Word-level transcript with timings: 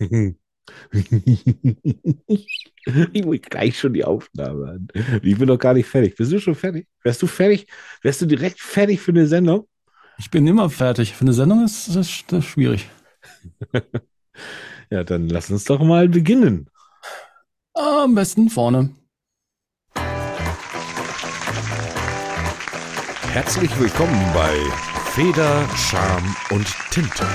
ich 3.12 3.24
muss 3.24 3.38
gleich 3.42 3.78
schon 3.78 3.92
die 3.92 4.04
Aufnahme 4.04 4.70
an. 4.70 4.88
Ich 5.22 5.36
bin 5.38 5.46
noch 5.48 5.58
gar 5.58 5.74
nicht 5.74 5.86
fertig. 5.86 6.16
Bist 6.16 6.32
du 6.32 6.40
schon 6.40 6.54
fertig? 6.54 6.86
Wärst 7.02 7.20
du 7.22 7.26
fertig? 7.26 7.66
Wärst 8.02 8.22
du 8.22 8.26
direkt 8.26 8.60
fertig 8.60 9.00
für 9.00 9.12
eine 9.12 9.26
Sendung? 9.26 9.68
Ich 10.18 10.30
bin 10.30 10.46
immer 10.46 10.70
fertig. 10.70 11.14
Für 11.14 11.22
eine 11.22 11.34
Sendung 11.34 11.64
ist 11.64 11.94
das, 11.94 12.24
das 12.28 12.44
schwierig. 12.44 12.88
ja, 14.90 15.04
dann 15.04 15.28
lass 15.28 15.50
uns 15.50 15.64
doch 15.64 15.82
mal 15.82 16.08
beginnen. 16.08 16.70
Am 17.74 18.14
besten 18.14 18.48
vorne. 18.48 18.94
Herzlich 23.32 23.78
willkommen 23.78 24.32
bei 24.34 24.56
Feder, 25.12 25.68
Charme 25.76 26.34
und 26.50 26.66
Tinte. 26.90 27.26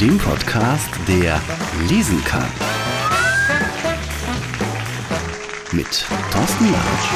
Dem 0.00 0.18
Podcast, 0.18 0.90
der 1.06 1.40
lesen 1.88 2.22
kann. 2.24 2.48
Mit 5.70 6.04
Thorsten 6.32 6.72
Larsch 6.72 7.08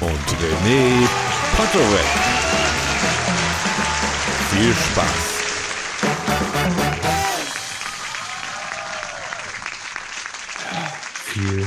Und 0.00 0.26
René 0.40 1.08
Potterweg. 1.56 2.06
Viel 4.50 4.74
Spaß. 4.74 5.36
Viel 11.26 11.66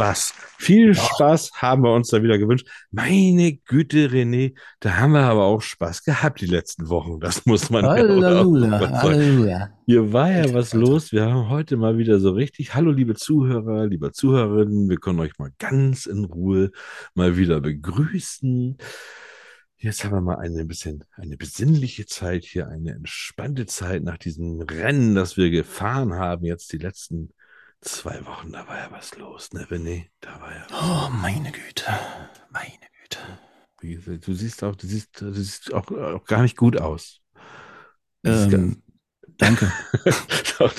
Spaß. 0.00 0.34
Viel 0.56 0.94
Spaß 0.94 1.50
haben 1.56 1.82
wir 1.82 1.92
uns 1.92 2.08
da 2.08 2.22
wieder 2.22 2.38
gewünscht. 2.38 2.66
Meine 2.90 3.52
Güte, 3.52 4.08
René, 4.08 4.54
da 4.80 4.96
haben 4.96 5.12
wir 5.12 5.20
aber 5.20 5.44
auch 5.44 5.60
Spaß 5.60 6.04
gehabt 6.04 6.40
die 6.40 6.46
letzten 6.46 6.88
Wochen. 6.88 7.20
Das 7.20 7.44
muss 7.44 7.68
man 7.68 7.84
Halleluja, 7.84 8.80
ja. 8.80 9.02
Halleluja. 9.02 9.68
Hier 9.84 10.10
war 10.10 10.30
ja 10.30 10.54
was 10.54 10.72
los. 10.72 11.12
Wir 11.12 11.26
haben 11.26 11.50
heute 11.50 11.76
mal 11.76 11.98
wieder 11.98 12.18
so 12.18 12.30
richtig. 12.30 12.74
Hallo, 12.74 12.92
liebe 12.92 13.14
Zuhörer, 13.14 13.86
liebe 13.86 14.10
Zuhörerinnen. 14.10 14.88
Wir 14.88 14.96
können 14.96 15.20
euch 15.20 15.38
mal 15.38 15.50
ganz 15.58 16.06
in 16.06 16.24
Ruhe 16.24 16.70
mal 17.14 17.36
wieder 17.36 17.60
begrüßen. 17.60 18.78
Jetzt 19.76 20.04
haben 20.04 20.12
wir 20.12 20.22
mal 20.22 20.38
eine 20.38 20.64
bisschen, 20.64 21.04
eine 21.12 21.36
besinnliche 21.36 22.06
Zeit 22.06 22.44
hier, 22.44 22.68
eine 22.68 22.92
entspannte 22.92 23.66
Zeit 23.66 24.02
nach 24.02 24.16
diesem 24.16 24.62
Rennen, 24.62 25.14
das 25.14 25.36
wir 25.36 25.50
gefahren 25.50 26.14
haben. 26.14 26.46
Jetzt 26.46 26.72
die 26.72 26.78
letzten 26.78 27.34
zwei 27.80 28.24
Wochen, 28.26 28.52
da 28.52 28.66
war 28.68 28.78
ja 28.78 28.90
was 28.90 29.16
los, 29.16 29.52
ne, 29.52 29.66
René? 29.66 30.06
Da 30.20 30.40
war 30.40 30.52
ja. 30.54 30.66
Oh, 30.72 31.10
meine 31.10 31.52
Güte. 31.52 31.84
Meine 32.50 32.86
Güte. 33.02 33.18
Wie 33.80 33.94
gesagt, 33.94 34.26
Du 34.26 34.34
siehst 34.34 34.62
auch, 34.62 34.76
du 34.76 34.86
siehst, 34.86 35.20
du 35.20 35.32
siehst 35.32 35.72
auch, 35.72 35.90
auch 35.90 36.24
gar 36.24 36.42
nicht 36.42 36.56
gut 36.56 36.80
aus. 36.80 37.20
Ähm, 38.24 38.82
danke. 39.40 39.72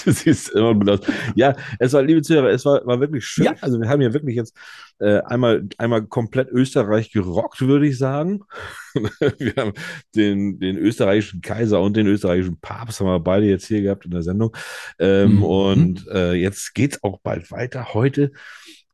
Du 0.05 0.11
siehst 0.11 0.49
immer 0.49 0.75
gut 0.75 0.89
aus. 0.91 0.99
Ja, 1.33 1.55
es 1.79 1.93
war, 1.93 2.03
liebe 2.03 2.21
Zuhörer, 2.21 2.49
es 2.51 2.63
war, 2.65 2.85
war 2.85 2.99
wirklich 2.99 3.25
schön. 3.25 3.45
Ja. 3.45 3.55
Also 3.61 3.81
wir 3.81 3.89
haben 3.89 3.99
hier 3.99 4.13
wirklich 4.13 4.35
jetzt 4.35 4.55
äh, 4.99 5.21
einmal, 5.21 5.67
einmal 5.79 6.03
komplett 6.03 6.49
Österreich 6.51 7.11
gerockt, 7.11 7.61
würde 7.61 7.87
ich 7.87 7.97
sagen. 7.97 8.41
wir 8.93 9.53
haben 9.57 9.73
den, 10.15 10.59
den 10.59 10.77
österreichischen 10.77 11.41
Kaiser 11.41 11.81
und 11.81 11.97
den 11.97 12.05
österreichischen 12.05 12.59
Papst 12.59 12.99
haben 12.99 13.07
wir 13.07 13.19
beide 13.19 13.47
jetzt 13.47 13.65
hier 13.65 13.81
gehabt 13.81 14.05
in 14.05 14.11
der 14.11 14.21
Sendung. 14.21 14.55
Ähm, 14.99 15.31
Mhm. 15.31 15.43
Und 15.43 16.07
äh, 16.09 16.33
jetzt 16.33 16.73
geht's 16.73 17.03
auch 17.03 17.19
bald 17.21 17.51
weiter. 17.51 17.93
Heute, 17.93 18.31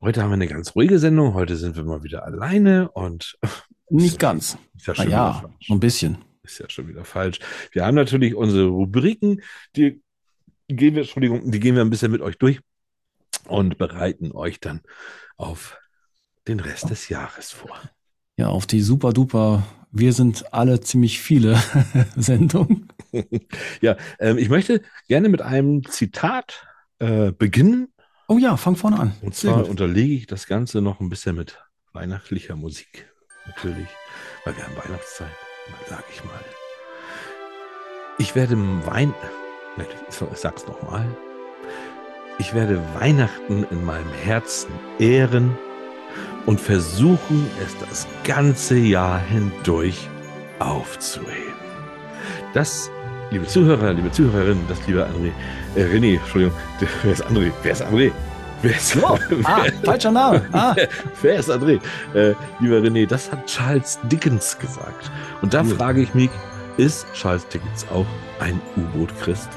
heute 0.02 0.22
haben 0.22 0.30
wir 0.30 0.36
eine 0.36 0.48
ganz 0.48 0.76
ruhige 0.76 1.00
Sendung. 1.00 1.34
Heute 1.34 1.56
sind 1.56 1.76
wir 1.76 1.84
mal 1.84 2.04
wieder 2.04 2.24
alleine 2.26 2.90
und 2.92 3.38
Nicht 3.90 4.20
ganz. 4.20 4.58
ist 4.76 4.88
ja 4.88 4.94
falsch 4.94 5.12
so 5.62 5.74
ein 5.74 5.80
bisschen. 5.80 6.18
Ist 6.48 6.60
ja 6.60 6.70
schon 6.70 6.88
wieder 6.88 7.06
falsch. 7.06 7.40
Wir 7.72 7.86
haben 7.86 7.96
natürlich 7.96 8.36
unsere 8.36 8.68
Rubriken, 8.68 9.42
die 9.76 10.02
gehen 10.68 10.96
wir, 10.96 11.02
Entschuldigung, 11.04 11.52
die 11.52 11.60
gehen 11.60 11.76
wir 11.76 11.82
ein 11.82 11.90
bisschen 11.90 12.12
mit 12.12 12.22
euch 12.22 12.38
durch 12.38 12.60
und 13.48 13.78
bereiten 13.78 14.32
euch 14.32 14.60
dann 14.60 14.82
auf 15.38 15.78
den 16.48 16.60
Rest 16.60 16.90
des 16.90 17.10
Jahres 17.10 17.52
vor. 17.52 17.80
Ja, 18.38 18.48
auf 18.50 18.66
die 18.68 18.82
super 18.82 19.14
duper. 19.14 19.66
Wir 19.92 20.14
sind 20.14 20.54
alle 20.54 20.82
ziemlich 20.82 21.20
viele 21.20 21.62
Sendungen. 22.16 22.88
Ja, 23.82 23.96
ähm, 24.20 24.38
ich 24.38 24.50
möchte 24.50 24.82
gerne 25.08 25.30
mit 25.30 25.42
einem 25.42 25.84
Zitat 25.86 26.68
äh, 27.00 27.32
beginnen. 27.32 27.88
Oh 28.28 28.38
ja, 28.38 28.58
fang 28.58 28.76
vorne 28.76 29.00
an. 29.00 29.14
Und 29.22 29.34
Sehr 29.34 29.52
zwar 29.52 29.62
gut. 29.62 29.72
unterlege 29.72 30.14
ich 30.14 30.28
das 30.28 30.46
Ganze 30.46 30.82
noch 30.82 31.00
ein 31.00 31.10
bisschen 31.10 31.36
mit 31.38 31.58
weihnachtlicher 31.94 32.56
Musik. 32.58 33.10
Natürlich, 33.48 33.88
weil 34.44 34.56
wir 34.58 34.64
haben 34.68 34.76
Weihnachtszeit, 34.76 35.32
sage 35.90 36.04
ich 36.12 36.24
mal. 36.24 36.44
Ich 38.18 38.36
werde 38.36 38.58
Wein... 38.86 39.14
Ich 40.10 40.40
sag's 40.40 40.66
nochmal. 40.66 41.06
Ich 42.40 42.54
werde 42.54 42.82
Weihnachten 42.96 43.66
in 43.70 43.86
meinem 43.86 44.12
Herzen 44.24 44.72
ehren 45.00 45.58
und 46.46 46.60
versuchen, 46.60 47.50
es 47.64 47.78
das 47.78 48.08
ganze 48.24 48.78
Jahr 48.78 49.20
hindurch 49.20 50.08
aufzuheben. 50.60 51.54
Das, 52.54 52.90
liebe 53.32 53.46
Zuhörer, 53.46 53.94
liebe 53.94 54.12
Zuhörerinnen, 54.12 54.66
das 54.68 54.86
liebe 54.88 55.06
André, 55.06 55.32
äh, 55.76 55.84
René, 55.84 56.18
Entschuldigung, 56.18 56.56
wer 57.04 57.12
ist 57.12 57.26
André? 57.26 57.52
Wer 57.62 57.72
ist 57.72 57.84
André? 57.84 58.12
Wer 58.62 58.72
ist, 58.76 58.96
Oh, 58.98 59.18
ah, 59.44 59.66
falscher 59.84 60.12
Name. 60.12 60.44
Ah, 60.52 60.74
wer, 60.76 60.90
wer 61.22 61.36
ist 61.40 61.50
André? 61.50 61.80
Äh, 62.14 62.34
lieber 62.60 62.78
René, 62.78 63.06
das 63.06 63.32
hat 63.32 63.46
Charles 63.46 64.00
Dickens 64.12 64.58
gesagt. 64.58 65.12
Und 65.42 65.54
da 65.54 65.62
Cool. 65.62 65.76
frage 65.76 66.02
ich 66.02 66.14
mich, 66.14 66.30
ist 66.78 67.06
Charles 67.14 67.48
Dickens 67.48 67.86
auch 67.92 68.06
ein 68.40 68.60
U-Boot-Christ? 68.76 69.50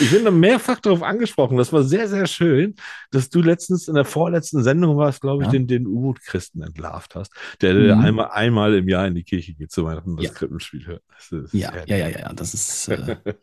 Ich 0.00 0.10
bin 0.10 0.24
da 0.24 0.30
mehrfach 0.32 0.80
darauf 0.80 1.02
angesprochen. 1.04 1.56
Das 1.56 1.72
war 1.72 1.84
sehr, 1.84 2.08
sehr 2.08 2.26
schön, 2.26 2.74
dass 3.12 3.30
du 3.30 3.40
letztens 3.42 3.86
in 3.86 3.94
der 3.94 4.04
vorletzten 4.04 4.62
Sendung 4.64 4.96
warst, 4.96 5.20
glaube 5.20 5.42
ich, 5.44 5.46
Ja. 5.48 5.52
den, 5.52 5.66
den 5.68 5.86
U-Boot-Christen 5.86 6.62
entlarvt 6.62 7.14
hast, 7.14 7.32
der 7.60 7.74
Mhm. 7.74 8.00
einmal, 8.04 8.30
einmal 8.32 8.74
im 8.74 8.88
Jahr 8.88 9.06
in 9.06 9.14
die 9.14 9.22
Kirche 9.22 9.54
geht 9.54 9.70
zu 9.70 9.84
Weihnachten 9.84 10.10
und 10.10 10.16
das 10.16 10.26
Ja. 10.26 10.32
Krippenspiel 10.32 10.86
hört. 10.86 11.02
Das 11.16 11.30
ist 11.30 11.54
ja, 11.54 11.72
ja, 11.86 11.96
ja, 11.96 12.08
ja, 12.08 12.18
ja. 12.20 12.32
Das 12.32 12.54
ist. 12.54 12.88
Äh, 12.88 13.16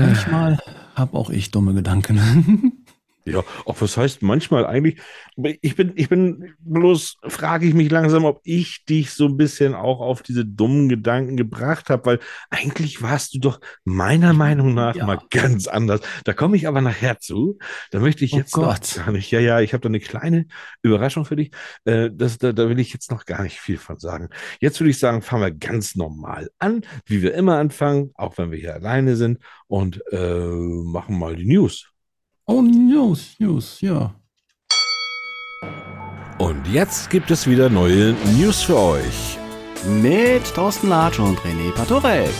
manchmal 0.00 0.58
habe 0.94 1.16
auch 1.16 1.30
ich 1.30 1.50
dumme 1.50 1.74
Gedanken. 1.74 2.72
Ja, 3.24 3.44
auch 3.66 3.80
was 3.80 3.96
heißt 3.96 4.22
manchmal 4.22 4.66
eigentlich, 4.66 5.00
ich 5.60 5.76
bin, 5.76 5.92
ich 5.94 6.08
bin, 6.08 6.54
bloß 6.58 7.18
frage 7.28 7.66
ich 7.66 7.74
mich 7.74 7.88
langsam, 7.88 8.24
ob 8.24 8.40
ich 8.42 8.84
dich 8.84 9.12
so 9.12 9.26
ein 9.26 9.36
bisschen 9.36 9.74
auch 9.74 10.00
auf 10.00 10.22
diese 10.22 10.44
dummen 10.44 10.88
Gedanken 10.88 11.36
gebracht 11.36 11.88
habe, 11.88 12.04
weil 12.06 12.18
eigentlich 12.50 13.00
warst 13.00 13.34
du 13.34 13.38
doch 13.38 13.60
meiner 13.84 14.32
Meinung 14.32 14.74
nach 14.74 14.98
Ja. 14.98 15.06
mal 15.06 15.20
ganz 15.30 15.68
anders. 15.68 16.00
Da 16.24 16.32
komme 16.32 16.56
ich 16.56 16.66
aber 16.66 16.80
nachher 16.80 17.20
zu. 17.20 17.58
Da 17.92 18.00
möchte 18.00 18.24
ich 18.24 18.32
Oh 18.32 18.36
jetzt 18.36 18.60
noch 18.60 18.80
Gott. 18.80 18.90
gar 18.92 19.12
nicht, 19.12 19.30
ja, 19.30 19.38
ja, 19.40 19.60
ich 19.60 19.72
habe 19.72 19.82
da 19.82 19.88
eine 19.88 20.00
kleine 20.00 20.46
Überraschung 20.82 21.24
für 21.24 21.36
dich. 21.36 21.52
Äh, 21.84 22.10
das, 22.12 22.38
da, 22.38 22.52
da 22.52 22.68
will 22.68 22.80
ich 22.80 22.92
jetzt 22.92 23.10
noch 23.12 23.24
gar 23.24 23.42
nicht 23.42 23.60
viel 23.60 23.78
von 23.78 23.98
sagen. 24.00 24.28
Jetzt 24.60 24.80
würde 24.80 24.90
ich 24.90 24.98
sagen, 24.98 25.22
fangen 25.22 25.42
wir 25.42 25.50
ganz 25.52 25.94
normal 25.94 26.50
an, 26.58 26.82
wie 27.06 27.22
wir 27.22 27.34
immer 27.34 27.58
anfangen, 27.58 28.10
auch 28.14 28.36
wenn 28.38 28.50
wir 28.50 28.58
hier 28.58 28.74
alleine 28.74 29.16
sind 29.16 29.38
und 29.68 30.02
äh, 30.12 30.46
machen 30.48 31.18
mal 31.18 31.36
die 31.36 31.46
News. 31.46 31.91
Oh, 32.46 32.62
News, 32.62 33.36
News, 33.38 33.80
ja. 33.80 34.14
Und 36.38 36.66
jetzt 36.68 37.08
gibt 37.10 37.30
es 37.30 37.46
wieder 37.48 37.68
neue 37.70 38.14
News 38.38 38.62
für 38.62 38.76
euch. 38.78 39.38
mit 40.00 40.44
Thorsten 40.54 40.88
Latsch 40.88 41.18
und 41.18 41.38
René 41.40 41.72
Patorek. 41.72 42.30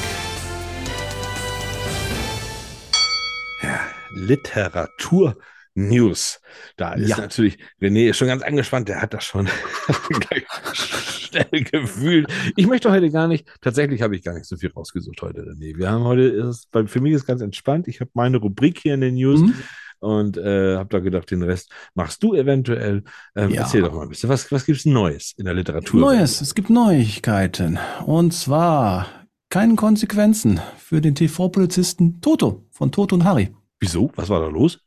Literatur 4.14 5.36
News. 5.74 6.40
Da 6.76 6.92
ist 6.94 7.08
Ja. 7.08 7.16
natürlich, 7.18 7.58
René 7.80 8.10
ist 8.10 8.18
schon 8.18 8.28
ganz 8.28 8.42
angespannt, 8.42 8.88
der 8.88 9.00
hat 9.00 9.14
das 9.14 9.24
schon 9.24 9.48
schnell 10.74 11.64
gefühlt. 11.64 12.30
Ich 12.56 12.66
möchte 12.66 12.90
heute 12.90 13.10
gar 13.10 13.26
nicht, 13.26 13.48
tatsächlich 13.62 14.02
habe 14.02 14.14
ich 14.14 14.22
gar 14.22 14.34
nicht 14.34 14.44
so 14.46 14.56
viel 14.56 14.70
rausgesucht 14.70 15.20
heute, 15.22 15.40
René. 15.42 15.76
Wir 15.78 15.90
haben 15.90 16.04
heute, 16.04 16.22
ist, 16.22 16.70
bei- 16.70 16.86
für 16.86 17.00
mich 17.00 17.14
ist 17.14 17.26
ganz 17.26 17.40
entspannt. 17.40 17.88
Ich 17.88 18.00
habe 18.00 18.10
meine 18.14 18.36
Rubrik 18.36 18.80
hier 18.80 18.94
in 18.94 19.00
den 19.00 19.14
News 19.14 19.40
Mhm. 19.40 19.54
Und 20.02 20.36
äh, 20.36 20.76
habe 20.76 20.88
da 20.88 20.98
gedacht, 20.98 21.30
den 21.30 21.42
Rest 21.42 21.70
machst 21.94 22.22
du 22.22 22.34
eventuell. 22.34 23.04
Ähm, 23.36 23.50
Ja. 23.50 23.62
Erzähl 23.62 23.82
doch 23.82 23.94
mal 23.94 24.02
ein 24.02 24.08
bisschen, 24.08 24.28
was, 24.28 24.50
was 24.50 24.66
gibt 24.66 24.78
es 24.78 24.84
Neues 24.84 25.32
in 25.36 25.44
der 25.44 25.54
Literatur? 25.54 26.00
Neues, 26.00 26.40
es 26.40 26.54
gibt 26.54 26.70
Neuigkeiten. 26.70 27.78
Und 28.04 28.32
zwar 28.34 29.06
keine 29.48 29.76
Konsequenzen 29.76 30.60
für 30.78 31.00
den 31.00 31.14
TV-Polizisten 31.14 32.20
Toto 32.20 32.66
von 32.70 32.90
Toto 32.90 33.14
und 33.14 33.24
Harry. 33.24 33.54
Wieso? 33.80 34.10
Was 34.16 34.28
war 34.28 34.40
da 34.40 34.48
los? 34.48 34.80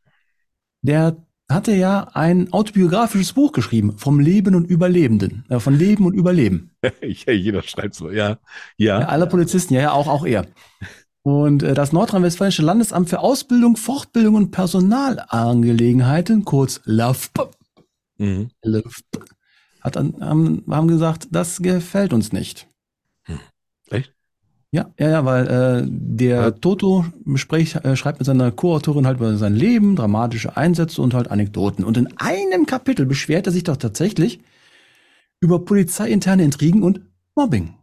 Der 0.82 1.18
hatte 1.50 1.74
ja 1.76 2.08
ein 2.14 2.52
autobiografisches 2.52 3.34
Buch 3.34 3.52
geschrieben 3.52 3.98
vom 3.98 4.20
Leben 4.20 4.56
und 4.56 4.66
Überlebenden. 4.66 5.46
Äh, 5.50 5.60
von 5.60 5.76
Leben 5.78 6.06
und 6.06 6.14
Überleben. 6.14 6.72
ja, 7.02 7.34
jeder 7.34 7.62
schreibt 7.62 7.96
so, 7.96 8.10
ja. 8.10 8.38
Ja. 8.78 9.02
Ja, 9.02 9.08
alle 9.08 9.28
Polizisten, 9.28 9.76
ja, 9.76 9.82
ja, 9.82 9.92
auch, 9.92 10.08
auch 10.08 10.26
er. 10.26 10.48
Und 11.26 11.64
äh, 11.64 11.74
das 11.74 11.92
Nordrhein-Westfälische 11.92 12.62
Landesamt 12.62 13.10
für 13.10 13.20
Ausbildung, 13.20 13.78
Fortbildung 13.78 14.36
und 14.36 14.52
Personalangelegenheiten, 14.52 16.46
kurz 16.46 16.82
LAFP, 16.86 17.50
Mhm. 18.20 18.50
LAFP 18.62 19.20
hat 19.82 19.96
dann, 19.96 20.16
haben, 20.22 20.64
haben 20.70 20.88
gesagt, 20.88 21.28
das 21.32 21.58
gefällt 21.64 22.14
uns 22.14 22.32
nicht. 22.32 22.68
Echt? 23.90 24.14
Ja, 24.72 24.92
ja, 25.00 25.10
ja, 25.10 25.26
weil 25.26 25.48
äh, 25.48 25.88
der 25.90 26.42
Ja. 26.42 26.52
Toto 26.52 27.06
spricht, 27.36 27.76
äh, 27.84 27.96
schreibt 27.96 28.20
mit 28.20 28.28
seiner 28.28 28.52
Co-Autorin 28.52 29.08
halt 29.08 29.18
über 29.18 29.36
sein 29.38 29.56
Leben, 29.56 29.96
dramatische 29.96 30.56
Einsätze 30.56 31.02
und 31.02 31.16
halt 31.16 31.32
Anekdoten. 31.32 31.84
Und 31.84 31.98
in 31.98 32.08
einem 32.18 32.68
Kapitel 32.68 33.08
beschwert 33.08 33.48
er 33.48 33.52
sich 33.52 33.64
doch 33.64 33.78
tatsächlich 33.78 34.42
über 35.40 35.66
polizeiinterne 35.66 36.44
Intrigen 36.44 36.84
und 36.84 37.02
Mobbing. 37.36 37.74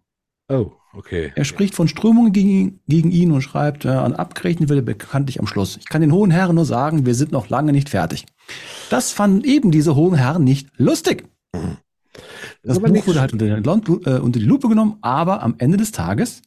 Oh, 0.48 0.72
okay. 0.94 1.32
Er 1.34 1.44
spricht 1.44 1.74
von 1.74 1.88
Strömungen 1.88 2.32
gegen, 2.32 2.80
gegen 2.88 3.10
ihn 3.10 3.32
und 3.32 3.42
schreibt, 3.42 3.84
äh, 3.84 3.88
an 3.88 4.14
abgerechnet 4.14 4.68
wird 4.68 4.80
er 4.80 4.84
bekanntlich 4.84 5.40
am 5.40 5.46
Schluss. 5.46 5.76
Ich 5.78 5.88
kann 5.88 6.00
den 6.00 6.12
hohen 6.12 6.30
Herren 6.30 6.54
nur 6.54 6.64
sagen, 6.64 7.06
wir 7.06 7.14
sind 7.14 7.32
noch 7.32 7.48
lange 7.48 7.72
nicht 7.72 7.88
fertig. 7.88 8.26
Das 8.90 9.12
fanden 9.12 9.44
eben 9.44 9.70
diese 9.70 9.94
hohen 9.94 10.14
Herren 10.14 10.44
nicht 10.44 10.68
lustig. 10.76 11.24
Das 12.62 12.76
aber 12.76 12.88
Buch 12.88 13.06
wurde 13.06 13.20
halt 13.20 13.32
unter 13.32 13.46
die, 13.46 14.10
äh, 14.10 14.18
unter 14.18 14.38
die 14.38 14.44
Lupe 14.44 14.68
genommen, 14.68 14.98
aber 15.00 15.42
am 15.42 15.54
Ende 15.58 15.76
des 15.76 15.92
Tages, 15.92 16.42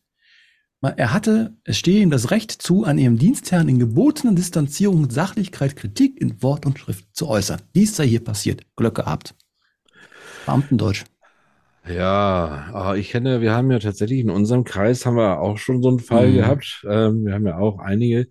er 0.81 1.13
hatte, 1.13 1.57
es 1.63 1.77
stehe 1.77 2.01
ihm 2.01 2.12
das 2.12 2.31
Recht 2.31 2.51
zu, 2.51 2.83
an 2.83 2.98
ihrem 2.98 3.18
Dienstherrn 3.18 3.68
in 3.69 3.80
gebotener 3.80 4.33
Distanzierung 4.33 5.03
und 5.03 5.13
Sachlichkeit 5.13 5.75
Kritik 5.75 6.21
in 6.21 6.41
Wort 6.44 6.65
und 6.65 6.77
Schrift 6.77 7.07
zu 7.13 7.27
äußern. 7.27 7.62
Dies 7.74 7.95
sei 7.95 8.07
hier 8.07 8.24
passiert. 8.24 8.65
Glück 8.75 8.95
gehabt. 8.95 9.33
Beamtendeutsch. 10.45 11.06
Ja, 11.87 12.71
ah, 12.73 12.95
ich 12.95 13.11
kenne, 13.11 13.41
wir 13.41 13.51
haben 13.53 13.69
ja 13.71 13.77
tatsächlich 13.77 14.19
in 14.19 14.31
unserem 14.31 14.63
Kreis 14.63 15.05
haben 15.05 15.17
wir 15.17 15.39
auch 15.39 15.57
schon 15.59 15.83
so 15.83 15.89
einen 15.89 15.99
Fall 15.99 16.31
Mhm. 16.31 16.33
gehabt. 16.33 16.83
Ähm, 16.89 17.25
wir 17.25 17.33
haben 17.33 17.45
ja 17.45 17.57
auch 17.59 17.77
einige. 17.79 18.27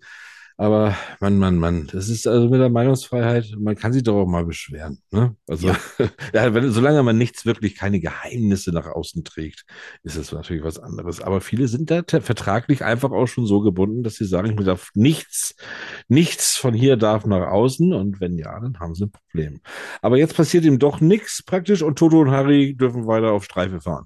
Aber 0.57 0.95
Mann, 1.19 1.37
Mann, 1.37 1.57
Mann, 1.57 1.87
das 1.91 2.07
ist 2.07 2.27
also 2.27 2.47
mit 2.47 2.61
der 2.61 2.69
Meinungsfreiheit, 2.69 3.55
man 3.59 3.75
kann 3.75 3.91
sich 3.91 4.03
doch 4.03 4.15
auch 4.15 4.25
mal 4.25 4.45
beschweren. 4.45 5.01
Ne? 5.11 5.35
Also, 5.47 5.67
Ja. 5.67 5.77
ja, 6.33 6.53
wenn, 6.53 6.71
solange 6.71 7.03
man 7.03 7.17
nichts 7.17 7.45
wirklich, 7.45 7.75
keine 7.75 7.99
Geheimnisse 7.99 8.71
nach 8.71 8.85
außen 8.85 9.25
trägt, 9.25 9.65
ist 10.03 10.15
es 10.15 10.31
natürlich 10.31 10.63
was 10.63 10.79
anderes. 10.79 11.19
Aber 11.19 11.41
viele 11.41 11.67
sind 11.67 11.91
da 11.91 12.03
vertraglich 12.07 12.85
einfach 12.85 13.11
auch 13.11 13.27
schon 13.27 13.45
so 13.45 13.59
gebunden, 13.59 14.03
dass 14.03 14.15
sie 14.15 14.25
sagen, 14.25 14.57
ich 14.57 14.65
darf 14.65 14.91
nichts, 14.93 15.55
nichts 16.07 16.55
von 16.55 16.73
hier 16.73 16.95
darf 16.95 17.25
nach 17.25 17.47
außen. 17.47 17.93
Und 17.93 18.21
wenn 18.21 18.37
ja, 18.37 18.57
dann 18.57 18.79
haben 18.79 18.95
sie 18.95 19.05
ein 19.05 19.11
Problem. 19.11 19.59
Aber 20.01 20.17
jetzt 20.17 20.37
passiert 20.37 20.63
ihm 20.63 20.79
doch 20.79 21.01
nichts 21.01 21.43
praktisch 21.43 21.81
und 21.81 21.99
Toto 21.99 22.21
und 22.21 22.31
Harry 22.31 22.75
dürfen 22.75 23.07
weiter 23.07 23.31
auf 23.33 23.43
Streife 23.43 23.81
fahren. 23.81 24.05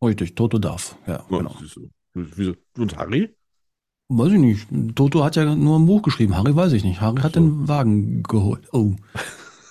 Richtig, 0.00 0.36
Toto 0.36 0.58
darf. 0.58 0.96
Ja, 1.08 1.24
Ja, 1.28 1.38
genau. 1.38 1.56
Wieso? 2.14 2.54
Und 2.76 2.96
Harry? 2.96 3.34
Weiß 4.10 4.32
ich 4.32 4.38
nicht. 4.38 4.66
Toto 4.96 5.22
hat 5.22 5.36
ja 5.36 5.44
nur 5.54 5.78
ein 5.78 5.84
Buch 5.84 6.00
geschrieben. 6.00 6.34
Harry 6.36 6.56
weiß 6.56 6.72
ich 6.72 6.82
nicht. 6.82 7.00
Harry 7.02 7.20
hat 7.20 7.34
So. 7.34 7.40
den 7.40 7.68
Wagen 7.68 8.22
geholt. 8.22 8.66
Oh. 8.72 8.92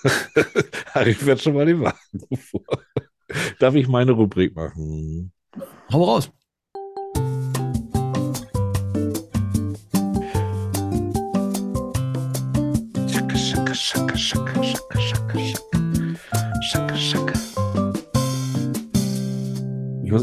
Harry 0.93 1.15
fährt 1.15 1.41
schon 1.41 1.55
mal 1.55 1.65
den 1.65 1.81
Wagen 1.81 2.37
vor. 2.37 2.61
Darf 3.59 3.73
ich 3.73 3.87
meine 3.87 4.11
Rubrik 4.11 4.55
machen? 4.55 5.31
Hau 5.91 6.03
raus. 6.03 6.29
Schacke, 13.07 13.37
schacke, 13.37 13.75
schacke, 13.75 14.17
schacke, 14.17 14.63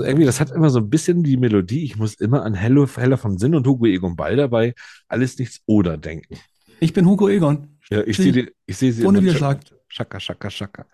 irgendwie, 0.04 0.26
das 0.26 0.40
hat 0.40 0.50
immer 0.50 0.70
so 0.70 0.78
ein 0.80 0.90
bisschen 0.90 1.22
die 1.22 1.36
Melodie. 1.36 1.84
Ich 1.84 1.96
muss 1.96 2.14
immer 2.14 2.44
an 2.44 2.54
Hello, 2.54 2.86
Heller 2.86 3.18
von 3.18 3.38
Sinn 3.38 3.54
und 3.54 3.66
Hugo 3.66 3.86
Egon 3.86 4.16
Ball 4.16 4.36
dabei. 4.36 4.74
Alles 5.08 5.38
nichts 5.38 5.60
oder 5.66 5.96
denken. 5.98 6.36
Ich 6.80 6.92
bin 6.92 7.06
Hugo 7.06 7.28
Egon. 7.28 7.78
Ja, 7.90 8.02
ich 8.06 8.16
sehe 8.16 8.52
ich 8.66 8.76
sehe 8.76 8.92
sie 8.92 9.04
Ohne 9.04 9.20
Widerschlag. 9.22 9.60
Schaka, 9.88 10.18
schaka, 10.18 10.50
schaka. 10.50 10.86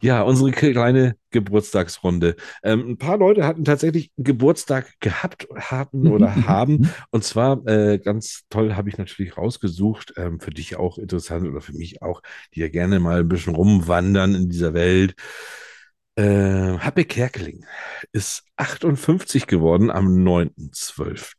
Ja, 0.00 0.22
unsere 0.22 0.50
kleine 0.50 1.16
Geburtstagsrunde. 1.30 2.36
Ähm, 2.62 2.90
ein 2.90 2.96
paar 2.98 3.18
Leute 3.18 3.44
hatten 3.46 3.64
tatsächlich 3.64 4.12
Geburtstag 4.16 4.88
gehabt, 5.00 5.46
hatten 5.54 6.06
Mhm, 6.06 6.12
oder 6.12 6.30
mhm, 6.36 6.46
haben. 6.46 6.72
mhm. 6.78 6.88
Und 7.10 7.24
zwar 7.24 7.66
äh, 7.66 7.98
ganz 7.98 8.44
toll 8.48 8.74
habe 8.76 8.88
ich 8.88 8.96
natürlich 8.98 9.36
rausgesucht, 9.36 10.14
ähm, 10.16 10.40
für 10.40 10.50
dich 10.50 10.76
auch 10.76 10.96
interessant 10.98 11.46
oder 11.46 11.60
für 11.60 11.74
mich 11.74 12.02
auch, 12.02 12.22
die 12.54 12.60
ja 12.60 12.68
gerne 12.68 12.98
mal 13.00 13.20
ein 13.20 13.28
bisschen 13.28 13.54
rumwandern 13.54 14.34
in 14.34 14.48
dieser 14.48 14.72
Welt. 14.74 15.14
Äh, 16.20 16.78
Happe 16.78 17.04
Kerkeling 17.04 17.64
ist 18.12 18.44
58 18.56 19.46
geworden 19.46 19.90
am 19.90 20.22
9.12. 20.22 21.32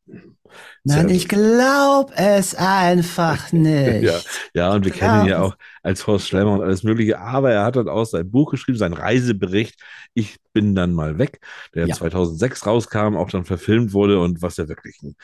Nein, 0.83 1.09
ich 1.09 1.27
glaub 1.27 2.11
es 2.15 2.55
einfach 2.55 3.51
nicht. 3.51 4.03
Ja, 4.03 4.19
ja, 4.53 4.73
und 4.73 4.83
wir 4.83 4.91
kennen 4.91 5.21
ihn 5.23 5.29
ja 5.29 5.41
auch 5.41 5.55
als 5.83 6.07
Horst 6.07 6.27
Schlemmer 6.27 6.53
und 6.53 6.61
alles 6.61 6.83
Mögliche. 6.83 7.19
Aber 7.19 7.51
er 7.51 7.63
hat 7.63 7.75
dann 7.75 7.87
auch 7.87 8.05
sein 8.05 8.29
Buch 8.29 8.51
geschrieben, 8.51 8.77
sein 8.77 8.93
Reisebericht. 8.93 9.79
Ich 10.13 10.37
bin 10.51 10.75
dann 10.75 10.93
mal 10.93 11.17
weg, 11.19 11.39
der 11.75 11.87
Ja. 11.87 11.95
2006 11.95 12.65
rauskam, 12.65 13.15
auch 13.15 13.29
dann 13.29 13.45
verfilmt 13.45 13.93
wurde 13.93 14.19
und 14.19 14.41
was 14.41 14.57
ja 14.57 14.67
wirklich 14.67 14.99
ein, 15.03 15.15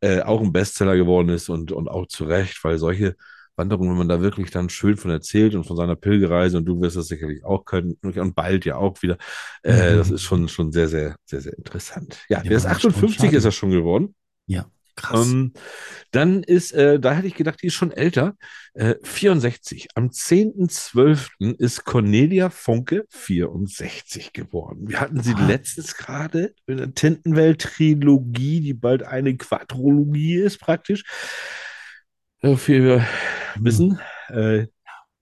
äh, 0.00 0.20
auch 0.20 0.40
ein 0.42 0.52
Bestseller 0.52 0.96
geworden 0.96 1.30
ist 1.30 1.48
und, 1.48 1.72
und 1.72 1.88
auch 1.88 2.06
zu 2.06 2.24
Recht, 2.24 2.62
weil 2.62 2.78
solche 2.78 3.16
Wanderungen, 3.58 3.90
wenn 3.90 3.98
man 3.98 4.08
da 4.08 4.20
wirklich 4.22 4.50
dann 4.50 4.68
schön 4.70 4.96
von 4.96 5.10
erzählt 5.10 5.54
und 5.54 5.64
von 5.64 5.76
seiner 5.76 5.96
Pilgerreise 5.96 6.56
und 6.56 6.64
du 6.64 6.80
wirst 6.80 6.96
das 6.96 7.08
sicherlich 7.08 7.44
auch 7.44 7.64
können 7.64 7.98
und 8.02 8.34
bald 8.34 8.64
ja 8.64 8.76
auch 8.76 9.02
wieder, 9.02 9.18
äh, 9.64 9.92
Mhm. 9.92 9.98
das 9.98 10.10
ist 10.10 10.22
schon, 10.22 10.48
schon 10.48 10.72
sehr, 10.72 10.88
sehr, 10.88 11.16
sehr, 11.26 11.40
sehr 11.40 11.58
interessant. 11.58 12.18
Ja, 12.28 12.38
Ja, 12.38 12.44
der 12.44 12.56
ist 12.56 12.64
aber 12.66 12.76
58 12.76 13.14
spontan. 13.16 13.36
ist 13.36 13.44
er 13.44 13.52
schon 13.52 13.70
geworden. 13.70 14.14
Ja, 14.46 14.66
krass. 14.96 15.28
Ähm, 15.30 15.52
dann 16.12 16.42
ist, 16.42 16.72
äh, 16.72 16.98
da 16.98 17.12
hätte 17.12 17.26
ich 17.26 17.34
gedacht, 17.34 17.60
die 17.62 17.66
ist 17.66 17.74
schon 17.74 17.92
älter. 17.92 18.34
Äh, 18.74 18.94
64. 19.02 19.88
Am 19.94 20.10
10.12. 20.10 21.54
ist 21.58 21.84
Cornelia 21.84 22.48
Funke 22.50 23.04
64 23.10 24.32
geworden. 24.32 24.88
Wir 24.88 25.00
hatten 25.00 25.22
sie 25.22 25.34
Ah. 25.34 25.46
letztens 25.46 25.96
gerade 25.96 26.54
in 26.66 26.76
der 26.78 26.94
Tintenwelt-Trilogie, 26.94 28.60
die 28.60 28.74
bald 28.74 29.02
eine 29.02 29.36
Quadrologie 29.36 30.36
ist, 30.36 30.58
praktisch. 30.60 31.04
So 32.42 32.56
viel 32.56 32.84
wir 32.84 33.06
wissen. 33.56 33.98
Äh, 34.28 34.66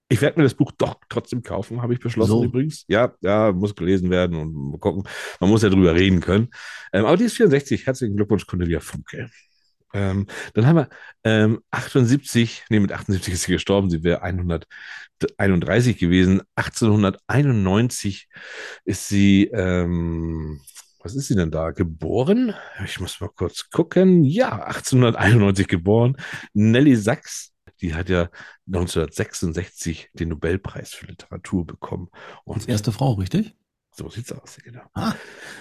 ich 0.09 0.21
werde 0.21 0.39
mir 0.39 0.45
das 0.45 0.55
Buch 0.55 0.71
doch 0.79 0.97
trotzdem 1.09 1.43
kaufen, 1.43 1.83
habe 1.83 1.93
ich 1.95 2.01
beschlossen 2.01 2.31
So. 2.31 2.45
übrigens. 2.45 2.85
Ja, 2.89 3.13
ja, 3.23 3.51
muss 3.53 3.75
gelesen 3.75 4.11
werden 4.11 4.37
und 4.37 4.55
mal 4.55 4.79
gucken. 4.79 5.03
Man 5.41 5.51
muss 5.51 5.63
ja 5.63 5.69
drüber 5.69 5.95
reden 5.95 6.21
können. 6.21 6.49
Ähm, 6.93 7.07
aber 7.07 7.17
die 7.17 7.25
ist 7.25 7.35
64. 7.37 7.87
Herzlichen 7.87 8.17
Glückwunsch, 8.17 8.47
Cornelia 8.47 8.81
Funke. 8.81 9.29
Ähm, 9.95 10.27
dann 10.55 10.67
haben 10.67 10.77
wir 10.77 10.89
ähm, 11.25 11.61
78, 11.71 12.65
nee, 12.69 12.79
mit 12.81 12.93
78 12.93 13.33
ist 13.35 13.43
sie 13.45 13.53
gestorben, 13.53 13.89
sie 13.91 14.05
wäre 14.05 14.23
131 14.23 15.99
gewesen. 15.99 16.43
1891 16.55 18.29
ist 18.85 19.09
sie, 19.09 19.51
ähm, 19.53 20.61
was 21.07 21.15
ist 21.15 21.29
sie 21.29 21.37
denn 21.37 21.53
da? 21.53 21.71
Geboren? 21.71 22.53
Ich 22.85 22.99
muss 22.99 23.21
mal 23.21 23.29
kurz 23.29 23.71
gucken. 23.71 24.25
Ja, 24.25 24.65
1891 24.65 25.69
geboren. 25.69 26.17
Nelly 26.53 26.97
Sachs, 26.97 27.53
die 27.81 27.95
hat 27.95 28.09
ja 28.09 28.29
1966 28.67 30.11
den 30.15 30.31
Nobelpreis 30.31 30.95
für 30.95 31.07
Literatur 31.07 31.65
bekommen. 31.65 32.09
Als 32.45 32.65
Und 32.65 32.69
erste 32.69 32.91
Frau, 32.91 33.13
richtig? 33.13 33.55
so 33.93 34.09
sieht's 34.11 34.33
aus, 34.33 34.59
genau. 34.63 34.83
Ah. 34.95 35.15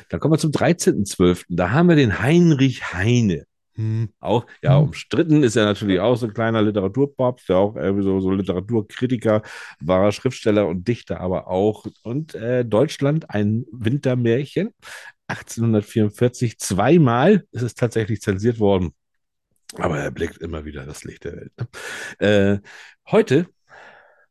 Dann 0.09 0.19
kommen 0.19 0.33
wir 0.33 0.39
zum 0.39 0.51
13.12. 0.51 1.45
Da 1.47 1.69
haben 1.69 1.89
wir 1.89 1.95
den 1.95 2.19
Heinrich 2.19 2.91
Heine. 2.93 3.45
Hm, 3.75 4.09
auch, 4.19 4.45
ja, 4.63 4.77
Hm. 4.77 4.85
umstritten 4.87 5.43
ist 5.43 5.55
er 5.57 5.65
natürlich 5.65 5.99
auch 5.99 6.15
so 6.15 6.25
ein 6.27 6.33
kleiner 6.33 6.61
Literaturpapst, 6.61 7.47
der 7.49 7.57
auch 7.57 7.75
irgendwie 7.75 8.03
so, 8.03 8.19
so 8.21 8.31
Literaturkritiker, 8.31 9.41
wahrer 9.79 10.11
Schriftsteller 10.11 10.65
und 10.67 10.87
Dichter, 10.87 11.19
aber 11.21 11.47
auch. 11.47 11.85
Und 12.01 12.33
äh, 12.35 12.65
Deutschland, 12.65 13.29
ein 13.29 13.65
Wintermärchen. 13.71 14.71
1844, 15.27 16.59
zweimal 16.59 17.45
ist 17.51 17.61
es 17.63 17.75
tatsächlich 17.75 18.21
zensiert 18.21 18.59
worden. 18.59 18.93
Aber 19.77 19.99
er 19.99 20.11
blickt 20.11 20.37
immer 20.37 20.65
wieder 20.65 20.85
das 20.85 21.03
Licht 21.03 21.23
der 21.23 21.35
Welt. 21.35 21.51
Ne? 21.57 21.67
Äh, 22.19 22.59
heute, 23.11 23.47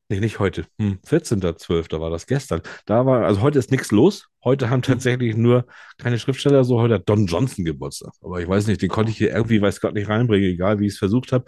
nee, 0.08 0.20
nicht 0.20 0.38
heute, 0.38 0.66
hm, 0.78 0.98
14.12. 1.06 2.00
war 2.00 2.10
das 2.10 2.26
gestern. 2.26 2.60
Da 2.86 3.06
war, 3.06 3.24
also 3.24 3.40
heute 3.40 3.58
ist 3.58 3.70
nichts 3.70 3.90
los. 3.90 4.28
Heute 4.44 4.68
haben 4.68 4.82
tatsächlich 4.82 5.36
nur 5.36 5.64
keine 5.96 6.18
Schriftsteller 6.18 6.64
so. 6.64 6.78
Heute 6.78 6.94
hat 6.94 7.08
Don 7.08 7.24
Johnson 7.26 7.64
Geburtstag. 7.64 8.12
Aber 8.20 8.42
ich 8.42 8.46
weiß 8.48 8.66
nicht, 8.66 8.82
den 8.82 8.90
konnte 8.90 9.10
ich 9.10 9.16
hier 9.16 9.30
irgendwie, 9.34 9.62
weiß 9.62 9.80
Gott, 9.80 9.94
nicht 9.94 10.08
reinbringen, 10.10 10.50
egal 10.50 10.78
wie 10.80 10.86
ich 10.86 10.92
es 10.92 10.98
versucht 10.98 11.32
habe. 11.32 11.46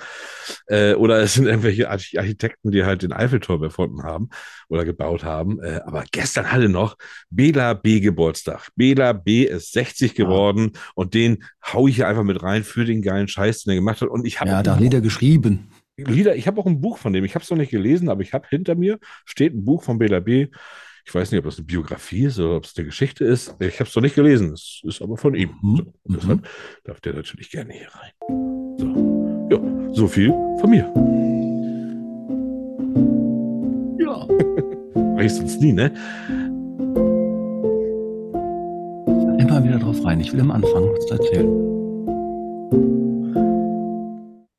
Äh, 0.67 0.95
oder 0.95 1.21
es 1.21 1.35
sind 1.35 1.45
irgendwelche 1.47 1.91
Arch- 1.91 2.19
Architekten, 2.19 2.71
die 2.71 2.85
halt 2.85 3.03
den 3.03 3.13
Eiffelturm 3.13 3.63
erfunden 3.63 4.03
haben 4.03 4.31
oder 4.71 4.87
gebaut 4.87 5.25
haben. 5.25 5.61
Äh, 5.63 5.81
aber 5.85 6.05
gestern 6.11 6.51
hatte 6.51 6.71
noch 6.71 6.97
Bela 7.29 7.75
B. 7.75 8.01
Geburtstag. 8.01 8.69
Bela 8.77 9.13
B. 9.13 9.43
ist 9.45 9.73
60 9.73 10.15
geworden 10.15 10.73
und 10.95 11.13
den 11.13 11.45
hau 11.71 11.87
ich 11.89 11.97
hier 11.97 12.09
einfach 12.09 12.25
mit 12.25 12.43
rein 12.43 12.65
für 12.65 12.87
den 12.87 13.03
geilen 13.03 13.29
Scheiß, 13.29 13.65
den 13.65 13.73
er 13.73 13.77
gemacht 13.77 14.01
hat. 14.01 14.09
Und 14.09 14.27
ich 14.27 14.41
habe 14.41 14.49
Ja, 14.49 14.63
da 14.63 14.73
hat 14.75 14.81
Lieder 14.81 15.03
geschrieben. 15.03 15.69
Lieder, 15.97 16.37
ich 16.37 16.47
habe 16.47 16.61
auch 16.61 16.67
ein 16.67 16.81
Buch 16.81 16.99
von 16.99 17.13
dem. 17.13 17.25
Ich 17.25 17.35
habe 17.35 17.43
es 17.43 17.51
noch 17.51 17.57
nicht 17.57 17.71
gelesen, 17.71 18.09
aber 18.09 18.23
ich 18.23 18.33
habe 18.33 18.47
hinter 18.49 18.75
mir 18.75 18.99
steht 19.25 19.55
ein 19.55 19.65
Buch 19.65 19.83
von 19.83 19.99
Bela 19.99 20.21
B. 20.21 20.49
Ich 21.07 21.15
weiß 21.15 21.31
nicht, 21.31 21.39
ob 21.39 21.45
das 21.45 21.57
eine 21.57 21.67
Biografie 21.67 22.25
ist 22.25 22.39
oder 22.39 22.57
ob 22.57 22.65
es 22.65 22.77
eine 22.77 22.85
Geschichte 22.87 23.25
ist. 23.25 23.57
Ich 23.61 23.81
habe 23.81 23.89
es 23.89 23.95
noch 23.95 24.03
nicht 24.03 24.17
gelesen. 24.17 24.53
Es 24.53 24.83
ist 24.85 25.01
aber 25.01 25.17
von 25.17 25.35
ihm. 25.35 25.51
Mhm. 25.63 25.77
So, 25.77 25.85
und 26.05 26.17
deshalb 26.17 26.49
darf 26.85 27.01
der 27.01 27.15
natürlich 27.15 27.51
gerne 27.51 27.73
hier 27.73 27.89
rein. 27.93 28.11
So, 28.79 29.49
ja, 29.51 29.95
so 29.95 30.09
viel 30.09 30.31
von 30.61 30.71
mir. 30.71 30.93
Ja. 33.99 34.27
Mach 35.15 35.23
ich 35.23 35.33
sonst 35.33 35.61
nie, 35.61 35.73
ne? 35.73 35.93
mal 39.61 39.65
wieder 39.65 39.79
drauf 39.79 40.05
rein. 40.05 40.21
Ich 40.21 40.33
will 40.33 40.41
am 40.41 40.51
Anfang 40.51 40.85
was 40.91 41.11
erzählen. 41.11 43.06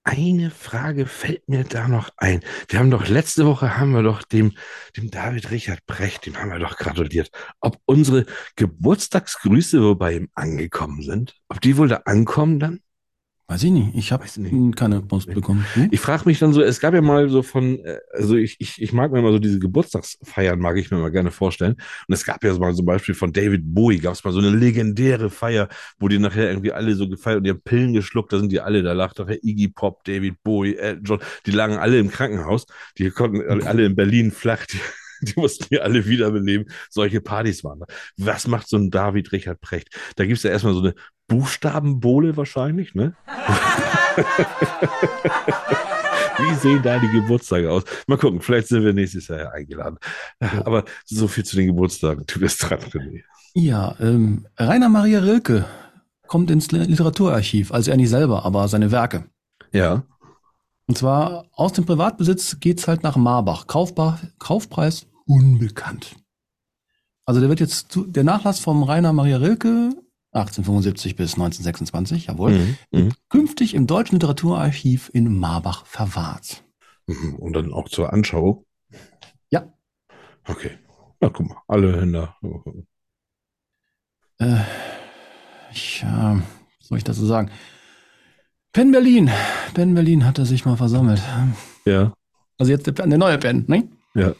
Eine 0.09 0.51
Frage 0.51 1.05
fällt 1.05 1.49
mir 1.49 1.65
da 1.65 1.89
noch 1.89 2.11
ein. 2.15 2.39
Wir 2.69 2.79
haben 2.79 2.89
doch 2.89 3.09
letzte 3.09 3.45
Woche 3.45 3.77
haben 3.77 3.91
wir 3.91 4.03
doch 4.03 4.23
dem, 4.23 4.53
dem 4.95 5.11
David 5.11 5.51
Richard 5.51 5.85
Brecht, 5.85 6.25
dem 6.25 6.37
haben 6.37 6.49
wir 6.49 6.59
doch 6.59 6.77
gratuliert, 6.77 7.29
ob 7.59 7.77
unsere 7.83 8.25
Geburtstagsgrüße 8.55 9.81
wohl 9.81 9.97
bei 9.97 10.15
ihm 10.15 10.29
angekommen 10.33 11.01
sind. 11.01 11.35
Ob 11.49 11.59
die 11.59 11.75
wohl 11.75 11.89
da 11.89 12.03
ankommen 12.05 12.57
dann? 12.57 12.79
Weiß 13.49 13.63
ich 13.63 13.71
nicht. 13.71 13.95
Ich 13.95 14.11
habe 14.11 14.25
keine 14.75 15.01
Post 15.01 15.33
bekommen. 15.33 15.65
Du? 15.73 15.87
Ich 15.91 16.01
frage 16.01 16.23
mich 16.25 16.37
dann 16.37 16.51
so, 16.51 16.61
es 16.61 16.81
gab 16.81 16.93
ja 16.93 16.99
mal 16.99 17.29
so 17.29 17.43
von, 17.43 17.79
äh, 17.85 17.97
also 18.11 18.35
ich, 18.35 18.57
ich, 18.59 18.81
ich 18.81 18.91
mag 18.91 19.09
mir 19.13 19.21
mal 19.21 19.31
so 19.31 19.39
diese 19.39 19.57
Geburtstagsfeiern, 19.59 20.59
mag 20.59 20.75
ich 20.75 20.91
mir 20.91 20.97
mal 20.97 21.11
gerne 21.11 21.31
vorstellen. 21.31 21.75
Und 22.09 22.13
es 22.13 22.25
gab 22.25 22.43
ja 22.43 22.53
so 22.53 22.59
mal 22.59 22.75
zum 22.75 22.85
Beispiel 22.85 23.15
von 23.15 23.31
David 23.31 23.61
Bowie, 23.63 23.99
gab 23.99 24.15
es 24.15 24.23
mal 24.25 24.33
so 24.33 24.39
eine 24.39 24.49
legendäre 24.49 25.29
Feier, 25.29 25.69
wo 25.97 26.09
die 26.09 26.19
nachher 26.19 26.49
irgendwie 26.49 26.73
alle 26.73 26.93
so 26.95 27.07
gefeiert 27.07 27.37
und 27.37 27.43
die 27.45 27.51
haben 27.51 27.61
Pillen 27.61 27.93
geschluckt, 27.93 28.33
da 28.33 28.39
sind 28.39 28.51
die 28.51 28.59
alle, 28.59 28.83
da 28.83 28.91
lag 28.91 29.15
nachher 29.17 29.41
Iggy 29.41 29.69
Pop, 29.69 30.03
David 30.03 30.43
Bowie, 30.43 30.75
Elton 30.75 31.03
John, 31.05 31.19
die 31.45 31.51
lagen 31.51 31.77
alle 31.77 31.99
im 31.99 32.09
Krankenhaus, 32.11 32.65
die 32.97 33.09
konnten 33.11 33.41
alle- 33.49 33.65
alle 33.65 33.85
in 33.85 33.95
Berlin 33.95 34.31
flach, 34.31 34.65
die, 34.65 34.79
die 35.21 35.33
mussten 35.39 35.65
die 35.71 35.79
alle 35.79 36.05
wiederbeleben. 36.05 36.69
Solche 36.89 37.21
Partys 37.21 37.63
waren 37.63 37.79
da. 37.81 37.85
Was 38.17 38.47
macht 38.47 38.67
so 38.69 38.77
ein 38.77 38.89
David 38.91 39.31
Richard 39.31 39.61
Precht? 39.61 39.89
Da 40.15 40.25
gibt 40.25 40.37
es 40.37 40.43
ja 40.43 40.51
erstmal 40.51 40.73
so 40.73 40.79
eine 40.81 40.93
Buchstabenbowle 41.27 42.37
wahrscheinlich, 42.37 42.95
ne? 42.95 43.15
Wie 46.39 46.53
sehen 46.55 46.81
da 46.83 46.99
die 46.99 47.09
Geburtstage 47.09 47.69
aus? 47.71 47.83
Mal 48.05 48.17
gucken, 48.17 48.41
vielleicht 48.41 48.67
sind 48.67 48.83
wir 48.83 48.93
nächstes 48.93 49.27
Jahr 49.27 49.39
ja 49.39 49.49
eingeladen. 49.49 49.97
Aber 50.63 50.83
so 51.05 51.27
viel 51.27 51.43
zu 51.43 51.55
den 51.55 51.67
Geburtstagen. 51.67 52.25
Du 52.27 52.39
bist 52.39 52.61
dran, 52.61 52.79
René. 52.79 53.23
Ja, 53.53 53.95
ähm, 53.99 54.45
Rainer 54.57 54.89
Maria 54.89 55.19
Rilke 55.19 55.65
kommt 56.27 56.51
ins 56.51 56.71
Li- 56.71 56.83
Literaturarchiv, 56.85 57.71
also 57.71 57.89
er 57.89 57.97
nicht 57.97 58.09
selber, 58.09 58.45
aber 58.45 58.67
seine 58.67 58.91
Werke. 58.91 59.25
Ja. 59.71 60.03
Und 60.87 60.97
zwar 60.97 61.45
aus 61.51 61.73
dem 61.73 61.85
Privatbesitz 61.85 62.59
geht's 62.59 62.87
halt 62.87 63.03
nach 63.03 63.17
Marbach. 63.17 63.67
Kaufbar, 63.67 64.19
Kaufpreis 64.39 65.07
unbekannt. 65.25 66.15
Also 67.25 67.41
der 67.41 67.49
wird 67.49 67.59
jetzt 67.59 67.91
zu, 67.91 68.05
der 68.05 68.23
Nachlass 68.23 68.59
vom 68.59 68.83
Rainer 68.83 69.11
Maria 69.11 69.37
Rilke 69.37 69.91
1875 70.31 71.15
bis 71.15 71.33
1926, 71.33 72.27
jawohl, 72.27 72.51
Mhm. 72.51 72.77
Mhm. 72.91 73.13
künftig 73.29 73.73
im 73.73 73.85
Deutschen 73.87 74.15
Literaturarchiv 74.15 75.09
in 75.13 75.37
Marbach 75.37 75.85
verwahrt. 75.85 76.63
Mhm. 77.07 77.35
Und 77.35 77.53
dann 77.53 77.73
auch 77.73 77.89
zur 77.89 78.13
Anschauung. 78.13 78.65
Ja. 79.49 79.73
Okay. 80.47 80.71
Na, 81.19 81.29
guck 81.29 81.47
mal, 81.49 81.57
alle 81.67 81.99
Hände. 81.99 82.33
Äh, 84.39 84.61
ich, 85.71 86.03
äh, 86.03 86.05
was 86.07 86.87
soll 86.87 86.97
ich 86.97 87.03
dazu 87.03 87.25
sagen? 87.25 87.49
Penn 88.73 88.91
Berlin. 88.91 89.29
Penn 89.73 89.93
Berlin 89.93 90.25
hat 90.25 90.37
er 90.37 90.45
sich 90.45 90.65
mal 90.65 90.77
versammelt. 90.77 91.21
Ja. 91.85 92.13
Also 92.57 92.71
jetzt 92.71 92.87
der, 92.87 92.93
der 92.93 93.17
neue 93.17 93.37
Penn, 93.37 93.65
ne? 93.67 93.87
Ja. 94.13 94.33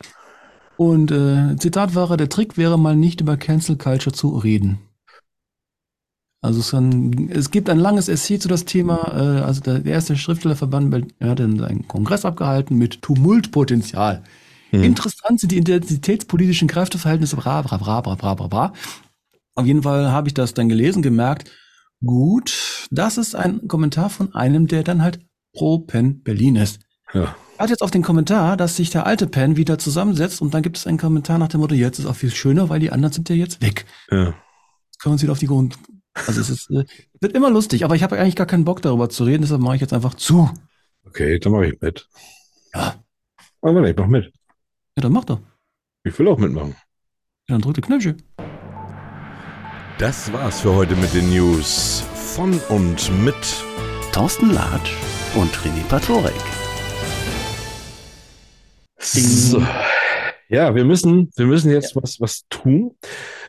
Und 0.78 1.12
äh, 1.12 1.56
Zitat 1.58 1.96
war, 1.96 2.16
der 2.18 2.30
Trick 2.30 2.58
wäre 2.58 2.78
mal 2.78 2.96
nicht 2.96 3.22
über 3.22 3.38
Cancel 3.38 3.78
Culture 3.78 4.16
zu 4.16 4.38
reden. 4.38 4.80
Also 6.42 6.60
es, 6.60 6.72
kann, 6.72 7.30
es 7.32 7.50
gibt 7.50 7.70
ein 7.70 7.80
langes 7.80 8.10
Essay 8.10 8.38
zu 8.38 8.48
das 8.48 8.66
Thema. 8.66 9.12
Äh, 9.14 9.42
also 9.42 9.62
der, 9.62 9.80
der 9.80 9.94
erste 9.94 10.16
Schriftstellerverband 10.16 10.92
Berlin 10.92 11.14
hat 11.22 11.40
dann 11.40 11.64
einen 11.64 11.88
Kongress 11.88 12.26
abgehalten 12.26 12.78
mit 12.78 13.02
Tumultpotenzial. 13.02 14.24
Hm. 14.70 14.84
Interessant 14.84 15.40
sind 15.40 15.52
die 15.52 15.58
identitätspolitischen 15.58 16.68
Kräfteverhältnisse. 16.68 17.38
Bra, 17.38 17.62
bra, 17.64 17.78
bra, 17.78 18.02
bra, 18.02 18.16
bra, 18.16 18.34
bra, 18.36 18.48
bra. 18.48 18.74
Auf 19.56 19.66
jeden 19.66 19.82
Fall 19.82 20.12
habe 20.12 20.28
ich 20.28 20.36
das 20.36 20.54
dann 20.54 20.70
gelesen, 20.70 21.02
gemerkt. 21.02 21.50
Gut, 22.06 22.88
das 22.92 23.18
ist 23.18 23.36
ein 23.36 23.68
Kommentar 23.68 24.10
von 24.10 24.34
einem, 24.36 24.68
der 24.68 24.84
dann 24.84 25.02
halt 25.02 25.20
pro 25.54 25.80
Penn 25.80 26.22
Berlin 26.22 26.56
ist. 26.56 26.80
Ja. 27.14 27.36
Warte 27.58 27.74
jetzt 27.74 27.82
auf 27.82 27.90
den 27.92 28.04
Kommentar, 28.04 28.56
dass 28.56 28.76
sich 28.76 28.92
der 28.92 29.08
alte 29.08 29.26
Pen 29.26 29.58
wieder 29.58 29.80
zusammensetzt 29.80 30.42
und 30.42 30.54
dann 30.54 30.62
gibt 30.62 30.78
es 30.78 30.86
einen 30.86 31.00
Kommentar 31.00 31.40
nach 31.40 31.48
dem 31.48 31.62
Motto, 31.62 31.74
jetzt 31.74 31.98
ist 31.98 32.06
auch 32.06 32.16
viel 32.16 32.30
schöner, 32.30 32.70
weil 32.70 32.80
die 32.80 32.92
anderen 32.92 33.14
sind 33.14 33.30
ja 33.30 33.36
jetzt 33.36 33.62
weg. 33.62 33.86
Ja. 34.12 34.26
Jetzt 34.28 35.00
können 35.00 35.12
wir 35.12 35.14
uns 35.14 35.24
wieder 35.24 35.32
auf 35.32 35.40
die 35.40 35.48
Grund. 35.48 35.78
Also 36.28 36.40
es 36.42 36.50
ist, 36.50 36.70
äh, 36.70 36.86
wird 37.20 37.34
immer 37.34 37.50
lustig, 37.50 37.84
aber 37.84 37.96
ich 37.96 38.04
habe 38.04 38.20
eigentlich 38.20 38.36
gar 38.36 38.46
keinen 38.48 38.66
Bock 38.66 38.82
darüber 38.84 39.10
zu 39.10 39.24
reden, 39.24 39.42
deshalb 39.42 39.62
mache 39.62 39.76
ich 39.76 39.82
jetzt 39.82 39.94
einfach 39.94 40.14
zu. 40.14 40.52
Okay, 41.06 41.40
dann 41.40 41.52
mache 41.52 41.68
ich 41.68 41.82
mit. 41.82 42.08
Ja, 42.74 42.96
Aber 43.62 43.88
ich 43.88 43.96
mach 43.98 44.08
mit. 44.08 44.26
ja 44.26 45.02
dann 45.02 45.14
mach 45.14 45.26
doch. 45.26 45.40
Ich 46.04 46.18
will 46.20 46.28
auch 46.28 46.38
mitmachen. 46.38 46.76
Ja, 47.50 47.56
dann 47.56 47.62
drück 47.62 47.76
die 47.76 47.82
Knöpfchen. 47.82 48.22
Das 49.98 50.32
war's 50.32 50.62
für 50.62 50.76
heute 50.76 50.96
mit 50.96 51.12
den 51.16 51.32
News 51.32 52.04
von 52.14 52.60
und 52.70 53.12
mit 53.24 53.36
Thorsten 54.12 54.52
Latsch 54.52 54.92
und 55.34 55.52
René 55.58 55.84
Patorek. 55.90 56.34
So. 59.00 59.60
Ja, 60.50 60.76
wir 60.76 60.86
müssen, 60.86 61.30
wir 61.36 61.46
müssen 61.46 61.72
jetzt 61.72 61.96
was, 61.96 62.22
was 62.22 62.46
tun. 62.50 62.96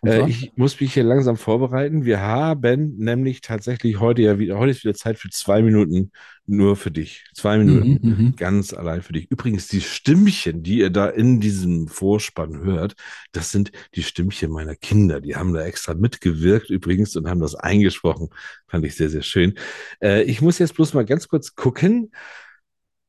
Äh, 0.04 0.28
ich 0.28 0.52
muss 0.56 0.80
mich 0.80 0.94
hier 0.94 1.04
langsam 1.04 1.36
vorbereiten. 1.36 2.04
Wir 2.04 2.20
haben 2.20 2.96
nämlich 2.96 3.40
tatsächlich 3.40 4.00
heute 4.00 4.22
ja 4.22 4.38
wieder, 4.38 4.58
heute 4.58 4.72
ist 4.72 4.84
wieder 4.84 4.94
Zeit 4.94 5.18
für 5.18 5.30
zwei 5.30 5.62
Minuten 5.62 6.10
nur 6.46 6.76
für 6.76 6.90
dich. 6.90 7.24
Zwei 7.34 7.58
Minuten 7.58 8.00
Mhm, 8.02 8.10
mhm. 8.10 8.36
ganz 8.36 8.72
allein 8.72 9.02
für 9.02 9.12
dich. 9.12 9.30
Übrigens, 9.30 9.68
die 9.68 9.80
Stimmchen, 9.80 10.62
die 10.62 10.78
ihr 10.78 10.90
da 10.90 11.08
in 11.08 11.40
diesem 11.40 11.86
Vorspann 11.86 12.62
hört, 12.62 12.94
das 13.32 13.52
sind 13.52 13.70
die 13.94 14.02
Stimmchen 14.02 14.50
meiner 14.50 14.74
Kinder. 14.74 15.20
Die 15.20 15.36
haben 15.36 15.52
da 15.52 15.62
extra 15.64 15.94
mitgewirkt 15.94 16.70
übrigens 16.70 17.14
und 17.16 17.28
haben 17.28 17.40
das 17.40 17.54
eingesprochen. 17.54 18.30
Fand 18.66 18.84
ich 18.84 18.96
sehr, 18.96 19.10
sehr 19.10 19.22
schön. 19.22 19.54
Äh, 20.02 20.22
ich 20.22 20.40
muss 20.40 20.58
jetzt 20.58 20.74
bloß 20.74 20.94
mal 20.94 21.04
ganz 21.04 21.28
kurz 21.28 21.54
gucken, 21.54 22.10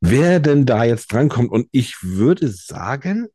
wer 0.02 0.40
denn 0.40 0.66
da 0.66 0.84
jetzt 0.84 1.12
drankommt. 1.12 1.50
Und 1.52 1.68
ich 1.72 2.04
würde 2.04 2.50
sagen, 2.50 3.28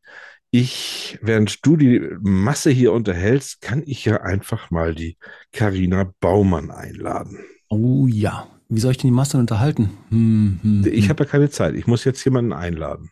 ich, 0.55 1.19
während 1.21 1.67
du 1.67 1.77
die 1.77 2.01
Masse 2.21 2.71
hier 2.71 2.93
unterhältst, 2.93 3.61
kann 3.61 3.83
ich 3.85 4.05
ja 4.05 4.21
einfach 4.21 4.71
mal 4.71 4.95
die 4.95 5.19
Karina 5.53 6.13
Baumann 6.21 6.71
einladen. 6.71 7.41
Oh 7.69 8.07
ja. 8.07 8.47
Wie 8.69 8.79
soll 8.79 8.93
ich 8.93 8.99
denn 8.99 9.09
die 9.11 9.17
Masse 9.17 9.37
unterhalten? 9.37 9.91
Hm, 10.11 10.61
hm, 10.63 10.87
Ich 10.93 11.05
hm. 11.05 11.09
habe 11.09 11.25
ja 11.25 11.31
keine 11.31 11.51
Zeit. 11.51 11.75
Ich 11.75 11.89
muss 11.89 12.05
jetzt 12.05 12.25
jemanden 12.25 12.53
einladen. 12.53 13.11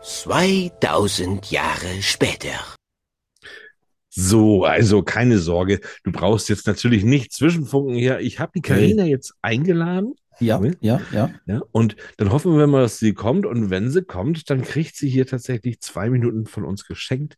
2000 0.00 1.50
Jahre 1.50 2.00
später. 2.02 2.60
So, 4.08 4.64
also 4.64 5.02
keine 5.02 5.38
Sorge. 5.38 5.80
Du 6.04 6.12
brauchst 6.12 6.48
jetzt 6.48 6.68
natürlich 6.68 7.02
nicht 7.02 7.32
zwischenfunken 7.32 7.96
hier. 7.96 8.20
Ich 8.20 8.38
habe 8.38 8.52
die 8.54 8.62
Karina 8.62 9.02
jetzt 9.04 9.34
eingeladen. 9.42 10.14
Ja, 10.40 10.60
ja, 10.80 11.00
ja. 11.12 11.30
Ja, 11.46 11.62
und 11.72 11.96
dann 12.16 12.32
hoffen 12.32 12.56
wir 12.56 12.66
mal, 12.66 12.82
dass 12.82 12.98
sie 12.98 13.14
kommt. 13.14 13.46
Und 13.46 13.70
wenn 13.70 13.90
sie 13.90 14.02
kommt, 14.02 14.50
dann 14.50 14.62
kriegt 14.62 14.96
sie 14.96 15.08
hier 15.08 15.26
tatsächlich 15.26 15.80
zwei 15.80 16.10
Minuten 16.10 16.46
von 16.46 16.64
uns 16.64 16.86
geschenkt. 16.86 17.36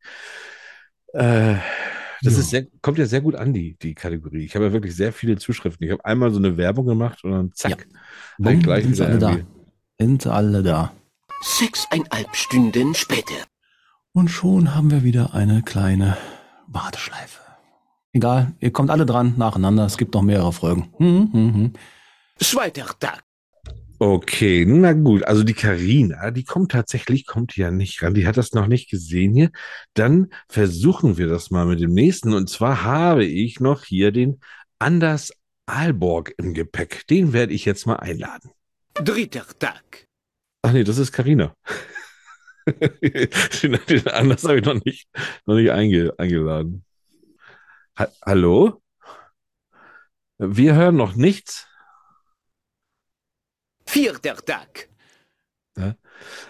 Äh, 1.12 1.56
das 2.22 2.34
Ja. 2.34 2.40
ist 2.40 2.50
sehr, 2.50 2.66
kommt 2.82 2.98
ja 2.98 3.06
sehr 3.06 3.20
gut 3.20 3.34
an, 3.34 3.52
die, 3.52 3.76
die 3.78 3.94
Kategorie. 3.94 4.44
Ich 4.44 4.54
habe 4.54 4.66
ja 4.66 4.72
wirklich 4.72 4.96
sehr 4.96 5.12
viele 5.12 5.36
Zuschriften. 5.36 5.86
Ich 5.86 5.92
habe 5.92 6.04
einmal 6.04 6.30
so 6.30 6.38
eine 6.38 6.56
Werbung 6.56 6.86
gemacht 6.86 7.22
und 7.24 7.30
dann 7.32 7.52
zack, 7.52 7.86
Bumm, 8.38 8.46
halt 8.46 8.62
gleich 8.62 8.84
sind 8.84 9.00
alle 9.00 9.18
da. 9.18 9.36
Sind 9.98 10.26
alle 10.26 10.62
da. 10.62 10.92
Sechseinhalb 11.42 12.34
Stunden 12.34 12.94
später. 12.94 13.34
Und 14.12 14.28
schon 14.28 14.74
haben 14.74 14.90
wir 14.90 15.04
wieder 15.04 15.34
eine 15.34 15.62
kleine 15.62 16.16
Warteschleife. 16.68 17.40
Egal, 18.12 18.54
ihr 18.60 18.72
kommt 18.72 18.90
alle 18.90 19.04
dran 19.04 19.34
nacheinander. 19.36 19.84
Es 19.84 19.98
gibt 19.98 20.14
noch 20.14 20.22
mehrere 20.22 20.52
Folgen. 20.52 20.88
Hm, 20.96 21.28
hm, 21.32 21.54
hm. 21.54 21.72
Zweiter 22.38 22.86
Tag. 22.98 23.22
Okay, 23.98 24.66
na 24.66 24.92
gut. 24.92 25.22
Also 25.22 25.42
die 25.42 25.54
Karina, 25.54 26.30
die 26.30 26.44
kommt 26.44 26.72
tatsächlich, 26.72 27.24
kommt 27.24 27.56
ja 27.56 27.70
nicht 27.70 28.02
ran. 28.02 28.12
Die 28.12 28.26
hat 28.26 28.36
das 28.36 28.52
noch 28.52 28.66
nicht 28.66 28.90
gesehen 28.90 29.32
hier. 29.34 29.50
Dann 29.94 30.28
versuchen 30.48 31.16
wir 31.16 31.28
das 31.28 31.50
mal 31.50 31.64
mit 31.64 31.80
dem 31.80 31.94
nächsten. 31.94 32.34
Und 32.34 32.50
zwar 32.50 32.82
habe 32.82 33.24
ich 33.24 33.58
noch 33.60 33.84
hier 33.84 34.12
den 34.12 34.40
Anders 34.78 35.32
Aalborg 35.64 36.34
im 36.36 36.52
Gepäck. 36.52 37.06
Den 37.08 37.32
werde 37.32 37.54
ich 37.54 37.64
jetzt 37.64 37.86
mal 37.86 37.96
einladen. 37.96 38.50
Dritter 38.94 39.46
Tag. 39.58 40.06
Ach 40.60 40.72
nee, 40.72 40.84
das 40.84 40.98
ist 40.98 41.12
Karina. 41.12 41.54
den, 42.66 43.78
den 43.88 44.08
Anders 44.08 44.44
habe 44.44 44.58
ich 44.58 44.64
noch 44.64 44.84
nicht, 44.84 45.08
noch 45.46 45.54
nicht 45.54 45.70
einge, 45.70 46.12
eingeladen. 46.18 46.84
Ha 47.98 48.08
Hallo? 48.24 48.82
Wir 50.38 50.74
hören 50.74 50.96
noch 50.96 51.14
nichts. 51.14 51.66
Vierter 53.88 54.36
Tag. 54.36 54.88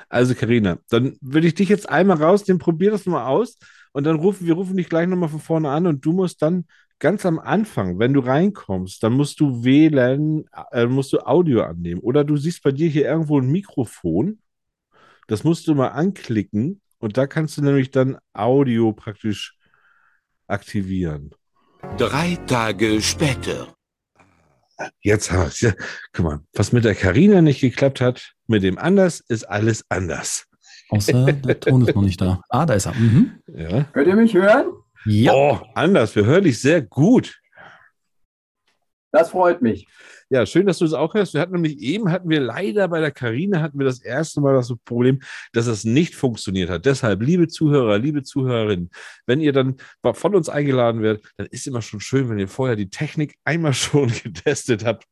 Also 0.08 0.34
Karina, 0.34 0.78
dann 0.88 1.16
würde 1.20 1.48
ich 1.48 1.54
dich 1.54 1.68
jetzt 1.68 1.88
einmal 1.88 2.22
rausnehmen, 2.22 2.60
probier 2.60 2.92
das 2.92 3.06
mal 3.06 3.26
aus 3.26 3.58
und 3.92 4.04
dann 4.04 4.16
rufen 4.16 4.46
wir 4.46 4.54
rufen 4.54 4.76
dich 4.76 4.88
gleich 4.88 5.08
nochmal 5.08 5.28
von 5.28 5.40
vorne 5.40 5.70
an 5.70 5.86
und 5.86 6.04
du 6.04 6.12
musst 6.12 6.42
dann 6.42 6.66
ganz 6.98 7.26
am 7.26 7.38
Anfang, 7.38 7.98
wenn 7.98 8.12
du 8.14 8.20
reinkommst, 8.20 9.02
dann 9.02 9.12
musst 9.14 9.40
du 9.40 9.64
wählen, 9.64 10.44
äh, 10.70 10.86
musst 10.86 11.12
du 11.12 11.18
Audio 11.26 11.62
annehmen 11.62 12.00
oder 12.00 12.24
du 12.24 12.36
siehst 12.36 12.62
bei 12.62 12.72
dir 12.72 12.88
hier 12.88 13.06
irgendwo 13.06 13.40
ein 13.40 13.50
Mikrofon, 13.50 14.38
das 15.26 15.44
musst 15.44 15.66
du 15.66 15.74
mal 15.74 15.88
anklicken 15.88 16.80
und 16.98 17.16
da 17.16 17.26
kannst 17.26 17.58
du 17.58 17.62
nämlich 17.62 17.90
dann 17.90 18.18
Audio 18.32 18.92
praktisch 18.92 19.58
aktivieren. 20.46 21.34
Drei 21.98 22.36
Tage 22.46 23.02
später. 23.02 23.75
Jetzt 25.00 25.32
haben 25.32 25.44
wir's. 25.44 25.60
Ja, 25.60 25.72
guck 26.12 26.24
mal, 26.24 26.40
was 26.52 26.72
mit 26.72 26.84
der 26.84 26.94
Karina 26.94 27.40
nicht 27.40 27.60
geklappt 27.60 28.00
hat, 28.00 28.34
mit 28.46 28.62
dem 28.62 28.78
anders 28.78 29.20
ist 29.20 29.44
alles 29.44 29.84
anders. 29.88 30.46
Außer 30.88 31.32
der 31.32 31.60
Ton 31.60 31.86
ist 31.86 31.94
noch 31.94 32.02
nicht 32.02 32.20
da. 32.20 32.40
Ah, 32.48 32.66
da 32.66 32.74
ist 32.74 32.86
er. 32.86 32.94
Mhm. 32.94 33.32
Ja. 33.54 33.84
Könnt 33.92 34.06
ihr 34.06 34.16
mich 34.16 34.34
hören? 34.34 34.66
Ja. 35.04 35.32
Oh, 35.34 35.60
anders. 35.74 36.14
Wir 36.14 36.24
hören 36.24 36.44
dich 36.44 36.60
sehr 36.60 36.82
gut. 36.82 37.40
Das 39.16 39.30
freut 39.30 39.62
mich. 39.62 39.86
Ja, 40.28 40.44
schön, 40.44 40.66
dass 40.66 40.76
du 40.76 40.84
es 40.84 40.92
auch 40.92 41.14
hörst. 41.14 41.32
Wir 41.32 41.40
hatten 41.40 41.54
nämlich 41.54 41.78
eben 41.78 42.10
hatten 42.10 42.28
wir 42.28 42.38
leider 42.38 42.86
bei 42.88 43.00
der 43.00 43.12
Karina 43.12 43.62
hatten 43.62 43.78
wir 43.78 43.86
das 43.86 44.02
erste 44.02 44.42
Mal 44.42 44.52
das 44.52 44.70
Problem, 44.84 45.20
dass 45.54 45.66
es 45.68 45.84
nicht 45.84 46.14
funktioniert 46.14 46.68
hat. 46.68 46.84
Deshalb, 46.84 47.22
liebe 47.22 47.48
Zuhörer, 47.48 47.96
liebe 47.96 48.24
Zuhörerinnen, 48.24 48.90
wenn 49.24 49.40
ihr 49.40 49.54
dann 49.54 49.76
von 50.02 50.34
uns 50.34 50.50
eingeladen 50.50 51.00
werdet, 51.00 51.24
dann 51.38 51.46
ist 51.46 51.66
immer 51.66 51.80
schon 51.80 52.00
schön, 52.00 52.28
wenn 52.28 52.38
ihr 52.38 52.48
vorher 52.48 52.76
die 52.76 52.90
Technik 52.90 53.36
einmal 53.44 53.72
schon 53.72 54.12
getestet 54.22 54.84
habt. 54.84 55.06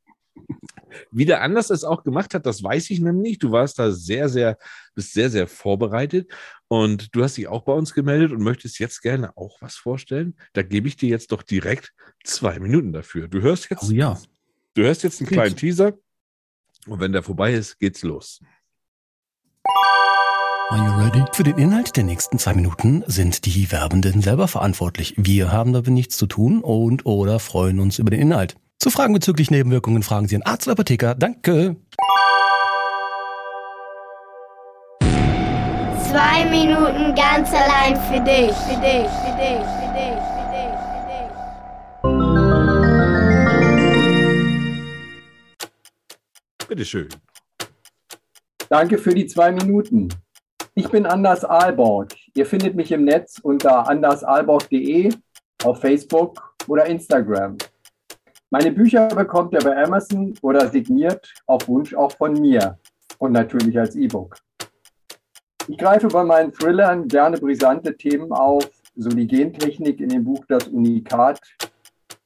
Wie 1.11 1.25
der 1.25 1.43
anders 1.43 1.71
es 1.71 1.85
auch 1.85 2.05
gemacht 2.05 2.35
hat, 2.35 2.47
das 2.47 2.63
weiß 2.63 2.91
ich 2.91 3.01
nämlich 3.01 3.31
nicht. 3.31 3.43
Du 3.43 3.53
warst 3.53 3.79
da 3.79 3.91
sehr, 3.91 4.29
sehr, 4.29 4.59
bist 4.95 5.13
sehr, 5.13 5.31
sehr 5.31 5.47
vorbereitet 5.47 6.31
und 6.69 7.15
du 7.15 7.23
hast 7.23 7.37
dich 7.37 7.49
auch 7.49 7.65
bei 7.65 7.73
uns 7.73 7.95
gemeldet 7.95 8.33
und 8.33 8.43
möchtest 8.43 8.79
jetzt 8.79 9.03
gerne 9.03 9.37
auch 9.37 9.61
was 9.61 9.75
vorstellen. 9.75 10.37
Da 10.53 10.63
gebe 10.63 10.89
ich 10.89 10.97
dir 10.97 11.09
jetzt 11.09 11.33
doch 11.33 11.43
direkt 11.43 11.93
zwei 12.25 12.59
Minuten 12.59 12.93
dafür. 12.93 13.29
Du 13.29 13.41
hörst 13.41 13.71
jetzt 13.71 13.85
Oh 13.85 13.93
ja. 13.93 14.19
Du 14.75 14.83
hörst 14.83 15.03
jetzt 15.03 15.21
einen 15.21 15.31
kleinen 15.31 15.57
Teaser 15.57 15.95
und 16.87 17.01
wenn 17.01 17.13
der 17.13 17.23
vorbei 17.23 17.55
ist, 17.55 17.79
geht's 17.79 18.03
los. 18.03 18.41
Are 20.71 20.83
you 20.85 21.05
ready? 21.05 21.25
Für 21.33 21.45
den 21.45 21.59
Inhalt 21.59 21.97
der 21.97 22.05
nächsten 22.05 22.39
zwei 22.39 22.55
Minuten 22.55 23.05
sind 23.07 23.45
die 23.45 23.71
Werbenden 23.71 24.23
selber 24.23 24.49
verantwortlich. 24.49 25.15
Wir 25.17 25.53
haben 25.53 25.73
damit 25.73 25.91
nichts 25.91 26.17
zu 26.17 26.27
tun 26.27 26.63
und 26.63 27.07
oder 27.07 27.39
freuen 27.39 27.81
uns 27.81 27.99
über 27.99 28.11
den 28.11 28.21
Inhalt. 28.21 28.57
Zu 28.79 28.91
Fragen 28.91 29.15
bezüglich 29.15 29.51
Nebenwirkungen 29.51 30.03
fragen 30.03 30.29
Sie 30.29 30.37
einen 30.37 30.43
Arzt 30.45 30.67
oder 30.67 30.73
Apotheker. 30.73 31.15
Danke. 31.15 31.77
Zwei 36.15 36.45
Minuten 36.51 37.15
ganz 37.15 37.51
allein 37.53 37.97
für 37.97 38.21
dich. 38.21 38.53
Für 38.53 38.81
dich, 38.81 39.09
für 39.09 39.35
dich, 39.37 39.65
für 39.81 39.91
dich, 39.97 40.21
für 40.31 40.47
dich, 40.53 40.75
für 40.91 41.03
dich. 46.59 46.69
Bitteschön. 46.69 47.09
Danke 48.69 48.99
für 48.99 49.15
die 49.15 49.27
zwei 49.27 49.53
Minuten. 49.53 50.09
Ich 50.75 50.89
bin 50.89 51.07
Anders 51.07 51.45
Aalborg. 51.45 52.13
Ihr 52.35 52.47
findet 52.47 52.75
mich 52.75 52.91
im 52.91 53.05
Netz 53.05 53.39
unter 53.43 53.89
andersaalborg.de, 53.89 55.13
auf 55.63 55.81
Facebook 55.81 56.55
oder 56.67 56.87
Instagram. 56.87 57.57
Meine 58.57 58.71
Bücher 58.71 59.09
bekommt 59.09 59.53
ihr 59.53 59.59
bei 59.59 59.83
Amazon 59.83 60.33
oder 60.41 60.69
signiert 60.69 61.35
auf 61.45 61.67
Wunsch 61.67 61.93
auch 61.93 62.13
von 62.13 62.35
mir 62.35 62.79
und 63.19 63.33
natürlich 63.33 63.77
als 63.77 63.97
E-Book. 63.97 64.37
Ich 65.67 65.77
greife 65.77 66.07
bei 66.07 66.23
meinen 66.23 66.53
Thrillern 66.53 67.09
gerne 67.09 67.37
brisante 67.37 67.97
Themen 67.97 68.31
auf, 68.31 68.71
so 68.95 69.09
die 69.09 69.27
Gentechnik 69.27 69.99
in 69.99 70.09
dem 70.09 70.23
Buch 70.23 70.45
Das 70.47 70.69
Unikat, 70.69 71.41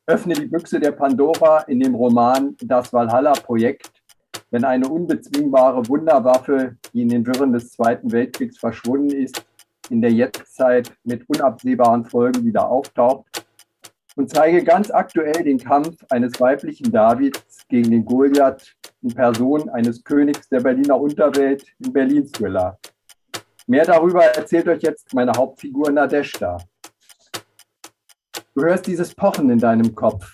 öffne 0.06 0.34
die 0.34 0.44
Büchse 0.44 0.78
der 0.78 0.92
Pandora 0.92 1.60
in 1.60 1.80
dem 1.80 1.94
Roman 1.94 2.54
Das 2.62 2.92
Valhalla-Projekt 2.92 3.90
wenn 4.50 4.64
eine 4.64 4.86
unbezwingbare 4.86 5.88
Wunderwaffe, 5.88 6.76
die 6.92 7.00
in 7.00 7.08
den 7.08 7.26
Wirren 7.26 7.54
des 7.54 7.70
Zweiten 7.70 8.12
Weltkriegs 8.12 8.58
verschwunden 8.58 9.16
ist, 9.16 9.46
in 9.88 10.02
der 10.02 10.12
Jetztzeit 10.12 10.92
mit 11.04 11.26
unabsehbaren 11.26 12.04
Folgen 12.04 12.44
wieder 12.44 12.68
auftaucht 12.68 13.47
und 14.18 14.28
zeige 14.28 14.64
ganz 14.64 14.90
aktuell 14.90 15.44
den 15.44 15.58
Kampf 15.58 16.04
eines 16.10 16.40
weiblichen 16.40 16.90
Davids 16.90 17.64
gegen 17.68 17.92
den 17.92 18.04
Goliath 18.04 18.74
in 19.00 19.10
Person 19.14 19.68
eines 19.70 20.02
Königs 20.02 20.48
der 20.48 20.58
Berliner 20.58 21.00
Unterwelt 21.00 21.64
im 21.78 21.92
Berlin-Thriller. 21.92 22.76
Mehr 23.68 23.84
darüber 23.84 24.24
erzählt 24.24 24.66
euch 24.66 24.82
jetzt 24.82 25.14
meine 25.14 25.30
Hauptfigur 25.36 25.92
Nadeshda. 25.92 26.58
Du 28.56 28.64
hörst 28.64 28.88
dieses 28.88 29.14
Pochen 29.14 29.50
in 29.50 29.58
deinem 29.60 29.94
Kopf, 29.94 30.32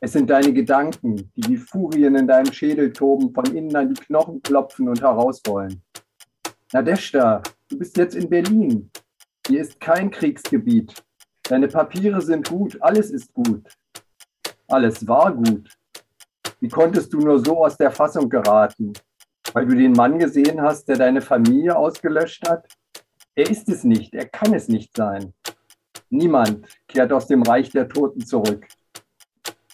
es 0.00 0.12
sind 0.12 0.30
deine 0.30 0.52
Gedanken, 0.52 1.16
die 1.34 1.48
wie 1.48 1.56
Furien 1.56 2.14
in 2.14 2.28
deinem 2.28 2.52
Schädel 2.52 2.92
toben, 2.92 3.34
von 3.34 3.46
innen 3.46 3.74
an 3.74 3.92
die 3.92 4.00
Knochen 4.00 4.40
klopfen 4.40 4.88
und 4.88 5.00
herauswollen. 5.00 5.82
Nadeshda, 6.72 7.42
du 7.70 7.78
bist 7.78 7.96
jetzt 7.96 8.14
in 8.14 8.30
Berlin. 8.30 8.88
Hier 9.48 9.62
ist 9.62 9.80
kein 9.80 10.12
Kriegsgebiet. 10.12 11.05
Deine 11.48 11.68
Papiere 11.68 12.20
sind 12.20 12.48
gut, 12.48 12.76
alles 12.80 13.10
ist 13.10 13.32
gut. 13.32 13.62
Alles 14.66 15.06
war 15.06 15.32
gut. 15.32 15.70
Wie 16.58 16.68
konntest 16.68 17.12
du 17.12 17.18
nur 17.18 17.38
so 17.38 17.64
aus 17.64 17.76
der 17.76 17.92
Fassung 17.92 18.28
geraten? 18.28 18.92
Weil 19.52 19.66
du 19.66 19.76
den 19.76 19.92
Mann 19.92 20.18
gesehen 20.18 20.60
hast, 20.60 20.88
der 20.88 20.96
deine 20.96 21.20
Familie 21.20 21.76
ausgelöscht 21.76 22.48
hat? 22.48 22.66
Er 23.36 23.48
ist 23.48 23.68
es 23.68 23.84
nicht, 23.84 24.14
er 24.14 24.26
kann 24.26 24.54
es 24.54 24.66
nicht 24.68 24.96
sein. 24.96 25.34
Niemand 26.10 26.66
kehrt 26.88 27.12
aus 27.12 27.28
dem 27.28 27.42
Reich 27.42 27.70
der 27.70 27.88
Toten 27.88 28.24
zurück. 28.26 28.66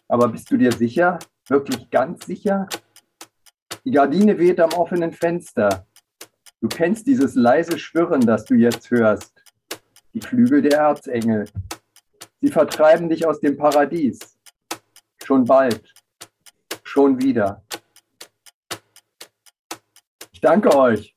Aber 0.08 0.28
bist 0.28 0.50
du 0.50 0.58
dir 0.58 0.72
sicher? 0.72 1.18
Wirklich 1.48 1.90
ganz 1.90 2.26
sicher? 2.26 2.68
Die 3.84 3.92
Gardine 3.92 4.38
weht 4.38 4.60
am 4.60 4.72
offenen 4.74 5.12
Fenster. 5.12 5.86
Du 6.60 6.68
kennst 6.68 7.06
dieses 7.06 7.34
leise 7.34 7.78
Schwirren, 7.78 8.20
das 8.20 8.44
du 8.44 8.54
jetzt 8.54 8.90
hörst. 8.90 9.31
Die 10.14 10.20
Flügel 10.20 10.62
der 10.62 10.78
Erzengel. 10.78 11.48
Sie 12.40 12.48
vertreiben 12.48 13.08
dich 13.08 13.26
aus 13.26 13.40
dem 13.40 13.56
Paradies. 13.56 14.18
Schon 15.24 15.44
bald. 15.44 15.82
Schon 16.82 17.20
wieder. 17.22 17.64
Ich 20.32 20.40
danke 20.40 20.74
euch. 20.76 21.14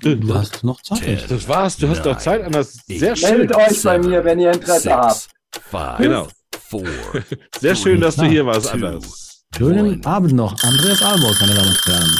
Du 0.00 0.34
hast 0.34 0.64
noch 0.64 0.80
Zeit. 0.82 1.30
Das 1.30 1.48
war's. 1.48 1.76
Du 1.76 1.88
hast 1.88 2.04
doch 2.04 2.18
Zeit, 2.18 2.42
anders. 2.42 2.72
Sehr 2.86 3.14
schön. 3.14 3.38
Meldet 3.38 3.56
euch 3.56 3.82
bei 3.82 3.98
mir, 3.98 4.24
wenn 4.24 4.38
ihr 4.40 4.52
Interesse 4.52 4.92
habt. 4.94 5.28
five, 5.70 5.98
Genau. 5.98 6.28
four, 6.68 6.84
Sehr 7.60 7.76
schön, 7.76 8.00
dass 8.00 8.16
du 8.16 8.24
hier 8.24 8.44
warst, 8.44 8.72
anders. 8.72 9.44
Schönen 9.56 10.04
Abend 10.04 10.32
noch. 10.32 10.52
Andreas 10.62 11.00
Aalborg, 11.02 11.40
meine 11.40 11.54
Damen 11.54 11.68
und 11.68 11.86
Herren. 11.86 12.18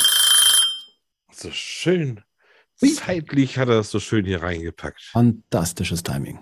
So 1.33 1.51
schön. 1.51 2.21
Zeitlich 2.93 3.59
hat 3.59 3.69
er 3.69 3.77
das 3.77 3.91
so 3.91 4.01
schön 4.01 4.25
hier 4.25 4.43
reingepackt. 4.43 5.03
Fantastisches 5.13 6.03
Timing. 6.03 6.41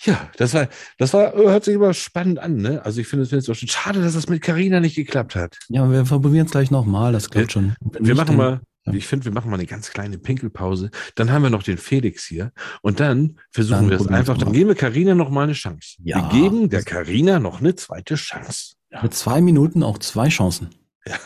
Ja, 0.00 0.30
das 0.36 0.54
war, 0.54 0.68
das 0.98 1.12
war, 1.12 1.32
hört 1.34 1.64
sich 1.64 1.74
immer 1.74 1.92
spannend 1.92 2.38
an, 2.38 2.56
ne? 2.56 2.84
Also 2.84 3.00
ich 3.00 3.08
finde 3.08 3.24
es 3.24 3.46
schön. 3.46 3.68
Schade, 3.68 4.00
dass 4.00 4.14
das 4.14 4.28
mit 4.28 4.42
Carina 4.42 4.78
nicht 4.78 4.94
geklappt 4.94 5.34
hat. 5.34 5.58
Ja, 5.68 5.90
wir 5.90 6.04
probieren 6.04 6.46
es 6.46 6.52
gleich 6.52 6.70
nochmal. 6.70 7.12
Das 7.12 7.30
klappt 7.30 7.52
schon. 7.52 7.74
Wir 7.80 8.14
machen 8.14 8.36
mal, 8.36 8.60
ich 8.92 9.06
finde, 9.06 9.24
wir 9.24 9.32
machen 9.32 9.50
mal 9.50 9.56
eine 9.56 9.66
ganz 9.66 9.90
kleine 9.90 10.18
Pinkelpause. 10.18 10.90
Dann 11.16 11.32
haben 11.32 11.42
wir 11.42 11.50
noch 11.50 11.64
den 11.64 11.78
Felix 11.78 12.24
hier. 12.24 12.52
Und 12.82 13.00
dann 13.00 13.40
versuchen 13.50 13.88
Dann 13.88 13.90
wir 13.90 14.00
es 14.00 14.06
einfach. 14.06 14.38
Dann 14.38 14.52
geben 14.52 14.68
wir 14.68 14.76
Carina 14.76 15.14
noch 15.14 15.30
mal 15.30 15.44
eine 15.44 15.54
Chance. 15.54 15.96
Ja. 16.04 16.30
wir 16.32 16.40
geben 16.40 16.68
der 16.68 16.84
Carina 16.84 17.40
noch 17.40 17.60
eine 17.60 17.74
zweite 17.74 18.14
Chance. 18.14 18.74
Ja, 18.90 19.02
Mit 19.02 19.14
zwei 19.14 19.40
Minuten 19.40 19.82
auch 19.82 19.98
zwei 19.98 20.28
Chancen. 20.28 20.70
ja, 21.06 21.16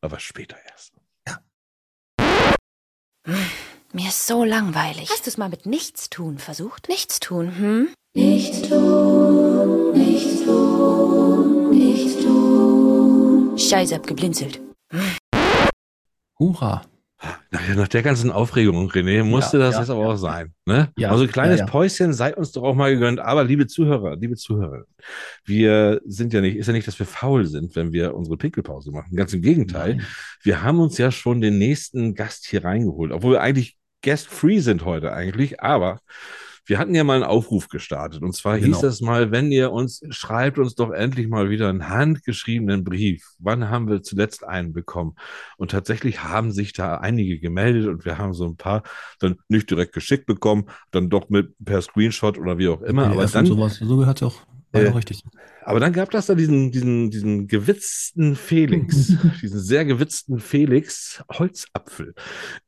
aber 0.00 0.18
später 0.18 0.56
erst. 0.70 0.95
Mir 3.92 4.08
ist 4.08 4.26
so 4.26 4.44
langweilig. 4.44 5.10
Hast 5.10 5.26
du 5.26 5.30
es 5.30 5.36
mal 5.36 5.48
mit 5.48 5.66
Nichtstun 5.66 6.38
versucht? 6.38 6.88
Nichtstun, 6.88 7.56
hm? 7.56 7.88
Nichtstun, 8.14 9.92
Nichtstun, 9.92 11.70
Nichtstun. 11.70 13.58
Scheiße, 13.58 13.96
hab 13.96 14.06
geblinzelt. 14.06 14.60
Hurra. 16.38 16.82
Nach, 17.50 17.74
nach 17.74 17.88
der 17.88 18.02
ganzen 18.02 18.30
Aufregung, 18.30 18.90
René, 18.90 19.24
musste 19.24 19.56
Ja, 19.58 19.64
das 19.64 19.74
ja, 19.74 19.80
jetzt 19.80 19.90
aber 19.90 20.02
ja. 20.02 20.08
auch 20.08 20.16
sein. 20.16 20.52
Ne? 20.66 20.92
Ja, 20.98 21.10
also 21.10 21.24
ein 21.24 21.30
kleines. 21.30 21.64
Päuschen 21.64 22.12
sei 22.12 22.34
uns 22.34 22.52
doch 22.52 22.62
auch 22.62 22.74
mal 22.74 22.92
gegönnt. 22.92 23.20
Aber 23.20 23.42
liebe 23.44 23.66
Zuhörer, 23.66 24.16
liebe 24.16 24.36
Zuhörer, 24.36 24.84
wir 25.44 26.00
sind 26.04 26.34
ja 26.34 26.42
nicht, 26.42 26.56
ist 26.56 26.66
ja 26.66 26.72
nicht, 26.74 26.86
dass 26.86 26.98
wir 26.98 27.06
faul 27.06 27.46
sind, 27.46 27.74
wenn 27.74 27.92
wir 27.92 28.14
unsere 28.14 28.36
Pinkelpause 28.36 28.90
machen. 28.90 29.16
Ganz 29.16 29.32
im 29.32 29.40
Gegenteil. 29.40 29.96
Nein. 29.96 30.06
Wir 30.42 30.62
haben 30.62 30.78
uns 30.78 30.98
ja 30.98 31.10
schon 31.10 31.40
den 31.40 31.58
nächsten 31.58 32.14
Gast 32.14 32.46
hier 32.46 32.64
reingeholt, 32.64 33.12
obwohl 33.12 33.32
wir 33.32 33.40
eigentlich 33.40 33.76
guest-free 34.04 34.58
sind 34.60 34.84
heute 34.84 35.12
eigentlich, 35.12 35.60
aber 35.60 36.00
wir 36.66 36.78
hatten 36.78 36.94
ja 36.94 37.04
mal 37.04 37.14
einen 37.14 37.24
Aufruf 37.24 37.68
gestartet 37.68 38.22
und 38.22 38.34
zwar 38.34 38.58
Genau. 38.58 38.76
hieß 38.76 38.84
es 38.84 39.00
mal, 39.00 39.30
wenn 39.30 39.50
ihr 39.52 39.72
uns 39.72 40.02
schreibt 40.10 40.58
uns 40.58 40.74
doch 40.74 40.90
endlich 40.90 41.28
mal 41.28 41.48
wieder 41.48 41.68
einen 41.68 41.88
handgeschriebenen 41.88 42.84
Brief. 42.84 43.24
Wann 43.38 43.70
haben 43.70 43.88
wir 43.88 44.02
zuletzt 44.02 44.44
einen 44.44 44.72
bekommen? 44.72 45.14
Und 45.56 45.70
tatsächlich 45.70 46.24
haben 46.24 46.50
sich 46.52 46.72
da 46.72 46.96
einige 46.96 47.38
gemeldet 47.38 47.86
und 47.86 48.04
wir 48.04 48.18
haben 48.18 48.34
so 48.34 48.44
ein 48.46 48.56
paar 48.56 48.82
dann 49.20 49.36
nicht 49.48 49.70
direkt 49.70 49.92
geschickt 49.92 50.26
bekommen, 50.26 50.66
dann 50.90 51.08
doch 51.08 51.28
mit 51.28 51.54
per 51.64 51.80
Screenshot 51.82 52.36
oder 52.38 52.58
wie 52.58 52.68
auch 52.68 52.82
immer, 52.82 53.04
aber 53.06 53.16
PDF 53.20 53.32
dann 53.32 53.46
sowas. 53.46 53.76
So 53.76 53.96
gehört 53.96 54.22
auch. 54.22 54.34
Äh, 54.76 54.88
richtig. 54.88 55.22
Aber 55.66 55.80
dann 55.80 55.92
gab 55.92 56.12
das 56.12 56.26
da 56.26 56.36
diesen, 56.36 56.70
diesen, 56.70 57.10
diesen 57.10 57.48
gewitzten 57.48 58.36
Felix, 58.36 59.12
diesen 59.42 59.58
sehr 59.58 59.84
gewitzten 59.84 60.38
Felix 60.38 61.24
Holzapfel. 61.28 62.14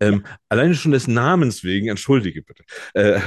Ähm, 0.00 0.24
Alleine 0.48 0.74
schon 0.74 0.90
des 0.90 1.06
Namens 1.06 1.62
wegen, 1.62 1.86
entschuldige 1.86 2.42
bitte, 2.42 2.64
äh, 2.94 3.20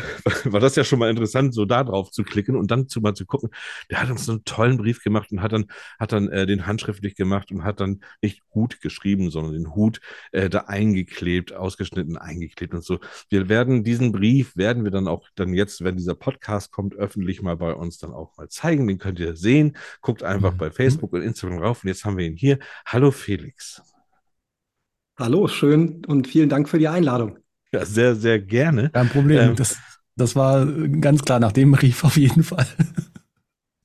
war 0.44 0.60
das 0.60 0.76
ja 0.76 0.84
schon 0.84 1.00
mal 1.00 1.10
interessant, 1.10 1.54
so 1.54 1.64
da 1.64 1.86
drauf 1.86 2.12
zu 2.12 2.24
klicken 2.24 2.58
und 2.58 2.70
dann 2.70 2.90
zu 2.90 3.00
mal 3.00 3.14
zu 3.14 3.26
gucken. 3.26 3.50
Der 3.90 4.02
hat 4.02 4.10
uns 4.10 4.28
einen 4.30 4.44
tollen 4.44 4.76
Brief 4.76 5.04
gemacht 5.04 5.32
und 5.32 5.42
hat 5.42 5.54
dann, 5.54 5.68
hat 5.98 6.12
dann 6.12 6.28
äh, 6.28 6.46
den 6.46 6.68
handschriftlich 6.68 7.16
gemacht 7.16 7.50
und 7.52 7.64
hat 7.64 7.80
dann 7.80 8.02
nicht 8.22 8.42
Hut 8.54 8.82
geschrieben, 8.82 9.32
sondern 9.32 9.54
den 9.54 9.74
Hut 9.74 10.02
äh, 10.34 10.50
da 10.50 10.66
eingeklebt, 10.68 11.54
ausgeschnitten, 11.54 12.18
eingeklebt 12.18 12.74
und 12.74 12.84
so. 12.84 13.00
Wir 13.30 13.48
werden 13.48 13.86
diesen 13.86 14.12
Brief, 14.12 14.58
werden 14.58 14.84
wir 14.84 14.92
dann 14.92 15.08
auch 15.08 15.30
dann 15.36 15.54
jetzt, 15.54 15.82
wenn 15.84 15.96
dieser 15.96 16.16
Podcast 16.16 16.72
kommt, 16.72 16.96
öffentlich 16.96 17.42
mal 17.42 17.56
bei 17.56 17.74
uns 17.74 18.00
dann 18.00 18.12
auch 18.12 18.36
mal 18.36 18.50
zeigen. 18.50 18.71
Den 18.78 18.98
könnt 18.98 19.20
ihr 19.20 19.36
sehen. 19.36 19.76
Guckt 20.02 20.24
einfach 20.24 20.54
mhm. 20.54 20.58
bei 20.58 20.72
Facebook 20.72 21.14
und 21.14 21.22
Instagram 21.22 21.60
rauf 21.60 21.84
und 21.84 21.90
jetzt 21.90 22.06
haben 22.06 22.18
wir 22.18 22.26
ihn 22.26 22.36
hier. 22.36 22.60
Hallo 22.86 23.12
Felix. 23.12 23.82
Hallo, 25.18 25.48
schön 25.48 26.04
und 26.06 26.28
vielen 26.28 26.50
Dank 26.50 26.70
für 26.70 26.80
die 26.80 26.88
Einladung. 26.88 27.38
Ja, 27.74 27.86
sehr, 27.86 28.16
sehr 28.16 28.40
gerne. 28.40 28.90
Kein 28.90 29.10
Problem. 29.10 29.52
Ähm, 29.52 29.56
das, 29.56 29.78
das 30.16 30.36
war 30.36 30.66
ganz 30.66 31.24
klar 31.24 31.40
nach 31.40 31.52
dem 31.52 31.72
Brief 31.72 32.04
auf 32.04 32.18
jeden 32.18 32.44
Fall. 32.44 32.68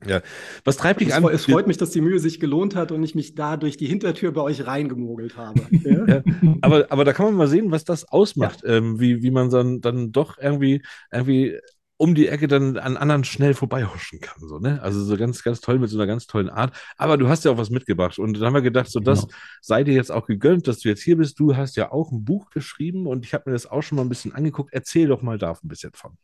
Ja. 0.06 0.20
Was 0.64 0.76
treibt 0.76 1.00
dich 1.00 1.14
an? 1.14 1.24
Es 1.24 1.46
freut 1.46 1.66
mich, 1.66 1.78
dass 1.78 1.90
die 1.90 2.00
Mühe 2.00 2.18
sich 2.18 2.38
gelohnt 2.38 2.76
hat 2.76 2.92
und 2.92 3.02
ich 3.02 3.14
mich 3.14 3.34
da 3.34 3.56
durch 3.56 3.76
die 3.76 3.86
Hintertür 3.86 4.32
bei 4.32 4.40
euch 4.40 4.66
reingemogelt 4.66 5.36
habe. 5.36 5.62
Ja? 5.86 6.06
ja. 6.06 6.22
Aber, 6.62 6.86
aber 6.90 7.04
da 7.04 7.12
kann 7.12 7.26
man 7.26 7.34
mal 7.34 7.48
sehen, 7.48 7.70
was 7.70 7.84
das 7.84 8.08
ausmacht, 8.08 8.62
ja. 8.62 8.76
ähm, 8.76 8.98
wie, 8.98 9.22
wie 9.22 9.30
man 9.30 9.50
dann, 9.50 9.80
dann 9.80 10.12
doch 10.12 10.38
irgendwie, 10.38 10.82
irgendwie 11.12 11.58
um 11.98 12.14
die 12.14 12.28
Ecke 12.28 12.46
dann 12.46 12.76
an 12.76 12.96
anderen 12.96 13.24
schnell 13.24 13.54
vorbeihuschen 13.54 14.20
kann. 14.20 14.46
So, 14.46 14.58
ne? 14.58 14.82
Also 14.82 15.02
so 15.02 15.16
ganz, 15.16 15.42
ganz 15.42 15.60
toll 15.60 15.78
mit 15.78 15.88
so 15.88 15.96
einer 15.96 16.06
ganz 16.06 16.26
tollen 16.26 16.50
Art. 16.50 16.76
Aber 16.96 17.16
du 17.16 17.28
hast 17.28 17.44
ja 17.44 17.50
auch 17.50 17.58
was 17.58 17.70
mitgebracht. 17.70 18.18
Und 18.18 18.34
dann 18.34 18.46
haben 18.46 18.54
wir 18.54 18.62
gedacht, 18.62 18.90
so 18.90 19.00
das 19.00 19.22
genau. 19.22 19.34
sei 19.62 19.84
dir 19.84 19.94
jetzt 19.94 20.12
auch 20.12 20.26
gegönnt, 20.26 20.68
dass 20.68 20.80
du 20.80 20.88
jetzt 20.88 21.02
hier 21.02 21.16
bist. 21.16 21.38
Du 21.38 21.56
hast 21.56 21.76
ja 21.76 21.92
auch 21.92 22.12
ein 22.12 22.24
Buch 22.24 22.50
geschrieben 22.50 23.06
und 23.06 23.24
ich 23.24 23.32
habe 23.32 23.44
mir 23.46 23.54
das 23.54 23.66
auch 23.66 23.82
schon 23.82 23.96
mal 23.96 24.02
ein 24.02 24.10
bisschen 24.10 24.34
angeguckt. 24.34 24.70
Erzähl 24.72 25.08
doch 25.08 25.22
mal 25.22 25.38
da 25.38 25.52
ein 25.52 25.68
bisschen 25.68 25.92
von. 25.94 26.18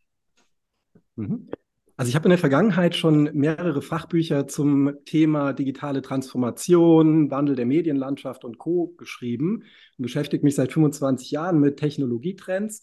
Mhm. 1.17 1.49
Also 1.97 2.09
ich 2.09 2.17
habe 2.17 2.25
in 2.25 2.31
der 2.31 2.39
Vergangenheit 2.39 2.97
schon 2.97 3.31
mehrere 3.35 3.83
Fachbücher 3.83 4.49
zum 4.49 4.93
Thema 5.05 5.53
digitale 5.53 6.03
Transformation, 6.03 7.31
Wandel 7.31 7.55
der 7.55 7.67
Medienlandschaft 7.67 8.45
und 8.45 8.59
Co. 8.59 8.95
geschrieben 8.97 9.65
und 9.99 10.03
beschäftige 10.03 10.45
mich 10.45 10.55
seit 10.55 10.73
25 10.73 11.31
Jahren 11.31 11.61
mit 11.61 11.79
Technologietrends 11.79 12.83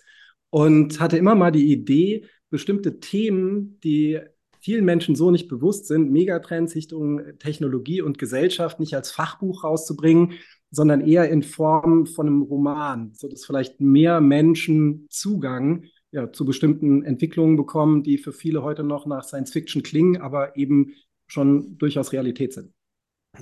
und 0.51 0.99
hatte 0.99 1.17
immer 1.17 1.35
mal 1.35 1.51
die 1.51 1.71
Idee, 1.71 2.27
bestimmte 2.49 2.99
Themen, 2.99 3.79
die 3.83 4.19
vielen 4.59 4.85
Menschen 4.85 5.15
so 5.15 5.31
nicht 5.31 5.47
bewusst 5.47 5.87
sind, 5.87 6.11
Megatrends 6.11 6.75
Richtung 6.75 7.21
Technologie 7.39 8.01
und 8.01 8.17
Gesellschaft 8.17 8.79
nicht 8.79 8.93
als 8.93 9.11
Fachbuch 9.11 9.63
rauszubringen, 9.63 10.33
sondern 10.71 11.01
eher 11.01 11.29
in 11.29 11.43
Form 11.43 12.05
von 12.05 12.27
einem 12.27 12.41
Roman, 12.41 13.13
sodass 13.13 13.45
vielleicht 13.45 13.79
mehr 13.79 14.21
Menschen 14.21 15.07
Zugang 15.09 15.85
ja, 16.11 16.31
zu 16.31 16.45
bestimmten 16.45 17.03
Entwicklungen 17.03 17.55
bekommen, 17.55 18.03
die 18.03 18.17
für 18.17 18.33
viele 18.33 18.63
heute 18.63 18.83
noch 18.83 19.05
nach 19.05 19.23
Science 19.23 19.51
Fiction 19.51 19.83
klingen, 19.83 20.17
aber 20.17 20.57
eben 20.57 20.93
schon 21.27 21.77
durchaus 21.77 22.11
Realität 22.11 22.53
sind. 22.53 22.73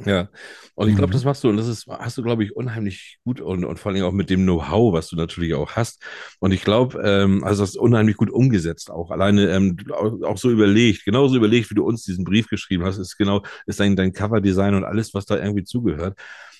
Ja, 0.05 0.29
und 0.75 0.89
ich 0.89 0.95
glaube, 0.95 1.09
mhm. 1.09 1.13
das 1.13 1.23
machst 1.23 1.43
du, 1.43 1.49
und 1.49 1.57
das 1.57 1.67
ist, 1.67 1.87
hast 1.87 2.17
du, 2.17 2.23
glaube 2.23 2.43
ich, 2.43 2.55
unheimlich 2.55 3.17
gut 3.23 3.41
und, 3.41 3.65
und 3.65 3.79
vor 3.79 3.91
allem 3.91 4.03
auch 4.03 4.11
mit 4.11 4.29
dem 4.29 4.43
Know-how, 4.43 4.93
was 4.93 5.07
du 5.07 5.15
natürlich 5.15 5.53
auch 5.55 5.71
hast. 5.71 6.03
Und 6.39 6.51
ich 6.51 6.61
glaube, 6.61 7.01
ähm, 7.03 7.43
also 7.43 7.63
das 7.63 7.71
ist 7.71 7.77
unheimlich 7.77 8.17
gut 8.17 8.29
umgesetzt 8.29 8.91
auch. 8.91 9.09
Alleine 9.09 9.49
ähm, 9.49 9.77
auch, 9.91 10.21
auch, 10.23 10.37
so 10.37 10.51
überlegt, 10.51 11.05
genauso 11.05 11.35
überlegt, 11.35 11.71
wie 11.71 11.75
du 11.75 11.85
uns 11.85 12.03
diesen 12.03 12.25
Brief 12.25 12.47
geschrieben 12.47 12.83
hast, 12.83 12.97
ist 12.97 13.17
genau, 13.17 13.43
ist 13.65 13.79
dein, 13.79 13.95
dein 13.95 14.13
Cover-Design 14.13 14.75
und 14.75 14.83
alles, 14.83 15.13
was 15.13 15.25
da 15.25 15.37
irgendwie 15.37 15.63
zugehört. 15.63 16.19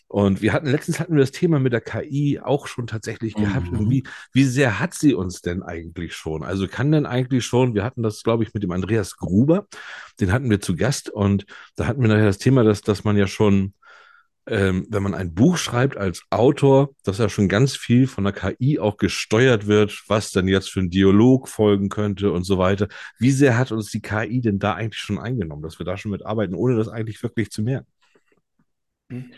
Und 0.10 0.41
wir 0.41 0.54
hatten 0.54 0.67
letztens 0.67 1.00
hatten 1.00 1.13
wir 1.13 1.20
das 1.20 1.32
Thema 1.32 1.60
mit 1.60 1.74
der 1.74 1.82
KI 1.82 2.39
auch 2.41 2.67
schon 2.67 2.88
tatsächlich 2.88 3.34
gehabt. 3.36 3.72
Mhm. 3.72 3.89
Wie, 3.89 4.04
wie 4.32 4.46
sehr 4.46 4.80
hat 4.80 4.93
sie 4.93 5.13
uns 5.13 5.41
denn 5.41 5.63
eigentlich 5.63 6.15
schon? 6.15 6.43
Also 6.43 6.67
kann 6.67 6.91
denn 6.91 7.06
eigentlich 7.06 7.46
schon, 7.46 7.76
wir 7.76 7.84
hatten 7.84 8.04
das, 8.04 8.24
glaube 8.24 8.43
ich, 8.43 8.54
mit 8.54 8.63
dem 8.63 8.72
Andreas 8.72 9.17
Gruber, 9.17 9.67
den 10.22 10.32
hatten 10.32 10.50
wir 10.50 10.62
zu 10.62 10.78
Gast 10.78 11.10
und 11.10 11.46
da 11.76 11.88
hatten 11.88 12.02
wir 12.02 12.08
nachher 12.08 12.26
das 12.26 12.38
Thema, 12.38 12.63
dass, 12.63 12.82
dass 12.82 13.04
man 13.04 13.17
ja 13.17 13.28
schon, 13.28 13.74
ähm, 14.46 14.88
wenn 14.89 15.04
man 15.04 15.13
ein 15.13 15.34
Buch 15.34 15.58
schreibt 15.58 15.98
als 15.98 16.24
Autor, 16.30 16.91
dass 17.04 17.17
ja 17.17 17.28
schon 17.28 17.50
ganz 17.50 17.76
viel 17.76 18.08
von 18.08 18.24
der 18.24 18.32
KI 18.32 18.80
auch 18.80 18.96
gesteuert 18.96 19.67
wird, 19.67 20.04
was 20.08 20.32
dann 20.32 20.48
jetzt 20.48 20.70
für 20.70 20.80
ein 20.80 20.89
Dialog 20.89 21.50
folgen 21.50 21.89
könnte 21.89 22.32
und 22.32 22.46
so 22.46 22.58
weiter. 22.58 22.88
Wie 23.20 23.32
sehr 23.32 23.58
hat 23.58 23.74
uns 23.74 23.91
die 23.91 24.02
KI 24.02 24.39
denn 24.39 24.58
da 24.58 24.74
eigentlich 24.74 25.02
schon 25.02 25.20
eingenommen, 25.20 25.63
dass 25.63 25.80
wir 25.80 25.86
da 25.86 25.98
schon 25.98 26.12
mitarbeiten, 26.12 26.56
ohne 26.56 26.78
das 26.78 26.88
eigentlich 26.88 27.22
wirklich 27.24 27.52
zu 27.52 27.62
merken? 27.62 27.88
Mhm. 29.10 29.34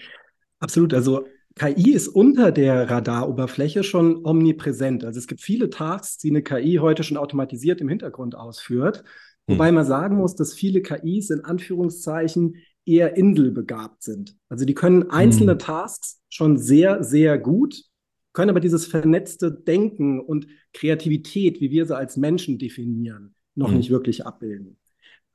Absolut. 0.59 0.93
Also 0.93 1.25
KI 1.55 1.91
ist 1.91 2.07
unter 2.07 2.51
der 2.51 2.89
Radaroberfläche 2.89 3.83
schon 3.83 4.25
omnipräsent. 4.25 5.03
Also 5.03 5.19
es 5.19 5.27
gibt 5.27 5.41
viele 5.41 5.69
Tasks, 5.69 6.17
die 6.17 6.29
eine 6.29 6.41
KI 6.41 6.77
heute 6.81 7.03
schon 7.03 7.17
automatisiert 7.17 7.81
im 7.81 7.89
Hintergrund 7.89 8.35
ausführt. 8.35 9.03
Wobei 9.47 9.69
hm. 9.69 9.75
man 9.75 9.85
sagen 9.85 10.17
muss, 10.17 10.35
dass 10.35 10.53
viele 10.53 10.81
KIs 10.81 11.31
in 11.31 11.43
Anführungszeichen 11.43 12.57
eher 12.85 13.17
inselbegabt 13.17 14.03
sind. 14.03 14.37
Also 14.47 14.65
die 14.65 14.73
können 14.73 15.09
einzelne 15.09 15.53
hm. 15.53 15.59
Tasks 15.59 16.21
schon 16.29 16.57
sehr, 16.57 17.03
sehr 17.03 17.37
gut, 17.37 17.83
können 18.31 18.51
aber 18.51 18.59
dieses 18.59 18.85
vernetzte 18.85 19.51
Denken 19.51 20.19
und 20.19 20.47
Kreativität, 20.73 21.59
wie 21.61 21.71
wir 21.71 21.85
sie 21.85 21.97
als 21.97 22.15
Menschen 22.15 22.57
definieren, 22.57 23.35
noch 23.55 23.69
hm. 23.69 23.77
nicht 23.77 23.89
wirklich 23.89 24.25
abbilden. 24.25 24.78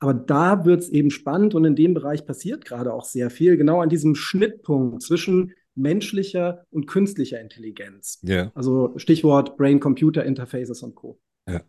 Aber 0.00 0.14
da 0.14 0.64
wird 0.64 0.80
es 0.80 0.88
eben 0.90 1.10
spannend 1.10 1.54
und 1.54 1.64
in 1.64 1.76
dem 1.76 1.94
Bereich 1.94 2.26
passiert 2.26 2.64
gerade 2.64 2.92
auch 2.92 3.04
sehr 3.04 3.30
viel, 3.30 3.56
genau 3.56 3.80
an 3.80 3.88
diesem 3.88 4.14
Schnittpunkt 4.14 5.02
zwischen 5.02 5.52
menschlicher 5.74 6.64
und 6.70 6.86
künstlicher 6.86 7.40
Intelligenz. 7.40 8.20
Yeah. 8.26 8.52
Also 8.54 8.92
Stichwort 8.96 9.56
Brain-Computer-Interfaces 9.56 10.82
und 10.82 10.94
Co. 10.94 11.18
Ja. 11.48 11.62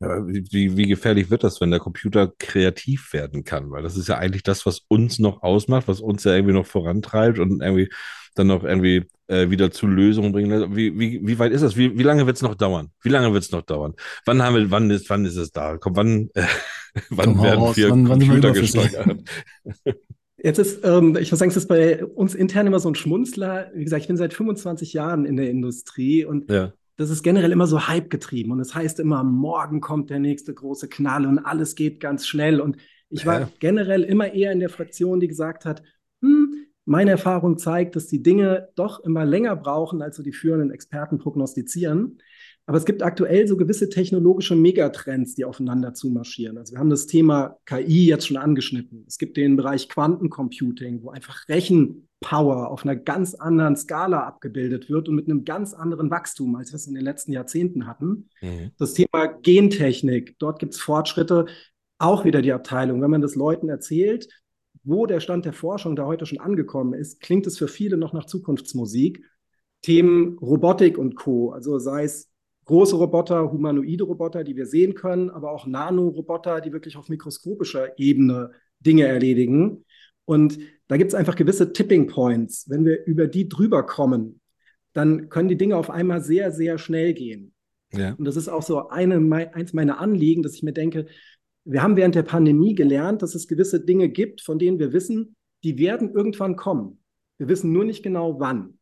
Ja, 0.00 0.24
wie, 0.26 0.76
wie 0.76 0.86
gefährlich 0.86 1.30
wird 1.30 1.42
das, 1.42 1.60
wenn 1.60 1.72
der 1.72 1.80
Computer 1.80 2.32
kreativ 2.38 3.12
werden 3.12 3.42
kann? 3.42 3.70
Weil 3.72 3.82
das 3.82 3.96
ist 3.96 4.08
ja 4.08 4.16
eigentlich 4.16 4.44
das, 4.44 4.64
was 4.64 4.82
uns 4.86 5.18
noch 5.18 5.42
ausmacht, 5.42 5.88
was 5.88 6.00
uns 6.00 6.22
ja 6.22 6.34
irgendwie 6.34 6.54
noch 6.54 6.66
vorantreibt 6.66 7.40
und 7.40 7.60
irgendwie 7.60 7.90
dann 8.36 8.46
noch 8.46 8.62
irgendwie 8.62 9.06
äh, 9.26 9.50
wieder 9.50 9.72
zu 9.72 9.88
Lösungen 9.88 10.32
bringen. 10.32 10.76
Wie, 10.76 10.96
wie, 10.98 11.26
wie 11.26 11.38
weit 11.40 11.50
ist 11.50 11.62
das? 11.62 11.76
Wie, 11.76 11.98
wie 11.98 12.04
lange 12.04 12.26
wird 12.26 12.36
es 12.36 12.42
noch 12.42 12.54
dauern? 12.54 12.92
Wie 13.02 13.08
lange 13.08 13.32
wird 13.32 13.42
es 13.42 13.50
noch 13.50 13.62
dauern? 13.62 13.94
Wann 14.24 14.42
haben 14.42 14.54
wir, 14.54 14.70
wann 14.70 14.90
ist, 14.90 15.10
wann 15.10 15.24
ist 15.24 15.36
es 15.36 15.50
da? 15.50 15.76
Komm, 15.76 15.96
wann, 15.96 16.30
äh, 16.34 16.44
wann 17.10 17.34
Komm 17.34 17.42
werden 17.42 17.76
wir 17.76 17.90
wann, 17.90 18.04
Computer 18.04 18.52
gesteuert? 18.52 19.18
Jetzt 20.40 20.58
ist, 20.58 20.84
ähm, 20.84 21.16
ich 21.20 21.32
muss 21.32 21.40
sagen, 21.40 21.50
es 21.50 21.56
ist 21.56 21.66
bei 21.66 22.04
uns 22.04 22.34
intern 22.34 22.68
immer 22.68 22.78
so 22.78 22.88
ein 22.88 22.94
Schmunzler. 22.94 23.70
Wie 23.74 23.82
gesagt, 23.82 24.02
ich 24.02 24.08
bin 24.08 24.16
seit 24.16 24.32
25 24.32 24.92
Jahren 24.92 25.24
in 25.24 25.36
der 25.36 25.50
Industrie 25.50 26.24
und 26.24 26.48
ja. 26.48 26.72
das 26.96 27.10
ist 27.10 27.24
generell 27.24 27.50
immer 27.50 27.66
so 27.66 27.88
Hype 27.88 28.08
getrieben. 28.08 28.52
Und 28.52 28.60
es 28.60 28.68
das 28.68 28.76
heißt 28.76 29.00
immer, 29.00 29.24
morgen 29.24 29.80
kommt 29.80 30.10
der 30.10 30.20
nächste 30.20 30.54
große 30.54 30.88
Knall 30.88 31.26
und 31.26 31.40
alles 31.40 31.74
geht 31.74 31.98
ganz 31.98 32.26
schnell. 32.26 32.60
Und 32.60 32.76
ich 33.10 33.26
war 33.26 33.40
ja. 33.40 33.50
generell 33.58 34.04
immer 34.04 34.32
eher 34.32 34.52
in 34.52 34.60
der 34.60 34.70
Fraktion, 34.70 35.18
die 35.18 35.26
gesagt 35.26 35.64
hat, 35.64 35.82
hm, 36.20 36.66
meine 36.84 37.10
Erfahrung 37.10 37.58
zeigt, 37.58 37.96
dass 37.96 38.06
die 38.06 38.22
Dinge 38.22 38.68
doch 38.76 39.00
immer 39.00 39.24
länger 39.24 39.56
brauchen, 39.56 40.02
als 40.02 40.16
so 40.16 40.22
die 40.22 40.32
führenden 40.32 40.70
Experten 40.70 41.18
prognostizieren. 41.18 42.18
Aber 42.68 42.76
es 42.76 42.84
gibt 42.84 43.02
aktuell 43.02 43.48
so 43.48 43.56
gewisse 43.56 43.88
technologische 43.88 44.54
Megatrends, 44.54 45.34
die 45.34 45.46
aufeinander 45.46 45.94
zumarschieren. 45.94 46.58
Also 46.58 46.74
wir 46.74 46.78
haben 46.78 46.90
das 46.90 47.06
Thema 47.06 47.56
KI 47.64 48.04
jetzt 48.06 48.26
schon 48.26 48.36
angeschnitten. 48.36 49.06
Es 49.08 49.16
gibt 49.16 49.38
den 49.38 49.56
Bereich 49.56 49.88
Quantencomputing, 49.88 51.02
wo 51.02 51.08
einfach 51.08 51.48
Rechenpower 51.48 52.68
auf 52.68 52.84
einer 52.84 52.94
ganz 52.94 53.34
anderen 53.34 53.74
Skala 53.74 54.20
abgebildet 54.20 54.90
wird 54.90 55.08
und 55.08 55.14
mit 55.14 55.30
einem 55.30 55.46
ganz 55.46 55.72
anderen 55.72 56.10
Wachstum, 56.10 56.56
als 56.56 56.70
wir 56.70 56.76
es 56.76 56.86
in 56.86 56.92
den 56.92 57.04
letzten 57.04 57.32
Jahrzehnten 57.32 57.86
hatten. 57.86 58.28
Mhm. 58.42 58.72
Das 58.78 58.92
Thema 58.92 59.28
Gentechnik, 59.40 60.38
dort 60.38 60.58
gibt 60.58 60.74
es 60.74 60.80
Fortschritte. 60.80 61.46
Auch 61.96 62.26
wieder 62.26 62.42
die 62.42 62.52
Abteilung, 62.52 63.00
wenn 63.00 63.10
man 63.10 63.22
das 63.22 63.34
Leuten 63.34 63.70
erzählt, 63.70 64.28
wo 64.84 65.06
der 65.06 65.20
Stand 65.20 65.46
der 65.46 65.54
Forschung 65.54 65.96
da 65.96 66.04
heute 66.04 66.26
schon 66.26 66.38
angekommen 66.38 66.92
ist, 66.92 67.20
klingt 67.20 67.46
es 67.46 67.56
für 67.56 67.68
viele 67.68 67.96
noch 67.96 68.12
nach 68.12 68.26
Zukunftsmusik. 68.26 69.24
Themen 69.80 70.36
Robotik 70.36 70.98
und 70.98 71.14
Co., 71.14 71.52
also 71.52 71.78
sei 71.78 72.04
es 72.04 72.28
große 72.68 72.96
Roboter, 72.96 73.50
humanoide 73.50 74.04
Roboter, 74.04 74.44
die 74.44 74.54
wir 74.54 74.66
sehen 74.66 74.94
können, 74.94 75.30
aber 75.30 75.50
auch 75.50 75.66
Nanoroboter, 75.66 76.60
die 76.60 76.72
wirklich 76.72 76.98
auf 76.98 77.08
mikroskopischer 77.08 77.98
Ebene 77.98 78.50
Dinge 78.78 79.06
erledigen. 79.06 79.86
Und 80.26 80.58
da 80.86 80.98
gibt 80.98 81.08
es 81.08 81.14
einfach 81.14 81.34
gewisse 81.34 81.72
Tipping 81.72 82.08
Points. 82.08 82.68
Wenn 82.68 82.84
wir 82.84 83.06
über 83.06 83.26
die 83.26 83.48
drüber 83.48 83.84
kommen, 83.84 84.40
dann 84.92 85.30
können 85.30 85.48
die 85.48 85.56
Dinge 85.56 85.76
auf 85.76 85.88
einmal 85.88 86.22
sehr, 86.22 86.52
sehr 86.52 86.76
schnell 86.76 87.14
gehen. 87.14 87.54
Ja. 87.94 88.12
Und 88.12 88.26
das 88.26 88.36
ist 88.36 88.48
auch 88.48 88.62
so 88.62 88.88
eine, 88.88 89.16
eins 89.54 89.72
meiner 89.72 89.98
Anliegen, 89.98 90.42
dass 90.42 90.54
ich 90.54 90.62
mir 90.62 90.74
denke, 90.74 91.06
wir 91.64 91.82
haben 91.82 91.96
während 91.96 92.16
der 92.16 92.22
Pandemie 92.22 92.74
gelernt, 92.74 93.22
dass 93.22 93.34
es 93.34 93.48
gewisse 93.48 93.82
Dinge 93.82 94.10
gibt, 94.10 94.42
von 94.42 94.58
denen 94.58 94.78
wir 94.78 94.92
wissen, 94.92 95.36
die 95.64 95.78
werden 95.78 96.12
irgendwann 96.12 96.56
kommen. 96.56 97.00
Wir 97.38 97.48
wissen 97.48 97.72
nur 97.72 97.84
nicht 97.86 98.02
genau 98.02 98.38
wann. 98.38 98.77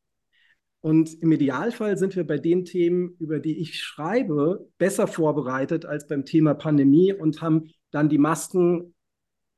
Und 0.86 1.20
im 1.20 1.32
Idealfall 1.32 1.98
sind 1.98 2.14
wir 2.14 2.24
bei 2.24 2.38
den 2.38 2.64
Themen, 2.64 3.16
über 3.18 3.40
die 3.40 3.58
ich 3.58 3.82
schreibe, 3.82 4.68
besser 4.78 5.08
vorbereitet 5.08 5.84
als 5.84 6.06
beim 6.06 6.24
Thema 6.24 6.54
Pandemie 6.54 7.12
und 7.12 7.42
haben 7.42 7.72
dann 7.90 8.08
die 8.08 8.18
Masken 8.18 8.94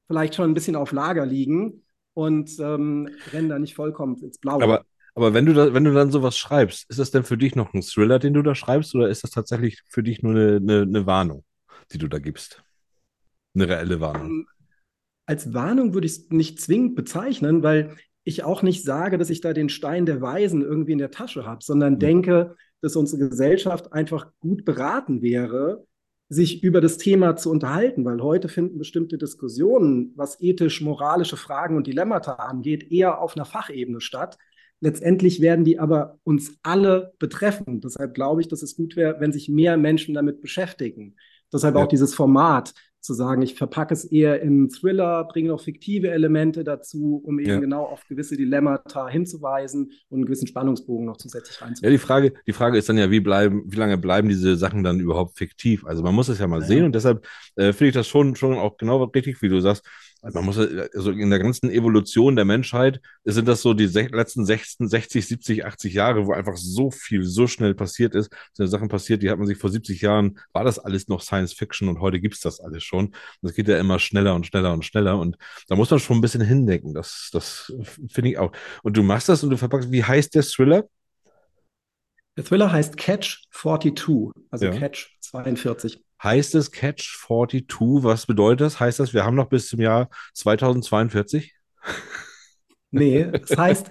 vielleicht 0.06 0.36
schon 0.36 0.50
ein 0.50 0.54
bisschen 0.54 0.74
auf 0.74 0.90
Lager 0.90 1.26
liegen 1.26 1.82
und 2.14 2.58
ähm, 2.60 3.10
rennen 3.30 3.50
da 3.50 3.58
nicht 3.58 3.74
vollkommen 3.74 4.16
ins 4.22 4.38
Blaue. 4.38 4.62
Aber, 4.62 4.86
aber 5.14 5.34
wenn, 5.34 5.44
du 5.44 5.52
da, 5.52 5.74
wenn 5.74 5.84
du 5.84 5.92
dann 5.92 6.10
sowas 6.10 6.38
schreibst, 6.38 6.88
ist 6.88 6.98
das 6.98 7.10
denn 7.10 7.24
für 7.24 7.36
dich 7.36 7.54
noch 7.54 7.74
ein 7.74 7.82
Thriller, 7.82 8.18
den 8.18 8.32
du 8.32 8.40
da 8.40 8.54
schreibst, 8.54 8.94
oder 8.94 9.10
ist 9.10 9.22
das 9.22 9.30
tatsächlich 9.30 9.82
für 9.86 10.02
dich 10.02 10.22
nur 10.22 10.32
eine, 10.32 10.56
eine, 10.56 10.80
eine 10.80 11.04
Warnung, 11.04 11.44
die 11.92 11.98
du 11.98 12.08
da 12.08 12.20
gibst? 12.20 12.64
Eine 13.54 13.68
reelle 13.68 14.00
Warnung? 14.00 14.30
Ähm, 14.30 14.46
als 15.26 15.52
Warnung 15.52 15.92
würde 15.92 16.06
ich 16.06 16.12
es 16.12 16.30
nicht 16.30 16.58
zwingend 16.58 16.96
bezeichnen, 16.96 17.62
weil 17.62 17.98
ich 18.28 18.44
auch 18.44 18.62
nicht 18.62 18.84
sage, 18.84 19.18
dass 19.18 19.30
ich 19.30 19.40
da 19.40 19.52
den 19.52 19.68
Stein 19.68 20.06
der 20.06 20.20
Weisen 20.20 20.62
irgendwie 20.62 20.92
in 20.92 20.98
der 20.98 21.10
Tasche 21.10 21.44
habe, 21.46 21.64
sondern 21.64 21.94
mhm. 21.94 21.98
denke, 21.98 22.56
dass 22.80 22.94
unsere 22.94 23.28
Gesellschaft 23.28 23.92
einfach 23.92 24.30
gut 24.38 24.64
beraten 24.64 25.22
wäre, 25.22 25.84
sich 26.28 26.62
über 26.62 26.80
das 26.80 26.98
Thema 26.98 27.36
zu 27.36 27.50
unterhalten, 27.50 28.04
weil 28.04 28.20
heute 28.20 28.48
finden 28.48 28.78
bestimmte 28.78 29.16
Diskussionen, 29.16 30.12
was 30.14 30.40
ethisch-moralische 30.40 31.38
Fragen 31.38 31.76
und 31.76 31.86
Dilemmata 31.86 32.34
angeht, 32.34 32.92
eher 32.92 33.20
auf 33.20 33.34
einer 33.34 33.46
Fachebene 33.46 34.00
statt. 34.00 34.36
Letztendlich 34.80 35.40
werden 35.40 35.64
die 35.64 35.78
aber 35.78 36.18
uns 36.24 36.58
alle 36.62 37.14
betreffen. 37.18 37.80
Deshalb 37.80 38.14
glaube 38.14 38.42
ich, 38.42 38.48
dass 38.48 38.62
es 38.62 38.76
gut 38.76 38.94
wäre, 38.94 39.20
wenn 39.20 39.32
sich 39.32 39.48
mehr 39.48 39.76
Menschen 39.76 40.14
damit 40.14 40.40
beschäftigen. 40.40 41.16
Deshalb 41.52 41.74
ja. 41.76 41.82
auch 41.82 41.88
dieses 41.88 42.14
Format, 42.14 42.74
zu 43.00 43.14
sagen, 43.14 43.42
ich 43.42 43.54
verpacke 43.54 43.94
es 43.94 44.04
eher 44.04 44.42
in 44.42 44.68
Thriller, 44.70 45.24
bringe 45.24 45.48
noch 45.48 45.60
fiktive 45.60 46.10
Elemente 46.10 46.64
dazu, 46.64 47.22
um 47.24 47.38
eben 47.38 47.48
ja. 47.48 47.60
genau 47.60 47.84
auf 47.84 48.06
gewisse 48.08 48.36
Dilemmata 48.36 49.08
hinzuweisen 49.08 49.92
und 50.08 50.18
einen 50.18 50.24
gewissen 50.24 50.48
Spannungsbogen 50.48 51.06
noch 51.06 51.16
zusätzlich 51.16 51.60
reinzubringen. 51.62 51.92
Ja, 51.92 51.98
die 51.98 52.04
Frage, 52.04 52.32
die 52.46 52.52
Frage 52.52 52.78
ist 52.78 52.88
dann 52.88 52.98
ja, 52.98 53.10
wie 53.10 53.20
bleiben, 53.20 53.64
wie 53.66 53.76
lange 53.76 53.98
bleiben 53.98 54.28
diese 54.28 54.56
Sachen 54.56 54.82
dann 54.82 55.00
überhaupt 55.00 55.38
fiktiv? 55.38 55.86
Also 55.86 56.02
man 56.02 56.14
muss 56.14 56.28
es 56.28 56.38
ja 56.38 56.46
mal 56.46 56.60
ja. 56.60 56.66
sehen 56.66 56.84
und 56.84 56.94
deshalb 56.94 57.26
äh, 57.56 57.72
finde 57.72 57.88
ich 57.88 57.94
das 57.94 58.08
schon, 58.08 58.34
schon 58.36 58.54
auch 58.54 58.76
genau 58.76 59.02
richtig, 59.04 59.40
wie 59.42 59.48
du 59.48 59.60
sagst, 59.60 59.86
man 60.22 60.44
muss 60.44 60.58
also 60.58 61.10
in 61.12 61.30
der 61.30 61.38
ganzen 61.38 61.70
Evolution 61.70 62.34
der 62.34 62.44
Menschheit 62.44 63.00
sind 63.24 63.46
das 63.46 63.62
so 63.62 63.72
die 63.72 63.86
letzten 63.86 64.44
60, 64.44 64.88
60, 64.88 65.26
70, 65.26 65.64
80 65.64 65.94
Jahre, 65.94 66.26
wo 66.26 66.32
einfach 66.32 66.56
so 66.56 66.90
viel 66.90 67.22
so 67.22 67.46
schnell 67.46 67.74
passiert 67.74 68.14
ist. 68.14 68.30
So 68.52 68.66
Sachen 68.66 68.88
passiert, 68.88 69.22
die 69.22 69.30
hat 69.30 69.38
man 69.38 69.46
sich 69.46 69.58
vor 69.58 69.70
70 69.70 70.00
Jahren, 70.00 70.38
war 70.52 70.64
das 70.64 70.78
alles 70.78 71.08
noch 71.08 71.20
Science 71.20 71.52
Fiction 71.52 71.88
und 71.88 72.00
heute 72.00 72.20
gibt 72.20 72.34
es 72.34 72.40
das 72.40 72.60
alles 72.60 72.82
schon. 72.82 73.14
Das 73.42 73.54
geht 73.54 73.68
ja 73.68 73.78
immer 73.78 73.98
schneller 73.98 74.34
und 74.34 74.46
schneller 74.46 74.72
und 74.72 74.84
schneller 74.84 75.18
und 75.18 75.36
da 75.68 75.76
muss 75.76 75.90
man 75.90 76.00
schon 76.00 76.18
ein 76.18 76.22
bisschen 76.22 76.42
hindenken. 76.42 76.94
Das, 76.94 77.30
das 77.32 77.72
finde 78.08 78.30
ich 78.30 78.38
auch. 78.38 78.52
Und 78.82 78.96
du 78.96 79.02
machst 79.02 79.28
das 79.28 79.44
und 79.44 79.50
du 79.50 79.56
verpackst, 79.56 79.92
wie 79.92 80.02
heißt 80.02 80.34
der 80.34 80.42
Thriller? 80.42 80.88
Der 82.36 82.44
Thriller 82.44 82.70
heißt 82.70 82.96
Catch 82.96 83.46
42, 83.52 84.30
also 84.50 84.66
ja. 84.66 84.72
Catch 84.72 85.16
42. 85.20 86.04
Heißt 86.22 86.54
es 86.54 86.70
Catch 86.70 87.18
42? 87.26 88.02
Was 88.02 88.26
bedeutet 88.26 88.62
das? 88.62 88.80
Heißt 88.80 89.00
das, 89.00 89.14
wir 89.14 89.24
haben 89.24 89.36
noch 89.36 89.48
bis 89.48 89.68
zum 89.68 89.80
Jahr 89.80 90.08
2042? 90.34 91.54
Nee, 92.90 93.20
es 93.20 93.50
das 93.50 93.58
heißt, 93.58 93.90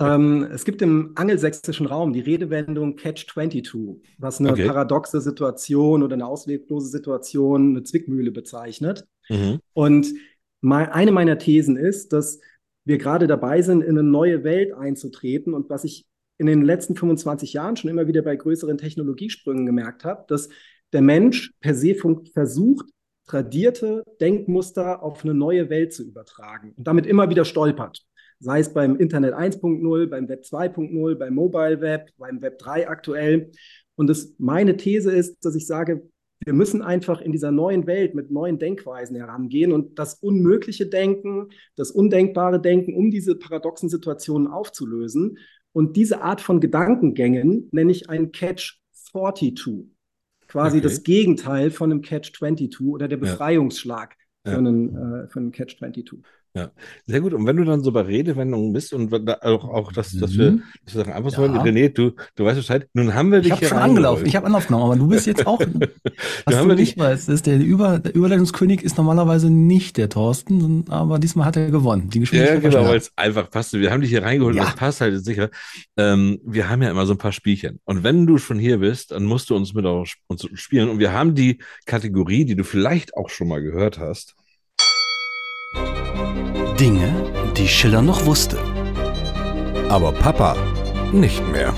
ähm, 0.00 0.48
es 0.52 0.64
gibt 0.64 0.82
im 0.82 1.12
angelsächsischen 1.14 1.86
Raum 1.86 2.12
die 2.12 2.20
Redewendung 2.20 2.96
Catch 2.96 3.26
22, 3.28 4.02
was 4.18 4.40
eine 4.40 4.52
okay. 4.52 4.66
paradoxe 4.66 5.20
Situation 5.20 6.02
oder 6.02 6.14
eine 6.14 6.26
ausweglose 6.26 6.88
Situation, 6.88 7.70
eine 7.70 7.82
Zwickmühle 7.82 8.30
bezeichnet. 8.30 9.06
Mhm. 9.28 9.60
Und 9.72 10.14
mal, 10.60 10.86
eine 10.90 11.12
meiner 11.12 11.38
Thesen 11.38 11.76
ist, 11.76 12.12
dass 12.12 12.40
wir 12.84 12.98
gerade 12.98 13.26
dabei 13.26 13.62
sind, 13.62 13.82
in 13.82 13.98
eine 13.98 14.02
neue 14.02 14.44
Welt 14.44 14.72
einzutreten 14.72 15.54
und 15.54 15.68
was 15.70 15.84
ich 15.84 16.06
in 16.38 16.46
den 16.46 16.62
letzten 16.62 16.94
25 16.94 17.52
Jahren 17.52 17.76
schon 17.76 17.90
immer 17.90 18.06
wieder 18.06 18.22
bei 18.22 18.36
größeren 18.36 18.78
Technologiesprüngen 18.78 19.66
gemerkt 19.66 20.04
habe, 20.04 20.24
dass 20.28 20.48
der 20.92 21.02
Mensch 21.02 21.52
per 21.60 21.74
se 21.74 21.94
versucht, 22.32 22.86
tradierte 23.26 24.02
Denkmuster 24.20 25.02
auf 25.02 25.22
eine 25.22 25.34
neue 25.34 25.68
Welt 25.70 25.92
zu 25.92 26.02
übertragen 26.02 26.72
und 26.76 26.86
damit 26.86 27.06
immer 27.06 27.28
wieder 27.30 27.44
stolpert. 27.44 28.04
Sei 28.40 28.60
es 28.60 28.72
beim 28.72 28.96
Internet 28.96 29.34
1.0, 29.34 30.06
beim 30.06 30.28
Web 30.28 30.44
2.0, 30.44 31.14
beim 31.16 31.34
Mobile 31.34 31.80
Web, 31.80 32.10
beim 32.16 32.40
Web 32.40 32.58
3 32.58 32.88
aktuell. 32.88 33.50
Und 33.96 34.06
das, 34.06 34.34
meine 34.38 34.76
These 34.76 35.12
ist, 35.12 35.44
dass 35.44 35.56
ich 35.56 35.66
sage, 35.66 36.08
wir 36.44 36.52
müssen 36.52 36.82
einfach 36.82 37.20
in 37.20 37.32
dieser 37.32 37.50
neuen 37.50 37.86
Welt 37.86 38.14
mit 38.14 38.30
neuen 38.30 38.58
Denkweisen 38.58 39.16
herangehen 39.16 39.72
und 39.72 39.98
das 39.98 40.14
unmögliche 40.14 40.86
Denken, 40.86 41.48
das 41.76 41.90
undenkbare 41.90 42.60
Denken, 42.60 42.94
um 42.94 43.10
diese 43.10 43.34
paradoxen 43.34 43.88
Situationen 43.88 44.46
aufzulösen. 44.46 45.38
Und 45.72 45.96
diese 45.96 46.22
Art 46.22 46.40
von 46.40 46.60
Gedankengängen 46.60 47.68
nenne 47.72 47.90
ich 47.90 48.08
ein 48.08 48.30
Catch 48.30 48.80
42 48.92 49.54
quasi 50.48 50.78
okay. 50.78 50.88
das 50.88 51.02
Gegenteil 51.02 51.70
von 51.70 51.92
einem 51.92 52.02
Catch-22 52.02 52.86
oder 52.86 53.06
der 53.06 53.18
Befreiungsschlag 53.18 54.16
ja. 54.44 54.52
für, 54.52 54.58
einen, 54.58 54.96
äh, 54.96 55.28
für 55.28 55.38
einen 55.38 55.52
Catch-22. 55.52 56.22
Ja, 56.54 56.70
sehr 57.06 57.20
gut. 57.20 57.34
Und 57.34 57.46
wenn 57.46 57.56
du 57.56 57.64
dann 57.64 57.82
so 57.82 57.92
bei 57.92 58.00
Redewendungen 58.00 58.72
bist 58.72 58.92
und 58.92 59.12
auch, 59.42 59.64
auch 59.68 59.92
das, 59.92 60.12
dass 60.12 60.36
wir, 60.36 60.52
mhm. 60.52 60.62
dass 60.84 60.94
wir 60.94 61.04
sagen, 61.04 61.12
einfach 61.12 61.30
so, 61.30 61.44
ja. 61.44 61.62
René, 61.62 61.90
du, 61.90 62.12
du 62.34 62.44
weißt 62.44 62.56
Bescheid, 62.56 62.88
nun 62.94 63.14
haben 63.14 63.30
wir 63.30 63.40
dich. 63.40 63.52
Ich 63.52 63.58
habe 63.58 63.66
schon 63.66 63.78
angelaufen, 63.78 64.26
ich 64.26 64.34
habe 64.34 64.46
Anlauf 64.46 64.66
genommen, 64.66 64.84
aber 64.84 64.96
du 64.96 65.06
bist 65.06 65.26
jetzt 65.26 65.46
auch, 65.46 65.60
was 66.46 66.58
du 66.58 66.74
nicht 66.74 66.98
weißt, 66.98 67.28
ist 67.28 67.46
der, 67.46 67.58
Über, 67.58 67.98
der 67.98 68.14
Überleitungskönig 68.14 68.82
ist 68.82 68.96
normalerweise 68.96 69.50
nicht 69.50 69.98
der 69.98 70.08
Thorsten, 70.08 70.86
aber 70.88 71.18
diesmal 71.18 71.46
hat 71.46 71.56
er 71.56 71.70
gewonnen. 71.70 72.08
Die 72.10 72.24
ja, 72.24 72.58
genau, 72.58 72.84
weil 72.86 72.96
es 72.96 73.12
einfach 73.14 73.50
passt. 73.50 73.74
Wir 73.74 73.90
haben 73.90 74.00
dich 74.00 74.10
hier 74.10 74.22
reingeholt, 74.22 74.56
ja. 74.56 74.64
das 74.64 74.74
passt 74.74 75.00
halt 75.00 75.24
sicher. 75.24 75.50
Ähm, 75.96 76.40
wir 76.44 76.68
haben 76.68 76.82
ja 76.82 76.90
immer 76.90 77.06
so 77.06 77.12
ein 77.12 77.18
paar 77.18 77.32
Spielchen. 77.32 77.78
Und 77.84 78.02
wenn 78.02 78.26
du 78.26 78.38
schon 78.38 78.58
hier 78.58 78.78
bist, 78.78 79.12
dann 79.12 79.24
musst 79.24 79.50
du 79.50 79.56
uns 79.56 79.74
mit 79.74 79.84
uns 79.84 80.48
spielen. 80.54 80.88
Und 80.88 80.98
wir 80.98 81.12
haben 81.12 81.34
die 81.34 81.58
Kategorie, 81.86 82.44
die 82.44 82.56
du 82.56 82.64
vielleicht 82.64 83.16
auch 83.16 83.28
schon 83.28 83.48
mal 83.48 83.62
gehört 83.62 83.98
hast. 83.98 84.34
Dinge, 86.78 87.52
die 87.56 87.68
Schiller 87.68 88.02
noch 88.02 88.24
wusste. 88.24 88.58
Aber 89.88 90.12
Papa 90.12 90.56
nicht 91.12 91.46
mehr. 91.48 91.74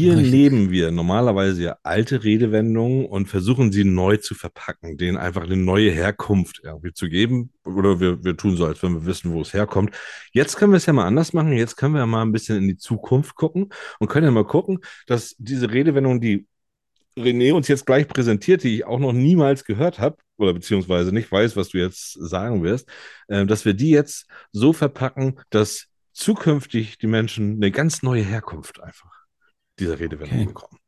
Hier 0.00 0.16
Richtig. 0.16 0.32
nehmen 0.32 0.70
wir 0.70 0.90
normalerweise 0.90 1.76
alte 1.84 2.24
Redewendungen 2.24 3.06
und 3.06 3.26
versuchen 3.26 3.70
sie 3.70 3.84
neu 3.84 4.16
zu 4.16 4.34
verpacken, 4.34 4.96
denen 4.96 5.18
einfach 5.18 5.42
eine 5.42 5.56
neue 5.56 5.90
Herkunft 5.90 6.60
irgendwie 6.64 6.92
zu 6.92 7.08
geben. 7.08 7.52
Oder 7.64 8.00
wir, 8.00 8.24
wir 8.24 8.36
tun 8.36 8.56
so, 8.56 8.64
als 8.64 8.82
wenn 8.82 8.94
wir 8.94 9.04
wissen, 9.04 9.32
wo 9.32 9.42
es 9.42 9.52
herkommt. 9.52 9.94
Jetzt 10.32 10.56
können 10.56 10.72
wir 10.72 10.78
es 10.78 10.86
ja 10.86 10.92
mal 10.92 11.06
anders 11.06 11.32
machen. 11.32 11.52
Jetzt 11.52 11.76
können 11.76 11.94
wir 11.94 12.00
ja 12.00 12.06
mal 12.06 12.22
ein 12.22 12.32
bisschen 12.32 12.56
in 12.58 12.68
die 12.68 12.78
Zukunft 12.78 13.34
gucken 13.34 13.68
und 13.98 14.08
können 14.08 14.24
ja 14.24 14.30
mal 14.30 14.46
gucken, 14.46 14.78
dass 15.06 15.34
diese 15.38 15.70
Redewendungen, 15.70 16.20
die 16.20 16.46
René 17.16 17.52
uns 17.52 17.68
jetzt 17.68 17.86
gleich 17.86 18.08
präsentiert, 18.08 18.62
die 18.62 18.76
ich 18.76 18.86
auch 18.86 18.98
noch 18.98 19.12
niemals 19.12 19.64
gehört 19.64 19.98
habe, 19.98 20.16
oder 20.38 20.54
beziehungsweise 20.54 21.12
nicht 21.12 21.30
weiß, 21.30 21.56
was 21.56 21.68
du 21.68 21.78
jetzt 21.78 22.12
sagen 22.12 22.62
wirst, 22.62 22.88
äh, 23.28 23.44
dass 23.46 23.64
wir 23.64 23.74
die 23.74 23.90
jetzt 23.90 24.26
so 24.52 24.72
verpacken, 24.72 25.38
dass 25.50 25.86
zukünftig 26.12 26.98
die 26.98 27.06
Menschen 27.06 27.56
eine 27.56 27.70
ganz 27.70 28.02
neue 28.02 28.22
Herkunft 28.22 28.82
einfach 28.82 29.10
dieser 29.78 29.98
Redewendung 29.98 30.38
okay. 30.38 30.46
bekommen. 30.46 30.78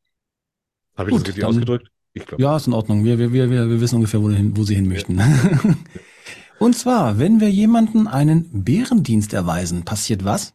Habe 0.97 1.11
ich 1.11 1.17
Gut, 1.17 1.23
das 1.23 1.29
richtig 1.29 1.45
ausgedrückt? 1.45 1.89
Ich 2.15 2.27
glaube. 2.27 2.43
Ja, 2.43 2.57
ist 2.57 2.67
in 2.67 2.75
Ordnung. 2.75 3.05
Wir, 3.05 3.19
wir, 3.19 3.33
wir, 3.33 3.49
wir 3.49 3.81
wissen 3.81 3.97
ungefähr, 3.97 4.23
wo, 4.23 4.31
hin, 4.31 4.57
wo 4.57 4.65
sie 4.65 4.75
hin 4.75 4.89
möchten. 4.89 5.19
Ja. 5.19 5.51
Und 6.59 6.77
zwar, 6.77 7.19
wenn 7.19 7.41
wir 7.41 7.51
jemanden 7.51 8.07
einen 8.07 8.65
Bärendienst 8.65 9.33
erweisen, 9.33 9.85
passiert 9.85 10.25
was? 10.25 10.55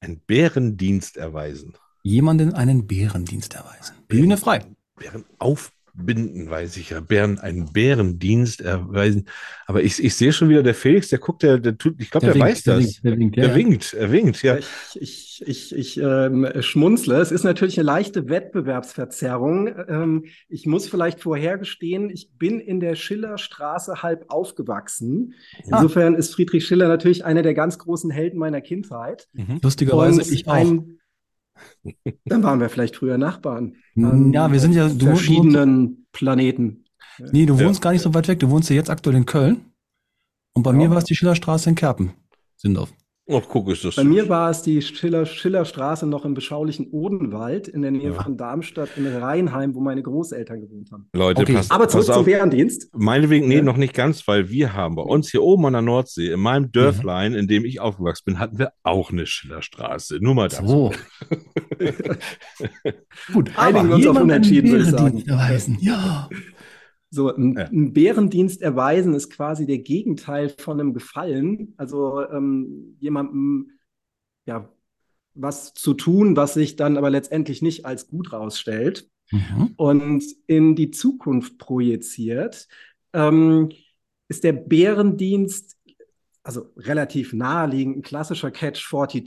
Ein 0.00 0.20
Bärendienst 0.26 1.16
erweisen. 1.16 1.74
Jemanden 2.02 2.52
einen 2.52 2.86
Bärendienst 2.86 3.54
erweisen. 3.54 3.96
Bühne 4.06 4.36
frei. 4.36 4.64
Bären 4.96 5.24
aufbinden, 5.38 6.50
weiß 6.50 6.76
ich 6.76 6.90
ja. 6.90 7.00
Bären 7.00 7.38
einen 7.38 7.72
Bärendienst 7.72 8.60
erweisen. 8.60 9.26
Aber 9.66 9.82
ich, 9.82 10.02
ich 10.02 10.14
sehe 10.14 10.32
schon 10.32 10.48
wieder, 10.48 10.62
der 10.62 10.74
Felix, 10.74 11.08
der 11.08 11.18
guckt, 11.18 11.42
der, 11.42 11.58
der 11.58 11.76
tut, 11.76 12.00
ich 12.00 12.10
glaube, 12.10 12.26
der, 12.26 12.34
der, 12.34 12.42
weiß 12.42 12.62
der 12.62 12.76
das. 12.76 12.84
Winkt, 12.84 13.04
der 13.04 13.18
winkt, 13.18 13.36
ja, 13.36 13.46
der 13.46 13.54
winkt, 13.54 13.94
er 13.94 14.12
winkt, 14.12 14.42
ja. 14.42 14.56
Ich, 14.56 14.66
ich, 14.94 15.42
ich, 15.46 15.74
ich 15.74 16.00
ähm, 16.00 16.48
schmunzle. 16.60 17.20
Es 17.20 17.32
ist 17.32 17.44
natürlich 17.44 17.78
eine 17.78 17.86
leichte 17.86 18.28
Wettbewerbsverzerrung. 18.28 19.74
Ähm, 19.88 20.24
ich 20.48 20.66
muss 20.66 20.88
vielleicht 20.88 21.20
vorhergestehen, 21.20 22.10
ich 22.10 22.30
bin 22.38 22.60
in 22.60 22.80
der 22.80 22.94
Schillerstraße 22.94 24.02
halb 24.02 24.26
aufgewachsen. 24.28 25.34
Ah. 25.56 25.76
Insofern 25.76 26.14
ist 26.14 26.34
Friedrich 26.34 26.66
Schiller 26.66 26.88
natürlich 26.88 27.24
einer 27.24 27.42
der 27.42 27.54
ganz 27.54 27.78
großen 27.78 28.10
Helden 28.10 28.38
meiner 28.38 28.60
Kindheit. 28.60 29.28
Mhm. 29.32 29.58
Lustigerweise 29.62 30.22
Und 30.22 30.32
ich 30.32 30.46
auch. 30.46 30.54
Ein, 30.54 30.98
dann 32.24 32.42
waren 32.42 32.60
wir 32.60 32.68
vielleicht 32.68 32.96
früher 32.96 33.18
Nachbarn. 33.18 33.76
ja, 33.94 34.50
wir 34.50 34.60
sind 34.60 34.74
ja 34.74 34.88
du 34.88 35.06
verschiedenen 35.06 36.06
Planeten. 36.12 36.84
Nee, 37.18 37.46
du 37.46 37.58
wohnst 37.58 37.80
ja. 37.80 37.84
gar 37.84 37.92
nicht 37.92 38.02
so 38.02 38.12
weit 38.14 38.28
weg. 38.28 38.40
Du 38.40 38.50
wohnst 38.50 38.68
ja 38.70 38.76
jetzt 38.76 38.90
aktuell 38.90 39.16
in 39.16 39.26
Köln. 39.26 39.64
Und 40.54 40.62
bei 40.62 40.70
ja. 40.70 40.76
mir 40.76 40.90
war 40.90 40.98
es 40.98 41.04
die 41.04 41.14
Schillerstraße 41.14 41.68
in 41.68 41.76
Kerpen. 41.76 42.12
Sindorf. 42.56 42.92
Ach, 43.26 43.40
guck, 43.48 43.70
ist 43.70 43.82
das. 43.84 43.96
Bei 43.96 44.04
mir 44.04 44.28
war 44.28 44.50
es 44.50 44.60
die 44.60 44.82
Schiller, 44.82 45.24
Schillerstraße 45.24 46.06
noch 46.06 46.26
im 46.26 46.34
beschaulichen 46.34 46.88
Odenwald 46.90 47.68
in 47.68 47.80
der 47.80 47.90
Nähe 47.90 48.12
ja. 48.12 48.22
von 48.22 48.36
Darmstadt 48.36 48.90
in 48.96 49.06
Rheinheim, 49.06 49.74
wo 49.74 49.80
meine 49.80 50.02
Großeltern 50.02 50.60
gewohnt 50.60 50.90
haben. 50.92 51.08
Leute, 51.14 51.40
okay. 51.40 51.54
passt, 51.54 51.72
Aber 51.72 51.88
zurück 51.88 52.06
pass 52.06 52.16
zum 52.16 52.26
Bärendienst. 52.26 52.90
Meinetwegen, 52.94 53.48
nee, 53.48 53.56
ja. 53.56 53.62
noch 53.62 53.78
nicht 53.78 53.94
ganz, 53.94 54.28
weil 54.28 54.50
wir 54.50 54.74
haben 54.74 54.96
bei 54.96 55.02
uns 55.02 55.30
hier 55.30 55.42
oben 55.42 55.64
an 55.64 55.72
der 55.72 55.80
Nordsee, 55.80 56.32
in 56.32 56.40
meinem 56.40 56.70
Dörflein, 56.70 57.32
mhm. 57.32 57.38
in 57.38 57.48
dem 57.48 57.64
ich 57.64 57.80
aufgewachsen 57.80 58.24
bin, 58.26 58.38
hatten 58.38 58.58
wir 58.58 58.72
auch 58.82 59.10
eine 59.10 59.24
Schillerstraße. 59.24 60.18
Nur 60.20 60.34
mal 60.34 60.48
dazu. 60.48 60.66
So. 60.66 60.92
Gut, 63.32 63.50
einigen 63.56 63.88
wir 63.88 63.94
uns 63.94 64.06
auf 64.06 64.20
unentschieden, 64.20 64.70
würde 64.70 64.84
ich 64.84 64.90
sagen. 64.90 65.78
Ja. 65.80 66.28
So, 67.14 67.32
ein, 67.32 67.54
ja. 67.56 67.66
ein, 67.66 67.92
Bärendienst 67.92 68.60
erweisen 68.60 69.14
ist 69.14 69.30
quasi 69.30 69.66
der 69.66 69.78
Gegenteil 69.78 70.48
von 70.48 70.80
einem 70.80 70.94
Gefallen. 70.94 71.74
Also 71.76 72.28
ähm, 72.28 72.96
jemandem 72.98 73.70
ja 74.46 74.68
was 75.34 75.74
zu 75.74 75.94
tun, 75.94 76.36
was 76.36 76.54
sich 76.54 76.76
dann 76.76 76.96
aber 76.96 77.10
letztendlich 77.10 77.62
nicht 77.62 77.86
als 77.86 78.08
gut 78.08 78.32
rausstellt 78.32 79.08
mhm. 79.30 79.74
und 79.76 80.24
in 80.46 80.74
die 80.74 80.90
Zukunft 80.90 81.58
projiziert, 81.58 82.66
ähm, 83.12 83.70
ist 84.28 84.42
der 84.42 84.52
Bärendienst 84.52 85.76
also 86.42 86.70
relativ 86.76 87.32
naheliegend 87.32 87.96
ein 87.96 88.02
klassischer 88.02 88.50
Catch 88.50 88.86
42 88.86 89.24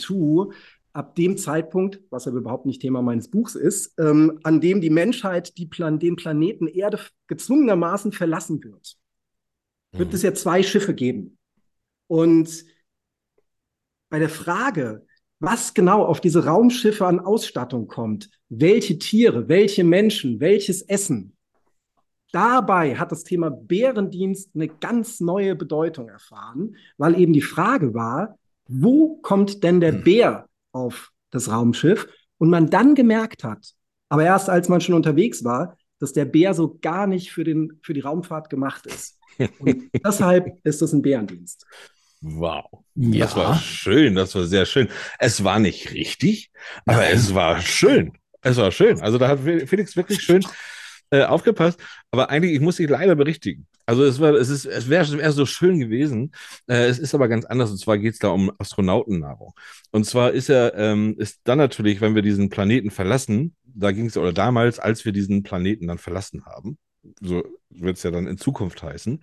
ab 0.98 1.14
dem 1.14 1.38
Zeitpunkt, 1.38 2.02
was 2.10 2.28
aber 2.28 2.38
überhaupt 2.38 2.66
nicht 2.66 2.82
Thema 2.82 3.04
meines 3.04 3.30
Buchs 3.30 3.54
ist, 3.54 3.94
ähm, 4.00 4.40
an 4.42 4.60
dem 4.60 4.82
die 4.82 4.90
Menschheit 4.90 5.56
die 5.60 5.68
Plan 5.68 6.00
den 6.00 6.16
Planeten 6.16 6.66
Erde 6.66 7.00
gezwungenermaßen 7.28 8.12
verlassen 8.12 8.64
wird, 8.64 8.98
mhm. 9.92 10.00
wird 10.00 10.14
es 10.16 10.24
ja 10.24 10.34
zwei 10.34 10.64
Schiffe 10.64 10.96
geben. 10.96 11.38
Und 12.08 12.66
bei 14.10 14.18
der 14.18 14.30
Frage, 14.30 15.06
was 15.40 15.76
genau 15.76 16.04
auf 16.04 16.20
diese 16.20 16.46
Raumschiffe 16.46 17.06
an 17.06 17.20
Ausstattung 17.20 17.88
kommt, 17.88 18.32
welche 18.50 18.98
Tiere, 18.98 19.48
welche 19.48 19.84
Menschen, 19.84 20.40
welches 20.40 20.82
Essen, 20.82 21.38
dabei 22.32 22.96
hat 22.96 23.12
das 23.12 23.24
Thema 23.24 23.52
Bärendienst 23.52 24.50
eine 24.56 24.68
ganz 24.68 25.20
neue 25.20 25.56
Bedeutung 25.56 26.10
erfahren, 26.10 26.76
weil 26.98 27.20
eben 27.20 27.34
die 27.34 27.42
Frage 27.44 27.94
war, 27.94 28.40
wo 28.68 29.18
kommt 29.18 29.64
denn 29.64 29.80
der 29.80 29.94
hm. 29.94 30.04
Bär 30.04 30.48
auf 30.78 31.12
das 31.32 31.52
Raumschiff 31.52 32.08
und 32.38 32.50
man 32.50 32.70
dann 32.70 32.96
gemerkt 32.96 33.44
hat, 33.44 33.74
aber 34.10 34.24
erst 34.24 34.50
als 34.50 34.70
man 34.70 34.82
schon 34.82 34.96
unterwegs 34.96 35.44
war, 35.44 35.78
dass 36.00 36.14
der 36.14 36.26
Bär 36.26 36.54
so 36.54 36.78
gar 36.82 37.08
nicht 37.08 37.32
für, 37.32 37.44
den, 37.44 37.80
für 37.82 37.94
die 37.94 38.02
Raumfahrt 38.02 38.50
gemacht 38.50 38.86
ist. 38.86 39.20
Und 39.60 39.90
deshalb 40.06 40.60
ist 40.64 40.82
das 40.82 40.94
ein 40.94 41.02
Bärendienst. 41.02 41.66
Wow. 42.22 42.66
Ja. 42.96 43.26
Das 43.26 43.36
war 43.36 43.56
schön, 43.58 44.16
das 44.16 44.34
war 44.36 44.44
sehr 44.46 44.66
schön. 44.66 44.88
Es 45.20 45.44
war 45.44 45.60
nicht 45.60 45.94
richtig, 45.94 46.52
aber 46.86 46.98
Nein. 46.98 47.12
es 47.14 47.34
war 47.34 47.62
schön. 47.62 48.14
Es 48.42 48.58
war 48.58 48.72
schön. 48.72 49.02
Also 49.02 49.18
da 49.18 49.28
hat 49.28 49.40
Felix 49.40 49.96
wirklich 49.96 50.22
schön 50.22 50.44
äh, 51.12 51.24
aufgepasst. 51.24 51.80
Aber 52.12 52.30
eigentlich, 52.30 52.54
ich 52.54 52.62
muss 52.62 52.78
dich 52.78 52.90
leider 52.90 53.16
berichtigen. 53.16 53.68
Also 53.86 54.04
es 54.04 54.20
war, 54.20 54.34
es 54.34 54.50
ist, 54.50 54.66
es 54.66 54.90
wäre 54.90 55.20
erst 55.20 55.38
so 55.38 55.46
schön 55.46 55.80
gewesen. 55.80 56.32
Äh, 56.68 56.88
es 56.88 57.00
ist 57.00 57.16
aber 57.16 57.28
ganz 57.28 57.46
anders. 57.46 57.72
Und 57.72 57.78
zwar 57.78 57.98
geht 57.98 58.14
es 58.14 58.20
da 58.20 58.30
um 58.30 58.52
Astronautennahrung. 58.58 59.54
Und 59.92 60.06
zwar 60.06 60.32
ist 60.32 60.50
er, 60.50 60.76
ähm, 60.76 61.16
ist 61.18 61.40
dann 61.46 61.58
natürlich, 61.58 62.02
wenn 62.02 62.16
wir 62.16 62.22
diesen 62.22 62.50
Planeten 62.50 62.92
verlassen, 62.92 63.56
da 63.64 63.92
ging 63.92 64.08
es, 64.08 64.18
oder 64.18 64.34
damals, 64.34 64.80
als 64.80 65.06
wir 65.06 65.12
diesen 65.12 65.44
Planeten 65.44 65.88
dann 65.88 66.00
verlassen 66.00 66.46
haben, 66.46 66.78
so 67.22 67.44
wird 67.70 67.98
es 67.98 68.04
ja 68.04 68.12
dann 68.12 68.28
in 68.28 68.38
Zukunft 68.38 68.84
heißen, 68.84 69.22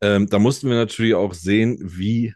ähm, 0.00 0.28
da 0.28 0.38
mussten 0.38 0.68
wir 0.68 0.76
natürlich 0.76 1.14
auch 1.14 1.34
sehen, 1.34 1.78
wie 1.80 2.34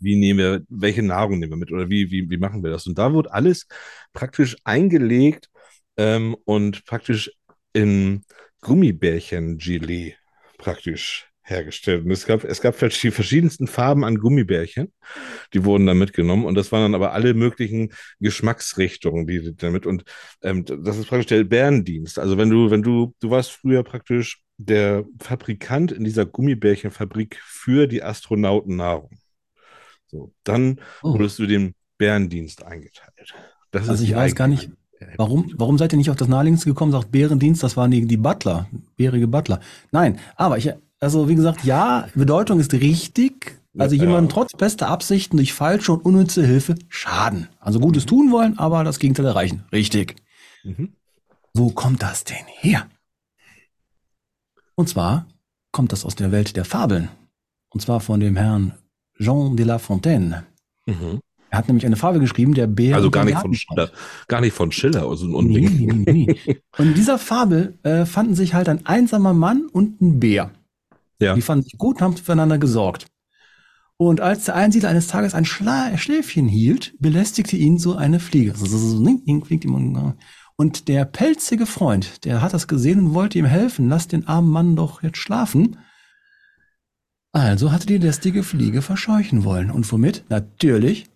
wie 0.00 0.16
nehmen 0.16 0.38
wir, 0.38 0.62
welche 0.68 1.02
Nahrung 1.02 1.38
nehmen 1.38 1.52
wir 1.52 1.56
mit 1.56 1.72
oder 1.72 1.88
wie, 1.90 2.10
wie, 2.10 2.28
wie 2.30 2.36
machen 2.38 2.62
wir 2.62 2.70
das? 2.70 2.86
Und 2.86 2.98
da 2.98 3.12
wurde 3.12 3.32
alles 3.32 3.66
praktisch 4.12 4.56
eingelegt 4.64 5.50
ähm, 5.96 6.36
und 6.44 6.84
praktisch 6.86 7.32
in 7.72 8.22
Gummibärchen-Gelee 8.62 10.14
praktisch 10.58 11.30
hergestellt. 11.42 12.04
Und 12.04 12.10
es 12.10 12.26
gab, 12.26 12.44
es 12.44 12.60
gab 12.60 12.78
die 12.78 13.10
verschiedensten 13.10 13.66
Farben 13.66 14.04
an 14.04 14.16
Gummibärchen, 14.16 14.92
die 15.52 15.64
wurden 15.64 15.86
da 15.86 15.94
mitgenommen. 15.94 16.44
Und 16.44 16.54
das 16.54 16.70
waren 16.72 16.82
dann 16.82 16.94
aber 16.94 17.12
alle 17.12 17.34
möglichen 17.34 17.92
Geschmacksrichtungen, 18.20 19.26
die 19.26 19.54
damit. 19.56 19.84
Und 19.84 20.04
ähm, 20.42 20.64
das 20.64 20.96
ist 20.96 21.08
praktisch 21.08 21.26
der 21.26 21.44
Bärendienst. 21.44 22.18
Also 22.18 22.38
wenn 22.38 22.50
du, 22.50 22.70
wenn 22.70 22.82
du, 22.82 23.14
du 23.20 23.30
warst 23.30 23.50
früher 23.50 23.82
praktisch 23.82 24.42
der 24.56 25.04
Fabrikant 25.20 25.90
in 25.92 26.04
dieser 26.04 26.26
Gummibärchenfabrik 26.26 27.40
für 27.42 27.86
die 27.86 28.02
Astronautennahrung. 28.02 29.18
So, 30.06 30.32
dann 30.44 30.80
oh. 31.02 31.14
wurdest 31.14 31.38
du 31.38 31.46
dem 31.46 31.74
Bärendienst 31.98 32.62
eingeteilt. 32.62 33.34
Das 33.70 33.88
also 33.88 34.02
ich 34.02 34.14
weiß 34.14 34.34
gar 34.34 34.48
nicht, 34.48 34.70
Warum, 35.16 35.52
warum 35.56 35.78
seid 35.78 35.92
ihr 35.92 35.96
nicht 35.96 36.10
auf 36.10 36.16
das 36.16 36.28
Naheliegendste 36.28 36.68
gekommen, 36.68 36.92
sagt 36.92 37.10
Bärendienst, 37.10 37.62
das 37.62 37.76
waren 37.76 37.90
die, 37.90 38.06
die 38.06 38.16
Butler, 38.16 38.66
bärige 38.96 39.28
Butler. 39.28 39.60
Nein, 39.92 40.18
aber 40.36 40.58
ich, 40.58 40.70
also 41.00 41.28
wie 41.28 41.34
gesagt, 41.34 41.64
ja, 41.64 42.08
Bedeutung 42.14 42.60
ist 42.60 42.72
richtig. 42.74 43.60
Also 43.78 43.94
ja, 43.94 44.02
jemandem 44.02 44.28
trotz 44.28 44.52
bester 44.52 44.88
Absichten 44.88 45.36
durch 45.36 45.52
falsche 45.52 45.92
und 45.92 46.04
unnütze 46.04 46.44
Hilfe 46.44 46.74
schaden. 46.88 47.48
Also 47.60 47.80
Gutes 47.80 48.04
mhm. 48.04 48.08
tun 48.08 48.32
wollen, 48.32 48.58
aber 48.58 48.84
das 48.84 48.98
Gegenteil 48.98 49.26
erreichen. 49.26 49.64
Richtig. 49.72 50.16
Mhm. 50.64 50.92
Wo 51.54 51.70
kommt 51.70 52.02
das 52.02 52.24
denn 52.24 52.44
her? 52.58 52.86
Und 54.74 54.88
zwar 54.88 55.26
kommt 55.72 55.92
das 55.92 56.04
aus 56.04 56.16
der 56.16 56.32
Welt 56.32 56.56
der 56.56 56.64
Fabeln. 56.64 57.08
Und 57.70 57.80
zwar 57.80 58.00
von 58.00 58.20
dem 58.20 58.36
Herrn 58.36 58.74
Jean 59.18 59.56
de 59.56 59.64
La 59.64 59.78
Fontaine. 59.78 60.44
Mhm. 60.86 61.20
Er 61.50 61.58
hat 61.58 61.68
nämlich 61.68 61.84
eine 61.84 61.96
Fabel 61.96 62.20
geschrieben, 62.20 62.54
der 62.54 62.68
Bär. 62.68 62.94
Also 62.94 63.10
gar 63.10 63.24
nicht 63.24 63.38
von 63.38 63.52
Schiller, 63.52 63.90
gar 64.28 64.40
nicht 64.40 64.54
von 64.54 64.70
Schiller, 64.70 65.08
also 65.08 65.26
ein 65.26 65.34
Unding. 65.34 66.04
Nee, 66.04 66.12
nee, 66.12 66.36
nee. 66.46 66.62
und 66.78 66.86
in 66.86 66.94
dieser 66.94 67.18
Fabel 67.18 67.78
äh, 67.82 68.06
fanden 68.06 68.36
sich 68.36 68.54
halt 68.54 68.68
ein 68.68 68.86
einsamer 68.86 69.34
Mann 69.34 69.66
und 69.66 70.00
ein 70.00 70.20
Bär. 70.20 70.52
Ja. 71.20 71.34
Die 71.34 71.42
fanden 71.42 71.64
sich 71.64 71.76
gut 71.76 71.96
und 71.96 72.02
haben 72.02 72.16
füreinander 72.16 72.58
gesorgt. 72.58 73.06
Und 73.96 74.22
als 74.22 74.46
der 74.46 74.54
Einsiedler 74.54 74.88
eines 74.88 75.08
Tages 75.08 75.34
ein 75.34 75.44
Schla 75.44 75.98
Schläfchen 75.98 76.48
hielt, 76.48 76.94
belästigte 77.00 77.56
ihn 77.56 77.78
so 77.78 77.96
eine 77.96 78.18
Fliege. 78.18 78.54
Und 80.56 80.88
der 80.88 81.04
pelzige 81.04 81.66
Freund, 81.66 82.24
der 82.24 82.40
hat 82.40 82.54
das 82.54 82.66
gesehen 82.66 82.98
und 83.00 83.14
wollte 83.14 83.38
ihm 83.38 83.44
helfen. 83.44 83.90
Lass 83.90 84.08
den 84.08 84.26
armen 84.26 84.50
Mann 84.50 84.76
doch 84.76 85.02
jetzt 85.02 85.18
schlafen. 85.18 85.76
Also 87.32 87.72
hatte 87.72 87.86
die 87.86 87.98
lästige 87.98 88.42
Fliege 88.42 88.80
verscheuchen 88.80 89.44
wollen. 89.44 89.70
Und 89.70 89.90
womit? 89.92 90.24
Natürlich 90.30 91.09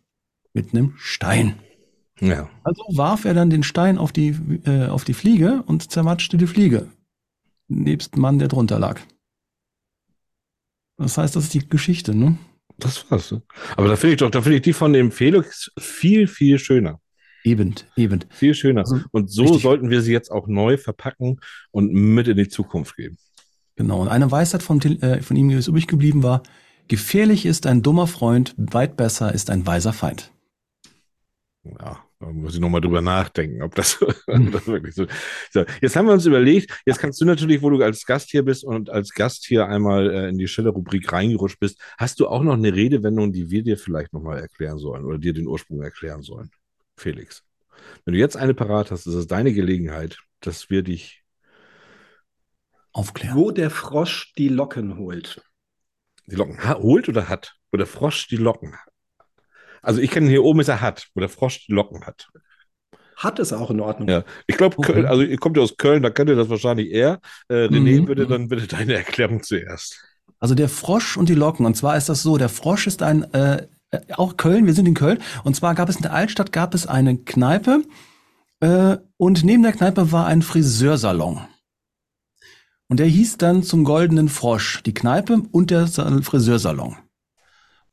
mit 0.54 0.72
einem 0.72 0.94
Stein. 0.96 1.58
Ja. 2.20 2.48
Also 2.62 2.82
warf 2.92 3.24
er 3.24 3.34
dann 3.34 3.50
den 3.50 3.62
Stein 3.62 3.98
auf 3.98 4.12
die, 4.12 4.28
äh, 4.64 4.86
auf 4.86 5.04
die 5.04 5.14
Fliege 5.14 5.62
und 5.66 5.90
zermatschte 5.90 6.36
die 6.36 6.46
Fliege. 6.46 6.88
Nebst 7.68 8.16
Mann, 8.16 8.38
der 8.38 8.48
drunter 8.48 8.78
lag. 8.78 9.00
Das 10.96 11.18
heißt, 11.18 11.34
das 11.34 11.44
ist 11.44 11.54
die 11.54 11.68
Geschichte, 11.68 12.14
ne? 12.14 12.38
Das 12.78 13.10
war's. 13.10 13.34
Aber 13.76 13.88
da 13.88 13.96
finde 13.96 14.14
ich 14.14 14.18
doch, 14.18 14.30
da 14.30 14.42
finde 14.42 14.56
ich 14.56 14.62
die 14.62 14.72
von 14.72 14.92
dem 14.92 15.10
Felix 15.10 15.70
viel, 15.78 16.28
viel 16.28 16.58
schöner. 16.58 17.00
Eben, 17.42 17.74
eben. 17.96 18.20
Viel 18.30 18.54
schöner. 18.54 18.82
Also, 18.82 19.00
und 19.10 19.30
so 19.30 19.42
richtig. 19.42 19.62
sollten 19.62 19.90
wir 19.90 20.02
sie 20.02 20.12
jetzt 20.12 20.30
auch 20.30 20.46
neu 20.46 20.76
verpacken 20.76 21.40
und 21.72 21.92
mit 21.92 22.28
in 22.28 22.36
die 22.36 22.48
Zukunft 22.48 22.96
geben. 22.96 23.18
Genau. 23.76 24.02
Und 24.02 24.08
eine 24.08 24.30
Weisheit 24.30 24.62
von, 24.62 24.80
äh, 24.80 25.20
von 25.20 25.36
ihm, 25.36 25.48
die 25.48 25.56
übrig 25.56 25.88
geblieben 25.88 26.22
war, 26.22 26.42
gefährlich 26.88 27.44
ist 27.44 27.66
ein 27.66 27.82
dummer 27.82 28.06
Freund, 28.06 28.54
weit 28.56 28.96
besser 28.96 29.34
ist 29.34 29.50
ein 29.50 29.66
weiser 29.66 29.92
Feind 29.92 30.33
ja, 31.64 32.04
da 32.20 32.26
muss 32.26 32.54
ich 32.54 32.60
nochmal 32.60 32.80
drüber 32.80 33.00
nachdenken, 33.00 33.62
ob 33.62 33.74
das, 33.74 34.00
hm. 34.26 34.52
das 34.52 34.66
wirklich 34.66 34.94
so, 34.94 35.06
so. 35.50 35.64
Jetzt 35.80 35.96
haben 35.96 36.06
wir 36.06 36.12
uns 36.12 36.26
überlegt, 36.26 36.82
jetzt 36.84 36.98
kannst 36.98 37.20
du 37.20 37.24
natürlich, 37.24 37.62
wo 37.62 37.70
du 37.70 37.82
als 37.82 38.04
Gast 38.04 38.30
hier 38.30 38.44
bist 38.44 38.64
und 38.64 38.90
als 38.90 39.10
Gast 39.10 39.46
hier 39.46 39.66
einmal 39.66 40.10
äh, 40.10 40.28
in 40.28 40.38
die 40.38 40.48
Schiller-Rubrik 40.48 41.10
reingerutscht 41.12 41.58
bist, 41.58 41.80
hast 41.96 42.20
du 42.20 42.28
auch 42.28 42.42
noch 42.42 42.54
eine 42.54 42.74
Redewendung, 42.74 43.32
die 43.32 43.50
wir 43.50 43.62
dir 43.62 43.78
vielleicht 43.78 44.12
nochmal 44.12 44.40
erklären 44.40 44.78
sollen 44.78 45.04
oder 45.04 45.18
dir 45.18 45.32
den 45.32 45.46
Ursprung 45.46 45.82
erklären 45.82 46.22
sollen, 46.22 46.50
Felix. 46.96 47.42
Wenn 48.04 48.14
du 48.14 48.20
jetzt 48.20 48.36
eine 48.36 48.54
parat 48.54 48.90
hast, 48.90 49.06
ist 49.06 49.14
es 49.14 49.26
deine 49.26 49.52
Gelegenheit, 49.52 50.18
dass 50.40 50.70
wir 50.70 50.82
dich 50.82 51.22
aufklären. 52.92 53.36
Wo 53.36 53.50
der 53.50 53.70
Frosch 53.70 54.32
die 54.36 54.48
Locken 54.48 54.98
holt. 54.98 55.42
Die 56.26 56.36
Locken 56.36 56.62
ha 56.62 56.74
holt 56.78 57.08
oder 57.08 57.28
hat? 57.28 57.56
Wo 57.70 57.76
der 57.76 57.86
Frosch 57.86 58.28
die 58.28 58.36
Locken 58.36 58.72
hat. 58.72 58.93
Also 59.84 60.00
ich 60.00 60.10
kenne 60.10 60.28
hier 60.28 60.44
oben 60.44 60.60
ist 60.60 60.68
er 60.68 60.80
hat, 60.80 61.08
wo 61.14 61.20
der 61.20 61.28
Frosch 61.28 61.66
die 61.66 61.72
Locken 61.72 62.04
hat. 62.06 62.28
Hat 63.16 63.38
es 63.38 63.52
auch 63.52 63.70
in 63.70 63.80
Ordnung. 63.80 64.08
Ja, 64.08 64.24
ich 64.46 64.56
glaube, 64.56 64.76
okay. 64.78 65.04
also 65.06 65.22
ihr 65.22 65.38
kommt 65.38 65.56
ja 65.56 65.62
aus 65.62 65.76
Köln, 65.76 66.02
da 66.02 66.10
könnt 66.10 66.30
ihr 66.30 66.36
das 66.36 66.48
wahrscheinlich 66.48 66.90
eher. 66.90 67.20
Äh, 67.48 67.66
René, 67.66 68.00
mhm. 68.00 68.06
bitte 68.06 68.26
dann 68.26 68.48
bitte 68.48 68.66
deine 68.66 68.94
Erklärung 68.94 69.42
zuerst. 69.42 70.02
Also 70.40 70.54
der 70.54 70.68
Frosch 70.68 71.16
und 71.16 71.28
die 71.28 71.34
Locken. 71.34 71.64
Und 71.64 71.76
zwar 71.76 71.96
ist 71.96 72.08
das 72.08 72.22
so, 72.22 72.36
der 72.36 72.48
Frosch 72.48 72.86
ist 72.86 73.02
ein, 73.02 73.22
äh, 73.32 73.66
auch 74.16 74.36
Köln, 74.36 74.66
wir 74.66 74.74
sind 74.74 74.86
in 74.86 74.94
Köln. 74.94 75.22
Und 75.44 75.54
zwar 75.54 75.74
gab 75.74 75.88
es 75.88 75.96
in 75.96 76.02
der 76.02 76.12
Altstadt 76.12 76.52
gab 76.52 76.74
es 76.74 76.86
eine 76.86 77.16
Kneipe 77.18 77.82
äh, 78.60 78.96
und 79.16 79.44
neben 79.44 79.62
der 79.62 79.72
Kneipe 79.72 80.10
war 80.10 80.26
ein 80.26 80.42
Friseursalon. 80.42 81.40
Und 82.88 83.00
der 83.00 83.06
hieß 83.06 83.38
dann 83.38 83.62
zum 83.62 83.84
Goldenen 83.84 84.28
Frosch, 84.28 84.82
die 84.82 84.94
Kneipe 84.94 85.42
und 85.50 85.70
der 85.70 85.86
Friseursalon. 85.86 86.96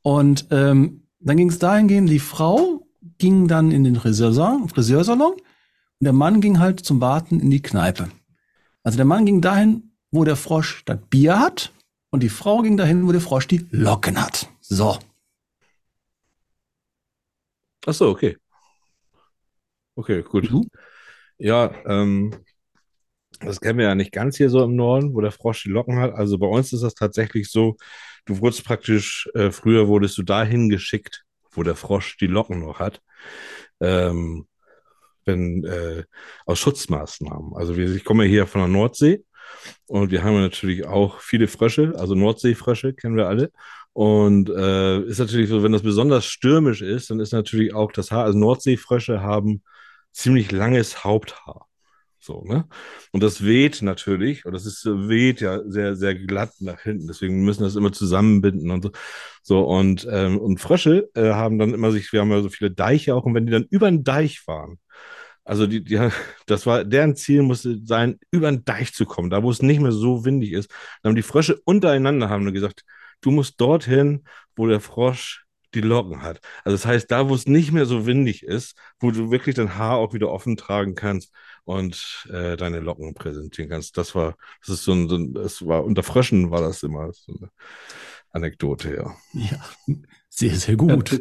Und 0.02 0.46
ähm, 0.50 1.01
dann 1.24 1.36
ging 1.36 1.50
es 1.50 1.58
dahingehend, 1.58 2.08
die 2.10 2.18
Frau 2.18 2.86
ging 3.18 3.48
dann 3.48 3.70
in 3.70 3.84
den 3.84 3.96
Friseursalon, 3.96 4.68
Friseursalon 4.68 5.32
und 5.32 5.40
der 6.00 6.12
Mann 6.12 6.40
ging 6.40 6.58
halt 6.58 6.80
zum 6.80 7.00
Warten 7.00 7.40
in 7.40 7.50
die 7.50 7.62
Kneipe. 7.62 8.08
Also 8.82 8.96
der 8.96 9.06
Mann 9.06 9.26
ging 9.26 9.40
dahin, 9.40 9.92
wo 10.10 10.24
der 10.24 10.36
Frosch 10.36 10.84
das 10.84 10.98
Bier 11.08 11.38
hat 11.38 11.72
und 12.10 12.22
die 12.22 12.28
Frau 12.28 12.62
ging 12.62 12.76
dahin, 12.76 13.06
wo 13.06 13.12
der 13.12 13.20
Frosch 13.20 13.46
die 13.48 13.66
Locken 13.70 14.20
hat. 14.20 14.48
So. 14.60 14.98
Ach 17.86 17.94
so, 17.94 18.08
okay. 18.10 18.36
Okay, 19.96 20.22
gut. 20.22 20.50
Mhm. 20.50 20.68
Ja, 21.38 21.72
ähm, 21.86 22.34
Das 23.40 23.60
kennen 23.60 23.78
wir 23.78 23.86
ja 23.86 23.94
nicht 23.94 24.12
ganz 24.12 24.36
hier 24.36 24.50
so 24.50 24.62
im 24.64 24.76
Norden, 24.76 25.14
wo 25.14 25.20
der 25.20 25.32
Frosch 25.32 25.64
die 25.64 25.70
Locken 25.70 25.98
hat. 25.98 26.12
Also 26.14 26.38
bei 26.38 26.46
uns 26.46 26.72
ist 26.72 26.82
das 26.82 26.94
tatsächlich 26.94 27.50
so, 27.50 27.76
du 28.24 28.40
wurdest 28.40 28.64
praktisch, 28.64 29.28
äh, 29.34 29.50
früher 29.50 29.88
wurdest 29.88 30.18
du 30.18 30.22
dahin 30.22 30.68
geschickt, 30.68 31.24
wo 31.50 31.62
der 31.62 31.76
Frosch 31.76 32.16
die 32.18 32.26
Locken 32.26 32.60
noch 32.60 32.78
hat. 32.78 33.00
Ähm, 33.80 34.46
wenn, 35.24 35.64
äh, 35.64 36.04
aus 36.46 36.58
Schutzmaßnahmen. 36.58 37.54
Also 37.54 37.76
wir, 37.76 37.94
ich 37.94 38.04
komme 38.04 38.24
hier 38.24 38.46
von 38.46 38.60
der 38.60 38.68
Nordsee 38.68 39.24
und 39.86 40.10
wir 40.10 40.22
haben 40.24 40.40
natürlich 40.40 40.86
auch 40.86 41.20
viele 41.20 41.48
Frösche, 41.48 41.94
also 41.96 42.14
Nordseefrösche 42.14 42.94
kennen 42.94 43.16
wir 43.16 43.28
alle. 43.28 43.52
Und 43.92 44.48
äh, 44.48 45.00
ist 45.02 45.18
natürlich 45.18 45.50
so, 45.50 45.62
wenn 45.62 45.72
das 45.72 45.82
besonders 45.82 46.24
stürmisch 46.24 46.80
ist, 46.80 47.10
dann 47.10 47.20
ist 47.20 47.32
natürlich 47.32 47.74
auch 47.74 47.92
das 47.92 48.10
Haar, 48.10 48.24
also 48.24 48.38
Nordseefrösche 48.38 49.20
haben 49.20 49.62
ziemlich 50.12 50.50
langes 50.50 51.04
Haupthaar. 51.04 51.68
So, 52.24 52.44
ne? 52.44 52.68
Und 53.10 53.20
das 53.22 53.44
weht 53.44 53.82
natürlich, 53.82 54.46
und 54.46 54.52
das 54.52 54.64
ist 54.64 54.84
weht 54.86 55.40
ja 55.40 55.60
sehr, 55.68 55.96
sehr 55.96 56.14
glatt 56.14 56.52
nach 56.60 56.80
hinten. 56.80 57.08
Deswegen 57.08 57.44
müssen 57.44 57.60
wir 57.60 57.66
das 57.66 57.74
immer 57.74 57.92
zusammenbinden 57.92 58.70
und 58.70 58.82
so. 58.84 58.90
So, 59.42 59.64
und, 59.64 60.06
ähm, 60.08 60.38
und 60.38 60.60
Frösche 60.60 61.10
äh, 61.14 61.32
haben 61.32 61.58
dann 61.58 61.74
immer 61.74 61.90
sich, 61.90 62.12
wir 62.12 62.20
haben 62.20 62.30
ja 62.30 62.40
so 62.40 62.48
viele 62.48 62.70
Deiche 62.70 63.16
auch, 63.16 63.24
und 63.24 63.34
wenn 63.34 63.46
die 63.46 63.52
dann 63.52 63.66
über 63.70 63.90
den 63.90 64.04
Deich 64.04 64.38
fahren, 64.40 64.78
also 65.44 65.66
die, 65.66 65.82
die, 65.82 65.98
das 66.46 66.64
war, 66.66 66.84
deren 66.84 67.16
Ziel 67.16 67.42
musste 67.42 67.78
sein, 67.84 68.20
über 68.30 68.50
den 68.52 68.64
Deich 68.64 68.94
zu 68.94 69.04
kommen, 69.04 69.30
da 69.30 69.42
wo 69.42 69.50
es 69.50 69.60
nicht 69.62 69.80
mehr 69.80 69.92
so 69.92 70.24
windig 70.24 70.52
ist. 70.52 70.70
Dann 71.02 71.10
haben 71.10 71.16
die 71.16 71.22
Frösche 71.22 71.60
untereinander 71.64 72.30
haben 72.30 72.52
gesagt, 72.52 72.84
du 73.20 73.32
musst 73.32 73.60
dorthin, 73.60 74.24
wo 74.54 74.68
der 74.68 74.80
Frosch 74.80 75.44
die 75.74 75.80
Locken 75.80 76.22
hat. 76.22 76.40
Also 76.64 76.76
das 76.76 76.86
heißt, 76.86 77.10
da 77.10 77.28
wo 77.28 77.34
es 77.34 77.46
nicht 77.46 77.72
mehr 77.72 77.86
so 77.86 78.06
windig 78.06 78.42
ist, 78.44 78.76
wo 79.00 79.10
du 79.10 79.30
wirklich 79.30 79.56
dein 79.56 79.76
Haar 79.76 79.96
auch 79.96 80.14
wieder 80.14 80.30
offen 80.30 80.56
tragen 80.56 80.94
kannst 80.94 81.32
und 81.64 82.26
äh, 82.30 82.56
deine 82.56 82.80
Locken 82.80 83.14
präsentieren 83.14 83.70
kannst. 83.70 83.96
Das 83.96 84.14
war, 84.14 84.36
das 84.60 84.76
ist 84.76 84.84
so 84.84 84.92
ein, 84.92 85.08
so 85.08 85.16
ein, 85.16 85.34
das 85.34 85.64
war 85.66 85.84
unter 85.84 86.02
Fröschen 86.02 86.50
war 86.50 86.60
das 86.60 86.82
immer 86.82 87.12
so 87.12 87.32
eine 87.32 87.50
Anekdote, 88.30 88.94
ja. 88.96 89.14
Ja, 89.32 89.58
sehr, 90.28 90.54
sehr 90.56 90.76
gut. 90.76 91.20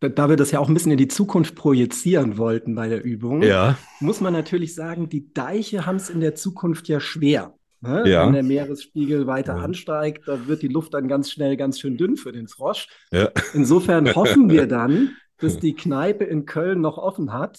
Da, 0.00 0.08
da 0.08 0.28
wir 0.28 0.36
das 0.36 0.50
ja 0.50 0.58
auch 0.58 0.68
ein 0.68 0.74
bisschen 0.74 0.92
in 0.92 0.98
die 0.98 1.08
Zukunft 1.08 1.54
projizieren 1.54 2.36
wollten 2.36 2.74
bei 2.74 2.88
der 2.88 3.04
Übung, 3.04 3.42
ja. 3.42 3.78
muss 4.00 4.20
man 4.20 4.32
natürlich 4.32 4.74
sagen, 4.74 5.08
die 5.08 5.32
Deiche 5.32 5.86
haben 5.86 5.96
es 5.96 6.10
in 6.10 6.20
der 6.20 6.34
Zukunft 6.34 6.88
ja 6.88 7.00
schwer. 7.00 7.54
Ne? 7.80 8.08
Ja. 8.08 8.26
Wenn 8.26 8.32
der 8.32 8.42
Meeresspiegel 8.42 9.26
weiter 9.26 9.56
Ja. 9.56 9.62
ansteigt, 9.62 10.26
da 10.26 10.46
wird 10.46 10.62
die 10.62 10.68
Luft 10.68 10.94
dann 10.94 11.06
ganz 11.06 11.30
schnell 11.30 11.56
ganz 11.56 11.78
schön 11.78 11.96
dünn 11.96 12.16
für 12.16 12.32
den 12.32 12.48
Frosch. 12.48 12.88
Ja. 13.12 13.30
Insofern 13.52 14.14
hoffen 14.14 14.48
wir 14.50 14.66
dann, 14.66 15.16
dass 15.38 15.58
die 15.58 15.74
Kneipe 15.74 16.24
in 16.24 16.46
Köln 16.46 16.80
noch 16.80 16.96
offen 16.96 17.32
hat, 17.32 17.58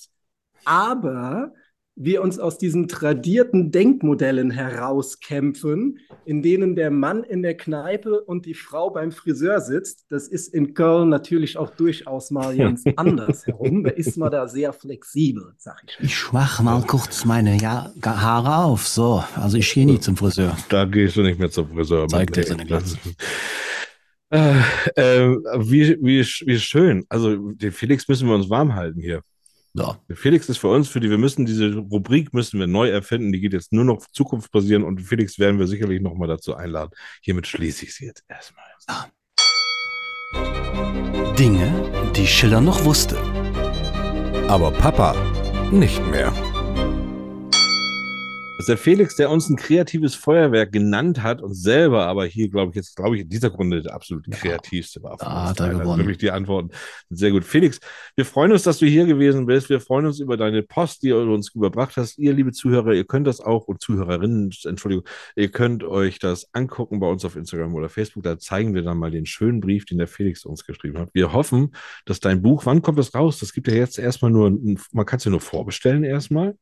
aber 0.64 1.54
wir 1.96 2.22
uns 2.22 2.40
aus 2.40 2.58
diesen 2.58 2.88
tradierten 2.88 3.72
Denkmodellen 3.72 4.52
herauskämpfen, 4.52 6.00
in 6.26 6.42
denen 6.42 6.76
der 6.76 6.92
Mann 6.92 7.24
in 7.24 7.42
der 7.42 7.56
Kneipe 7.56 8.22
und 8.22 8.46
die 8.46 8.54
Frau 8.54 8.90
beim 8.90 9.12
Friseur 9.12 9.62
sitzt. 9.62 10.06
Das 10.10 10.28
ist 10.28 10.54
in 10.54 10.74
Köln 10.74 11.10
natürlich 11.10 11.58
auch 11.58 11.70
durchaus 11.70 12.32
mal 12.32 12.56
ganz 12.58 12.84
anders 12.98 13.48
herum. 13.48 13.86
Da 13.86 13.92
ist 13.92 14.18
man 14.18 14.32
da 14.32 14.48
sehr 14.48 14.74
flexibel, 14.74 15.54
sag 15.58 15.82
ich 15.86 15.94
schon. 15.94 16.06
Ich 16.06 16.18
schwach 16.18 16.62
mal 16.62 16.82
kurz 16.82 17.24
meine 17.24 17.58
ja, 17.58 17.92
Haare 18.04 18.66
auf. 18.66 18.88
So, 18.88 19.24
also 19.36 19.58
ich 19.58 19.74
gehe 19.74 19.86
nie 19.86 20.00
zum 20.00 20.18
Friseur. 20.18 20.58
Da 20.70 20.84
gehst 20.84 21.16
du 21.16 21.22
nicht 21.22 21.40
mehr 21.40 21.50
zum 21.50 21.70
Friseur. 21.70 22.08
Zeig 22.10 22.34
dir 22.34 22.44
seine 22.44 22.66
Glatze. 22.66 22.98
Äh, 24.32 24.56
äh, 24.96 25.38
wie, 25.60 25.98
wie, 26.02 26.22
wie 26.22 26.60
schön. 26.60 27.06
Also 27.08 27.38
den 27.54 27.72
Felix 27.72 28.08
müssen 28.08 28.28
wir 28.28 28.36
uns 28.36 28.50
warm 28.50 28.76
halten 28.76 29.00
hier. 29.00 29.22
Der 29.76 30.16
Felix 30.16 30.48
ist 30.48 30.58
für 30.58 30.70
uns, 30.70 30.88
für 30.88 31.02
die 31.02 31.10
wir 31.10 31.18
müssen 31.18 31.46
diese 31.46 31.76
Rubrik 31.76 32.34
müssen 32.34 32.60
wir 32.60 32.68
neu 32.68 32.90
erfinden. 32.90 33.34
Die 33.34 33.42
geht 33.42 33.54
jetzt 33.54 33.74
nur 33.74 33.84
noch 33.84 34.06
zukunftsbasieren 34.12 34.84
und 34.84 35.02
Felix 35.02 35.38
werden 35.38 35.60
wir 35.60 35.68
sicherlich 35.68 36.02
noch 36.02 36.16
mal 36.16 36.28
dazu 36.28 36.56
einladen. 36.56 36.92
Hiermit 37.22 37.46
schließe 37.46 37.86
ich 37.86 37.94
sie 37.94 38.06
jetzt 38.06 38.24
erstmal. 38.30 38.64
Dinge, 41.38 41.92
die 42.16 42.28
Schiller 42.28 42.62
noch 42.62 42.86
wusste. 42.86 43.18
Aber 44.48 44.72
Papa 44.72 45.16
nicht 45.72 46.06
mehr. 46.08 46.32
Das 48.58 48.64
ist 48.64 48.70
der 48.70 48.78
Felix, 48.78 49.18
der 49.18 49.30
uns 49.30 49.50
ein 49.50 49.58
kreatives 49.58 50.16
Feuerwerk 50.16 50.72
genannt 50.72 51.22
hat 51.22 51.42
und 51.42 51.54
selber 51.54 52.06
aber 52.06 52.26
hier, 52.26 52.50
glaube 52.50 52.70
ich, 52.70 52.78
jetzt, 52.78 52.96
glaube 52.96 53.18
ich, 53.18 53.24
in 53.24 53.30
dieser 53.30 53.50
Runde 53.50 53.82
der 53.82 53.94
absolut 53.94 54.32
kreativste 54.32 55.04
war. 55.04 55.18
von 55.18 55.28
Da 55.28 55.52
dreien. 55.52 55.72
Also 55.72 55.82
gewonnen. 55.82 56.00
Wirklich 56.00 56.20
die 56.20 56.32
Antworten 56.32 56.70
sehr 57.10 57.32
gut. 57.32 57.44
Felix, 57.44 57.82
wir 58.16 58.24
freuen 58.24 58.54
uns, 58.54 58.64
dass 58.64 58.78
du 58.78 58.86
hier 58.86 59.06
gewesen 59.06 59.46
bist. 59.46 59.70
Wir 59.70 59.82
freuen 59.82 60.06
uns 60.06 60.22
über 60.22 60.38
deine 60.38 60.64
Post, 60.64 61.04
die 61.04 61.10
du 61.10 61.34
uns 61.34 61.54
überbracht 61.54 61.98
hast. 61.98 62.18
Ihr, 62.18 62.32
liebe 62.32 62.54
Zuhörer, 62.54 62.94
ihr 62.94 63.04
könnt 63.04 63.28
das 63.28 63.42
auch, 63.42 63.68
und 63.68 63.82
Zuhörerinnen, 63.82 64.52
Entschuldigung, 64.64 65.06
ihr 65.36 65.52
könnt 65.52 65.84
euch 65.84 66.20
das 66.20 66.48
angucken 66.54 67.02
bei 67.02 67.08
uns 67.08 67.26
auf 67.26 67.36
Instagram 67.36 67.76
oder 67.76 67.90
Facebook. 67.90 68.24
Da 68.24 68.40
zeigen 68.40 68.74
wir 68.74 68.84
dann 68.84 68.98
mal 68.98 69.12
den 69.12 69.26
schönen 69.26 69.60
Brief, 69.60 69.84
den 69.84 69.98
der 69.98 70.08
Felix 70.08 70.46
uns 70.46 70.66
geschrieben 70.66 70.98
hat. 70.98 71.10
Wir 71.12 71.34
hoffen, 71.34 71.76
dass 72.06 72.22
dein 72.22 72.42
Buch, 72.42 72.66
wann 72.66 72.82
kommt 72.82 73.00
das 73.00 73.14
raus? 73.14 73.38
Das 73.38 73.52
gibt 73.52 73.68
ja 73.68 73.74
jetzt 73.74 74.00
erstmal 74.00 74.32
nur, 74.32 74.50
man 74.94 75.06
kann 75.06 75.18
es 75.18 75.26
ja 75.26 75.32
nur 75.32 75.42
vorbestellen 75.42 76.06
erstmal. 76.06 76.56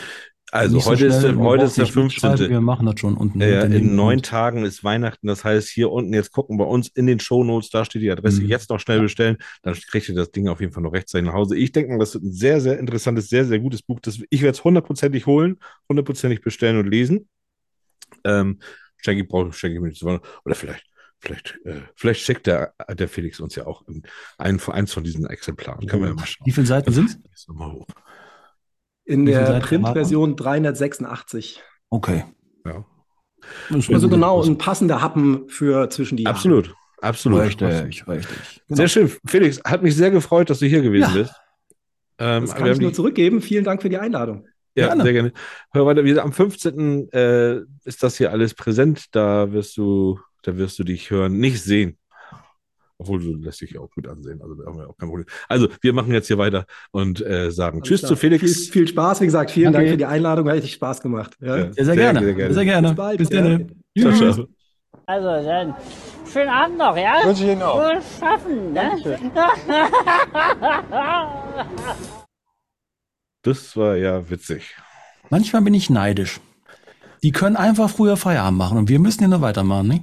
Also 0.53 0.76
Nicht 0.76 0.84
so 0.84 0.91
heute, 0.93 1.07
ist, 1.07 1.14
schnell, 1.18 1.22
der- 1.32 1.32
man 1.39 1.45
heute 1.45 1.64
ist 1.64 1.76
der 1.76 1.84
nicht 1.87 1.97
mitschreiben, 1.97 2.37
15. 2.39 2.51
Wir 2.51 2.61
machen 2.61 2.87
das 2.87 3.01
schon 3.01 3.16
unten. 3.16 3.41
Den 3.41 3.72
in 3.72 3.97
neun 3.97 4.22
Tagen 4.22 4.64
ist 4.64 4.84
Weihnachten. 4.84 5.26
Das 5.26 5.43
heißt, 5.45 5.68
hier 5.68 5.91
unten 5.91 6.12
jetzt 6.14 6.30
gucken 6.30 6.57
bei 6.57 6.64
uns 6.64 6.87
in 6.89 7.07
den 7.09 7.18
Shownotes, 7.18 7.70
da 7.70 7.84
steht 7.84 8.03
die 8.03 8.11
Adresse. 8.12 8.43
Mhm. 8.43 8.49
Jetzt 8.49 8.70
noch 8.70 8.78
schnell 8.78 9.01
bestellen, 9.01 9.39
dann 9.62 9.74
kriegt 9.74 10.09
ihr 10.09 10.14
das 10.14 10.30
Ding 10.30 10.47
auf 10.47 10.61
jeden 10.61 10.72
Fall 10.72 10.84
noch 10.84 10.93
rechtzeitig 10.93 11.26
nach 11.26 11.34
Hause. 11.34 11.57
Ich 11.57 11.72
denke 11.72 11.91
mal, 11.93 11.99
das 11.99 12.14
ist 12.14 12.22
ein 12.22 12.32
sehr, 12.32 12.61
sehr 12.61 12.78
interessantes, 12.78 13.28
sehr, 13.28 13.45
sehr 13.45 13.59
gutes 13.59 13.82
Buch. 13.82 13.99
Das, 13.99 14.20
ich 14.30 14.43
werde 14.43 14.57
es 14.57 14.62
hundertprozentig 14.62 15.26
holen, 15.26 15.59
hundertprozentig 15.89 16.43
bestellen 16.43 16.78
und 16.78 16.87
lesen. 16.87 17.28
Ähm, 18.22 18.61
schenke 18.99 19.24
ich, 19.24 19.28
brauche 19.28 19.53
schenke 19.53 19.74
ich 19.74 19.80
mir 19.82 19.89
nicht 19.89 19.99
zu 19.99 20.07
Oder 20.07 20.55
vielleicht, 20.55 20.84
vielleicht, 21.21 21.59
äh, 21.64 21.81
vielleicht 21.95 22.21
schickt 22.23 22.47
der, 22.47 22.75
der 22.95 23.09
Felix 23.09 23.41
uns 23.41 23.55
ja 23.55 23.67
auch 23.67 23.87
ein, 23.89 24.03
ein, 24.39 24.61
eins 24.69 24.93
von 24.93 25.05
diesen 25.05 25.27
Exemplaren. 25.27 25.87
Können 25.87 26.03
wir 26.03 26.09
ja 26.11 26.14
mal 26.14 26.27
schauen. 26.27 26.47
Wie 26.47 26.53
viele 26.53 26.67
Seiten 26.67 26.93
sind 26.93 27.19
hoch. 27.59 27.87
In 29.05 29.25
der 29.27 29.61
Printversion 29.61 30.37
386. 30.37 31.62
Okay. 31.91 32.25
Ja. 32.64 32.85
Also 33.71 34.09
genau, 34.09 34.43
ein 34.43 34.59
passender 34.59 35.01
Happen 35.01 35.49
für 35.49 35.89
zwischen 35.91 36.17
die 36.17 36.25
Jahre. 36.25 36.35
Absolut, 36.35 36.75
absolut. 37.01 37.41
Richtig, 37.43 38.07
richtig. 38.09 38.62
Genau. 38.67 38.77
Sehr 38.77 38.89
schön. 38.89 39.12
Felix, 39.27 39.61
hat 39.64 39.83
mich 39.83 39.95
sehr 39.95 40.11
gefreut, 40.11 40.51
dass 40.51 40.59
du 40.59 40.67
hier 40.67 40.83
gewesen 40.83 41.14
Ja. 41.14 41.23
bist. 41.23 41.35
Ähm, 42.19 42.43
Das 42.47 42.51
wir 42.55 42.59
kann 42.59 42.73
ich 42.73 42.81
nur 42.81 42.91
die- 42.91 42.97
zurückgeben. 42.97 43.41
Vielen 43.41 43.62
Dank 43.64 43.83
für 43.83 43.89
die 43.89 43.99
Einladung. 43.99 44.49
Ja, 44.75 44.89
Gerne. 44.89 45.05
sehr 45.05 45.12
gerne. 45.12 45.33
Hör 45.73 45.87
weiter, 45.87 46.23
am 46.23 46.33
15. 46.33 47.09
Äh, 47.12 47.61
ist 47.85 48.03
das 48.03 48.17
hier 48.19 48.33
alles 48.33 48.55
präsent. 48.55 49.14
Da 49.14 49.53
wirst 49.53 49.77
du, 49.77 50.19
da 50.47 50.57
wirst 50.57 50.78
du 50.78 50.84
dich 50.84 51.11
hören, 51.11 51.38
nicht 51.38 51.62
sehen. 51.62 51.99
Obwohl 52.99 53.20
du 53.20 53.34
lässt 53.34 53.61
dich 53.61 53.72
ja 53.72 53.80
auch 53.80 53.90
gut 53.90 54.09
ansehen. 54.09 54.40
Also 54.40 54.55
da 54.55 54.64
haben 54.66 54.78
wir 54.78 54.88
auch 54.88 54.97
kein 54.97 55.11
Problem. 55.11 55.26
Also, 55.49 55.68
wir 55.82 55.92
machen 55.92 56.12
jetzt 56.14 56.28
hier 56.28 56.38
weiter 56.38 56.64
und 56.92 57.20
äh, 57.20 57.51
sagen 57.51 57.82
Tschüss 57.82 58.03
Alles 58.03 58.09
zu 58.09 58.14
klar. 58.14 58.38
Felix. 58.38 58.40
Viel, 58.68 58.72
viel 58.72 58.88
Spaß, 58.88 59.20
wie 59.20 59.26
gesagt. 59.26 59.51
Vielen 59.51 59.72
Danke. 59.72 59.78
Dank 59.88 59.90
für 59.90 59.99
die 59.99 60.07
Einladung. 60.07 60.49
Hat 60.49 60.55
richtig 60.55 60.72
Spaß 60.72 61.03
gemacht. 61.03 61.36
Ja. 61.40 61.57
Ja. 61.59 61.72
Sehr, 61.74 61.84
sehr, 61.84 61.94
gerne. 61.97 62.20
sehr 62.20 62.34
gerne. 62.34 62.55
Sehr 62.55 62.64
gerne. 62.64 62.88
Bis 62.88 62.97
bald. 62.97 63.18
Bis 63.18 63.28
Ja. 63.30 63.42
dann. 63.42 63.82
Ciao, 63.99 64.12
Tschüss. 64.12 64.34
ciao. 64.36 64.47
Also 65.09 65.26
dann, 65.47 65.74
schönen 66.32 66.49
Abend 66.49 66.78
noch, 66.78 66.97
ja? 66.97 67.20
Wünsche 67.24 67.44
ich 67.44 67.51
Ihnen 67.51 67.62
auch. 67.62 67.78
Wohl 67.78 68.01
schaffen, 68.18 68.72
ne? 68.72 69.28
Das 73.42 73.76
war 73.76 73.97
ja 73.97 74.28
witzig. 74.28 74.74
Manchmal 75.30 75.62
bin 75.62 75.74
ich 75.74 75.90
neidisch. 75.90 76.40
Die 77.22 77.30
können 77.32 77.57
einfach 77.57 77.90
früher 77.90 78.16
Feierabend 78.16 78.59
machen 78.59 78.78
und 78.78 78.88
wir 78.88 78.99
müssen 78.99 79.20
hier 79.20 79.28
noch 79.28 79.40
weitermachen, 79.40 79.88
ne? 79.88 80.03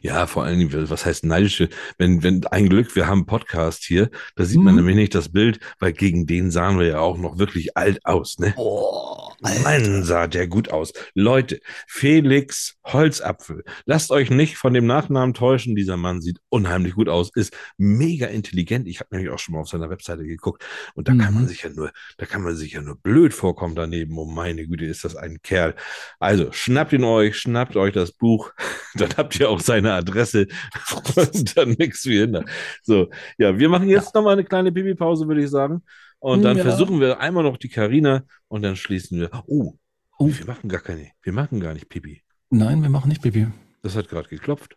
Ja, 0.00 0.26
vor 0.26 0.44
allen 0.44 0.58
Dingen, 0.58 0.90
was 0.90 1.04
heißt 1.06 1.24
neidische? 1.24 1.68
Wenn, 1.98 2.22
wenn, 2.22 2.46
ein 2.46 2.68
Glück, 2.68 2.94
wir 2.96 3.06
haben 3.06 3.18
einen 3.20 3.26
Podcast 3.26 3.84
hier, 3.84 4.10
da 4.36 4.44
sieht 4.44 4.62
man 4.62 4.74
Mhm. 4.74 4.80
nämlich 4.80 4.96
nicht 4.96 5.14
das 5.14 5.28
Bild, 5.30 5.60
weil 5.78 5.92
gegen 5.92 6.26
den 6.26 6.50
sahen 6.50 6.78
wir 6.78 6.86
ja 6.86 6.98
auch 7.00 7.18
noch 7.18 7.38
wirklich 7.38 7.76
alt 7.76 8.04
aus, 8.04 8.38
ne? 8.38 8.54
Oh. 8.56 9.27
Mann, 9.40 10.04
sah 10.04 10.26
der 10.26 10.48
gut 10.48 10.70
aus. 10.70 10.92
Leute, 11.14 11.60
Felix 11.86 12.76
Holzapfel. 12.84 13.64
Lasst 13.84 14.10
euch 14.10 14.30
nicht 14.30 14.56
von 14.56 14.74
dem 14.74 14.86
Nachnamen 14.86 15.34
täuschen. 15.34 15.76
Dieser 15.76 15.96
Mann 15.96 16.20
sieht 16.20 16.40
unheimlich 16.48 16.94
gut 16.94 17.08
aus, 17.08 17.30
ist 17.34 17.56
mega 17.76 18.26
intelligent. 18.26 18.88
Ich 18.88 19.00
habe 19.00 19.08
nämlich 19.12 19.30
auch 19.30 19.38
schon 19.38 19.54
mal 19.54 19.60
auf 19.60 19.68
seiner 19.68 19.90
Webseite 19.90 20.24
geguckt 20.24 20.64
und 20.94 21.08
da 21.08 21.14
mhm. 21.14 21.18
kann 21.18 21.34
man 21.34 21.46
sich 21.46 21.62
ja 21.62 21.70
nur, 21.70 21.92
da 22.16 22.26
kann 22.26 22.42
man 22.42 22.56
sich 22.56 22.72
ja 22.72 22.82
nur 22.82 22.96
blöd 22.96 23.32
vorkommen 23.32 23.74
daneben. 23.74 24.18
Oh 24.18 24.24
meine 24.24 24.66
Güte, 24.66 24.86
ist 24.86 25.04
das 25.04 25.14
ein 25.14 25.40
Kerl. 25.42 25.74
Also 26.18 26.50
schnappt 26.52 26.92
ihn 26.92 27.04
euch, 27.04 27.36
schnappt 27.36 27.76
euch 27.76 27.92
das 27.92 28.12
Buch, 28.12 28.52
dann 28.94 29.10
habt 29.16 29.38
ihr 29.38 29.50
auch 29.50 29.60
seine 29.60 29.92
Adresse 29.92 30.46
und 31.16 31.56
dann 31.56 31.70
nichts 31.78 32.04
wie 32.06 32.18
hinter. 32.18 32.44
So, 32.82 33.10
ja, 33.38 33.58
wir 33.58 33.68
machen 33.68 33.88
jetzt 33.88 34.06
ja. 34.06 34.20
noch 34.20 34.24
mal 34.24 34.32
eine 34.32 34.44
kleine 34.44 34.72
Pipi-Pause, 34.72 35.28
würde 35.28 35.42
ich 35.42 35.50
sagen. 35.50 35.82
Und 36.20 36.42
dann 36.42 36.56
ja. 36.56 36.64
versuchen 36.64 37.00
wir 37.00 37.20
einmal 37.20 37.44
noch 37.44 37.56
die 37.56 37.68
Karina 37.68 38.24
und 38.48 38.62
dann 38.62 38.76
schließen 38.76 39.20
wir. 39.20 39.30
Oh, 39.46 39.74
oh, 40.18 40.28
wir 40.28 40.46
machen 40.46 40.68
gar 40.68 40.80
keine. 40.80 41.10
Wir 41.22 41.32
machen 41.32 41.60
gar 41.60 41.74
nicht 41.74 41.88
Pipi. 41.88 42.22
Nein, 42.50 42.82
wir 42.82 42.88
machen 42.88 43.08
nicht 43.08 43.22
Pipi. 43.22 43.46
Das 43.82 43.94
hat 43.94 44.08
gerade 44.08 44.28
geklopft. 44.28 44.76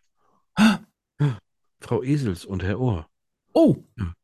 Ah. 0.55 0.79
Frau 1.79 2.03
Esels 2.03 2.45
und 2.45 2.63
Herr 2.63 2.79
Ohr. 2.79 3.07
Oh. 3.53 3.77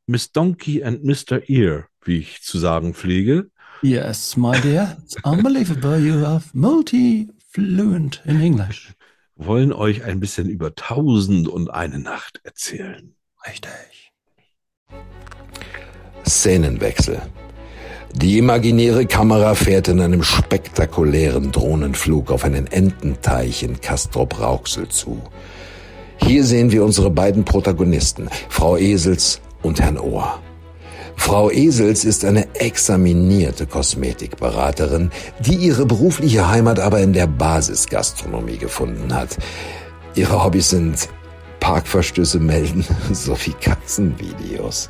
Miss 0.05 0.31
Donkey 0.31 0.83
and 0.83 1.03
Mr. 1.03 1.49
Ear, 1.49 1.87
wie 2.03 2.17
ich 2.17 2.41
zu 2.43 2.59
sagen 2.59 2.93
pflege. 2.93 3.49
Yes, 3.81 4.37
my 4.37 4.59
dear. 4.61 4.97
It's 5.03 5.17
unbelievable. 5.23 5.97
You 5.99 6.25
are 6.25 6.41
multi-fluent 6.53 8.21
in 8.25 8.39
English. 8.41 8.93
Wollen 9.35 9.71
euch 9.73 10.03
ein 10.03 10.19
bisschen 10.19 10.49
über 10.49 10.73
Tausend 10.75 11.47
und 11.47 11.69
eine 11.69 11.99
Nacht 11.99 12.41
erzählen. 12.43 13.15
Richtig. 13.45 14.11
Szenenwechsel. 16.27 17.21
Die 18.13 18.37
imaginäre 18.37 19.05
Kamera 19.05 19.53
fährt 19.53 19.89
in 19.89 20.01
einem 20.01 20.23
spektakulären 20.23 21.51
Drohnenflug 21.51 22.31
auf 22.31 22.43
einen 22.43 22.67
Ententeich 22.67 23.63
in 23.63 23.79
Castrop-Rauxel 23.79 24.87
zu. 24.89 25.21
Hier 26.17 26.43
sehen 26.43 26.71
wir 26.71 26.83
unsere 26.83 27.11
beiden 27.11 27.45
Protagonisten, 27.45 28.29
Frau 28.49 28.77
Esels 28.77 29.39
und 29.61 29.79
Herrn 29.79 29.99
Ohr. 29.99 30.39
Frau 31.15 31.51
Esels 31.51 32.05
ist 32.05 32.23
eine 32.23 32.47
examinierte 32.55 33.67
Kosmetikberaterin, 33.67 35.11
die 35.39 35.55
ihre 35.55 35.85
berufliche 35.85 36.49
Heimat 36.49 36.79
aber 36.79 37.01
in 37.01 37.13
der 37.13 37.27
Basisgastronomie 37.27 38.57
gefunden 38.57 39.13
hat. 39.13 39.37
Ihre 40.15 40.43
Hobbys 40.43 40.69
sind 40.69 41.09
Parkverstöße 41.59 42.39
melden 42.39 42.85
sowie 43.11 43.53
Katzenvideos. 43.59 44.89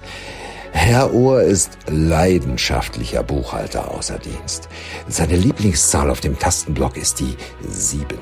Herr 0.79 1.11
Ohr 1.11 1.41
ist 1.41 1.71
leidenschaftlicher 1.87 3.23
Buchhalter 3.23 3.89
außer 3.91 4.19
Dienst. 4.19 4.69
Seine 5.07 5.35
Lieblingszahl 5.35 6.11
auf 6.11 6.21
dem 6.21 6.37
Tastenblock 6.37 6.97
ist 6.97 7.19
die 7.19 7.35
7. 7.67 8.15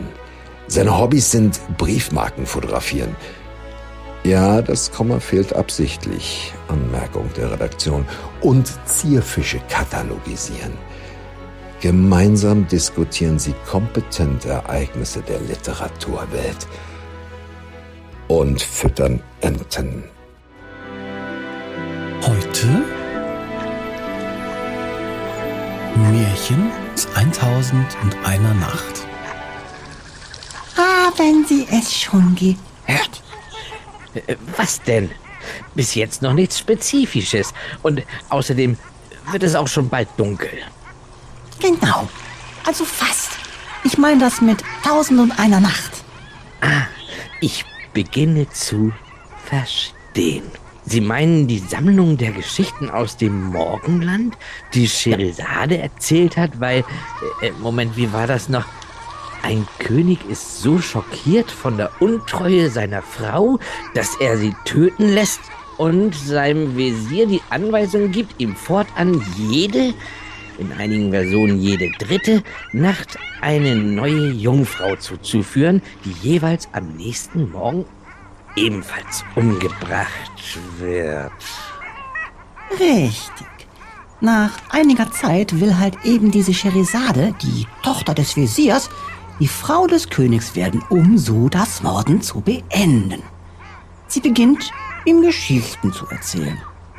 Seine 0.67 0.97
Hobbys 0.97 1.29
sind 1.29 1.59
Briefmarken 1.77 2.45
fotografieren. 2.45 3.13
Ja, 4.23 4.61
das 4.61 4.89
Komma 4.89 5.19
fehlt 5.19 5.53
absichtlich. 5.53 6.53
Anmerkung 6.69 7.29
der 7.35 7.51
Redaktion. 7.51 8.05
Und 8.39 8.71
Zierfische 8.85 9.59
katalogisieren. 9.67 10.73
Gemeinsam 11.81 12.65
diskutieren 12.69 13.37
sie 13.37 13.53
kompetent 13.69 14.45
Ereignisse 14.45 15.21
der 15.21 15.41
Literaturwelt 15.41 16.67
und 18.29 18.61
füttern 18.61 19.21
Enten. 19.41 20.14
Heute 22.25 22.83
Märchen 25.95 26.71
aus 26.95 27.07
1001 27.13 28.59
Nacht. 28.59 29.07
Haben 30.75 31.45
Sie 31.47 31.67
es 31.71 31.93
schon 31.93 32.33
gehört? 32.33 33.21
Äh, 34.15 34.37
was 34.57 34.81
denn? 34.81 35.11
Bis 35.75 35.93
jetzt 35.93 36.23
noch 36.23 36.33
nichts 36.33 36.57
Spezifisches. 36.57 37.53
Und 37.83 38.01
außerdem 38.29 38.75
wird 39.31 39.43
es 39.43 39.53
auch 39.53 39.67
schon 39.67 39.87
bald 39.87 40.09
dunkel. 40.17 40.49
Genau. 41.59 42.09
Also 42.65 42.85
fast. 42.85 43.33
Ich 43.83 43.99
meine 43.99 44.19
das 44.19 44.41
mit 44.41 44.63
Tausend 44.83 45.19
und 45.19 45.37
einer 45.37 45.59
Nacht. 45.59 45.91
Ah, 46.61 46.87
ich 47.39 47.65
beginne 47.93 48.49
zu 48.49 48.91
verstehen. 49.45 50.64
Sie 50.87 51.01
meinen 51.01 51.47
die 51.47 51.57
Sammlung 51.57 52.15
der 52.17 52.31
Geschichten 52.31 52.89
aus 52.89 53.17
dem 53.17 53.45
Morgenland, 53.45 54.37
die 54.73 54.87
Scheresade 54.87 55.79
erzählt 55.79 56.37
hat, 56.37 56.59
weil, 56.59 56.83
äh, 57.41 57.47
äh, 57.47 57.51
Moment, 57.59 57.97
wie 57.97 58.13
war 58.13 58.27
das 58.27 58.49
noch? 58.49 58.65
Ein 59.41 59.67
König 59.79 60.19
ist 60.29 60.61
so 60.61 60.79
schockiert 60.79 61.49
von 61.49 61.77
der 61.77 61.89
Untreue 61.99 62.69
seiner 62.69 63.01
Frau, 63.01 63.59
dass 63.95 64.15
er 64.19 64.37
sie 64.37 64.55
töten 64.65 65.09
lässt 65.09 65.41
und 65.77 66.15
seinem 66.15 66.77
Wesir 66.77 67.27
die 67.27 67.41
Anweisung 67.49 68.11
gibt, 68.11 68.39
ihm 68.39 68.55
fortan 68.55 69.23
jede, 69.37 69.93
in 70.57 70.71
einigen 70.77 71.11
Versionen 71.11 71.59
jede 71.59 71.89
dritte 71.99 72.43
Nacht 72.73 73.17
eine 73.41 73.75
neue 73.75 74.31
Jungfrau 74.31 74.95
zuzuführen, 74.95 75.81
die 76.05 76.27
jeweils 76.27 76.69
am 76.71 76.95
nächsten 76.95 77.51
Morgen 77.51 77.85
ebenfalls 78.55 79.23
umgebracht 79.35 80.59
wird. 80.77 81.31
Richtig. 82.71 83.47
Nach 84.21 84.51
einiger 84.69 85.11
Zeit 85.11 85.59
will 85.59 85.77
halt 85.77 85.97
eben 86.03 86.31
diese 86.31 86.53
Scheresade, 86.53 87.35
die 87.41 87.67
Tochter 87.83 88.13
des 88.13 88.35
Wesirs, 88.35 88.89
die 89.39 89.47
Frau 89.47 89.87
des 89.87 90.09
Königs 90.09 90.55
werden, 90.55 90.81
um 90.89 91.17
so 91.17 91.49
das 91.49 91.83
Morden 91.83 92.21
zu 92.21 92.41
beenden. 92.41 93.21
Sie 94.07 94.21
beginnt, 94.21 94.71
ihm 95.03 95.21
Geschichten 95.21 95.91
zu 95.91 96.07
erzählen. 96.07 96.57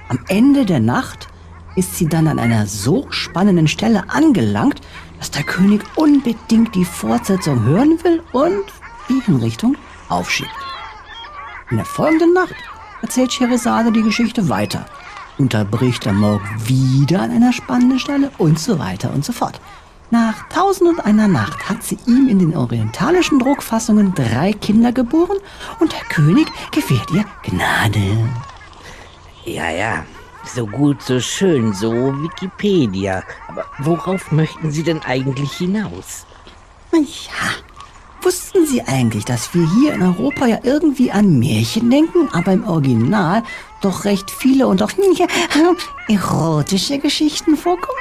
Am 0.08 0.18
Ende 0.28 0.66
der 0.66 0.80
Nacht 0.80 1.28
ist 1.74 1.96
sie 1.96 2.06
dann 2.06 2.28
an 2.28 2.38
einer 2.38 2.66
so 2.66 3.06
spannenden 3.10 3.68
Stelle 3.68 4.08
angelangt, 4.08 4.80
dass 5.18 5.30
der 5.30 5.42
König 5.42 5.82
unbedingt 5.96 6.74
die 6.74 6.84
Fortsetzung 6.84 7.62
hören 7.64 7.98
will 8.04 8.22
und 8.32 8.64
die 9.08 9.20
Hinrichtung 9.24 9.76
aufschiebt. 10.08 10.65
In 11.70 11.78
der 11.78 11.86
folgenden 11.86 12.32
Nacht 12.32 12.54
erzählt 13.02 13.32
Scheresade 13.32 13.90
die 13.90 14.02
Geschichte 14.02 14.48
weiter, 14.48 14.86
unterbricht 15.36 16.06
am 16.06 16.20
Morgen 16.20 16.48
wieder 16.64 17.20
an 17.22 17.32
einer 17.32 17.52
spannenden 17.52 17.98
Stelle 17.98 18.30
und 18.38 18.58
so 18.58 18.78
weiter 18.78 19.12
und 19.12 19.24
so 19.24 19.32
fort. 19.32 19.60
Nach 20.12 20.48
Tausend 20.48 20.88
und 20.88 21.00
einer 21.00 21.26
Nacht 21.26 21.68
hat 21.68 21.82
sie 21.82 21.98
ihm 22.06 22.28
in 22.28 22.38
den 22.38 22.56
orientalischen 22.56 23.40
Druckfassungen 23.40 24.14
drei 24.14 24.52
Kinder 24.52 24.92
geboren 24.92 25.38
und 25.80 25.92
der 25.92 26.04
König 26.08 26.46
gewährt 26.70 27.10
ihr 27.10 27.24
Gnade. 27.42 28.28
Ja, 29.44 29.68
ja, 29.68 30.04
so 30.44 30.66
gut, 30.66 31.02
so 31.02 31.18
schön, 31.18 31.72
so 31.72 31.92
Wikipedia. 31.92 33.24
Aber 33.48 33.64
worauf 33.78 34.30
möchten 34.30 34.70
Sie 34.70 34.84
denn 34.84 35.02
eigentlich 35.02 35.52
hinaus? 35.54 36.24
Ja, 36.92 37.50
Wussten 38.22 38.66
Sie 38.66 38.82
eigentlich, 38.82 39.24
dass 39.24 39.54
wir 39.54 39.68
hier 39.74 39.94
in 39.94 40.02
Europa 40.02 40.46
ja 40.46 40.58
irgendwie 40.62 41.10
an 41.10 41.38
Märchen 41.38 41.90
denken, 41.90 42.28
aber 42.32 42.52
im 42.52 42.64
Original 42.64 43.42
doch 43.80 44.04
recht 44.04 44.30
viele 44.30 44.66
und 44.66 44.82
auch 44.82 44.90
erotische 46.08 46.98
Geschichten 46.98 47.56
vorkommen? 47.56 47.98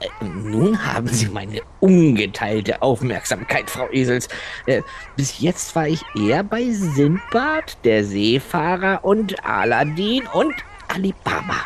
Äh, 0.00 0.24
nun 0.24 0.84
haben 0.84 1.08
Sie 1.08 1.28
meine 1.28 1.60
ungeteilte 1.80 2.82
Aufmerksamkeit, 2.82 3.70
Frau 3.70 3.88
Esels. 3.90 4.28
Äh, 4.66 4.82
bis 5.16 5.38
jetzt 5.38 5.74
war 5.74 5.88
ich 5.88 6.02
eher 6.14 6.42
bei 6.42 6.70
Sindbad, 6.70 7.76
der 7.84 8.04
Seefahrer 8.04 9.04
und 9.04 9.44
Aladdin 9.44 10.26
und 10.32 10.54
Alibaba. 10.88 11.56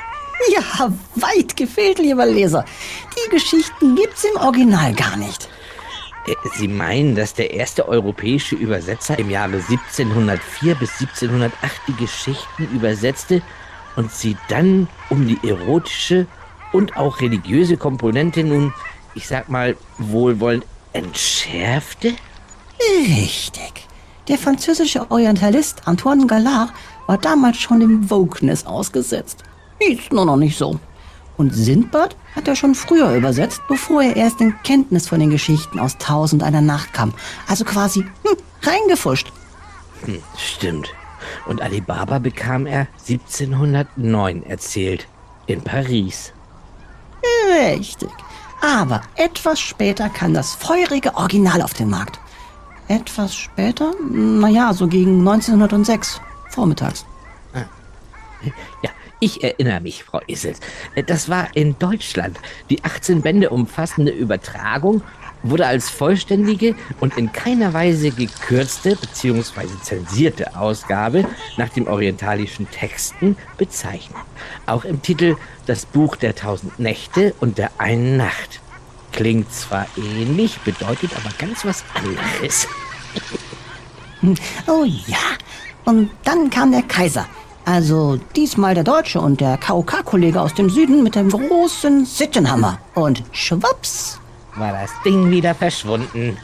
Ja, 0.48 0.92
weit 1.14 1.56
gefehlt, 1.56 1.98
lieber 1.98 2.26
Leser. 2.26 2.64
Die 3.16 3.30
Geschichten 3.30 3.96
gibt's 3.96 4.24
im 4.24 4.40
Original 4.40 4.94
gar 4.94 5.16
nicht. 5.16 5.48
Äh, 6.26 6.34
Sie 6.56 6.68
meinen, 6.68 7.14
dass 7.14 7.34
der 7.34 7.52
erste 7.52 7.88
europäische 7.88 8.56
Übersetzer 8.56 9.18
im 9.18 9.30
Jahre 9.30 9.56
1704 9.56 10.74
bis 10.74 11.00
1708 11.00 11.52
die 11.88 11.96
Geschichten 11.96 12.68
übersetzte 12.74 13.42
und 13.96 14.12
sie 14.12 14.36
dann 14.48 14.88
um 15.10 15.26
die 15.26 15.38
erotische 15.48 16.26
und 16.72 16.96
auch 16.96 17.20
religiöse 17.20 17.76
Komponente 17.76 18.44
nun, 18.44 18.72
ich 19.14 19.26
sag 19.26 19.48
mal, 19.48 19.76
wohlwollend 19.98 20.66
entschärfte? 20.92 22.14
Richtig. 23.08 23.86
Der 24.28 24.38
französische 24.38 25.10
Orientalist 25.10 25.86
Antoine 25.86 26.26
Gallard 26.26 26.72
war 27.06 27.18
damals 27.18 27.58
schon 27.58 27.80
dem 27.80 28.10
Wokeness 28.10 28.66
ausgesetzt. 28.66 29.44
Ist 29.78 30.12
nur 30.12 30.26
noch 30.26 30.36
nicht 30.36 30.58
so. 30.58 30.78
Und 31.36 31.54
Sindbad 31.54 32.16
hat 32.34 32.48
er 32.48 32.56
schon 32.56 32.74
früher 32.74 33.14
übersetzt, 33.14 33.60
bevor 33.68 34.02
er 34.02 34.16
erst 34.16 34.40
in 34.40 34.54
Kenntnis 34.62 35.08
von 35.08 35.20
den 35.20 35.30
Geschichten 35.30 35.78
aus 35.78 35.98
Tausend 35.98 36.42
einer 36.42 36.62
Nacht 36.62 36.94
kam. 36.94 37.12
Also 37.46 37.64
quasi 37.64 38.00
hm, 38.00 38.36
reingefuscht. 38.62 39.32
Hm, 40.04 40.22
stimmt. 40.36 40.88
Und 41.46 41.60
Alibaba 41.60 42.18
bekam 42.18 42.66
er 42.66 42.86
1709 43.08 44.42
erzählt. 44.44 45.06
In 45.46 45.60
Paris. 45.62 46.32
Richtig. 47.48 48.10
Aber 48.60 49.02
etwas 49.14 49.60
später 49.60 50.08
kam 50.08 50.34
das 50.34 50.54
feurige 50.54 51.14
Original 51.14 51.62
auf 51.62 51.74
den 51.74 51.90
Markt. 51.90 52.18
Etwas 52.88 53.34
später? 53.34 53.92
Naja, 54.10 54.72
so 54.72 54.88
gegen 54.88 55.20
1906, 55.20 56.20
vormittags. 56.50 57.04
Ja, 58.82 58.90
ich 59.20 59.42
erinnere 59.42 59.80
mich, 59.80 60.04
Frau 60.04 60.20
Isels. 60.26 60.60
Das 61.06 61.28
war 61.28 61.48
in 61.54 61.78
Deutschland. 61.78 62.38
Die 62.70 62.84
18 62.84 63.22
Bände 63.22 63.50
umfassende 63.50 64.12
Übertragung 64.12 65.02
wurde 65.42 65.66
als 65.66 65.90
vollständige 65.90 66.74
und 67.00 67.16
in 67.16 67.32
keiner 67.32 67.72
Weise 67.72 68.10
gekürzte 68.10 68.96
bzw. 68.96 69.66
zensierte 69.82 70.56
Ausgabe 70.56 71.24
nach 71.56 71.68
den 71.68 71.88
orientalischen 71.88 72.70
Texten 72.70 73.36
bezeichnet. 73.56 74.18
Auch 74.66 74.84
im 74.84 75.02
Titel 75.02 75.36
Das 75.66 75.86
Buch 75.86 76.16
der 76.16 76.34
tausend 76.34 76.78
Nächte 76.78 77.34
und 77.40 77.58
der 77.58 77.70
einen 77.78 78.16
Nacht. 78.16 78.60
Klingt 79.12 79.52
zwar 79.52 79.86
ähnlich, 79.96 80.58
bedeutet 80.60 81.12
aber 81.16 81.30
ganz 81.38 81.64
was 81.64 81.84
anderes. 81.94 82.68
Oh 84.66 84.82
ja, 84.82 85.18
und 85.84 86.10
dann 86.24 86.50
kam 86.50 86.72
der 86.72 86.82
Kaiser. 86.82 87.28
Also 87.66 88.20
diesmal 88.36 88.74
der 88.74 88.84
Deutsche 88.84 89.20
und 89.20 89.40
der 89.40 89.58
KOK-Kollege 89.58 90.40
aus 90.40 90.54
dem 90.54 90.70
Süden 90.70 91.02
mit 91.02 91.16
dem 91.16 91.28
großen 91.28 92.06
Sittenhammer. 92.06 92.78
Und 92.94 93.24
schwupps, 93.32 94.20
war 94.54 94.72
das 94.72 94.90
Ding 95.04 95.30
wieder 95.32 95.52
verschwunden. 95.52 96.38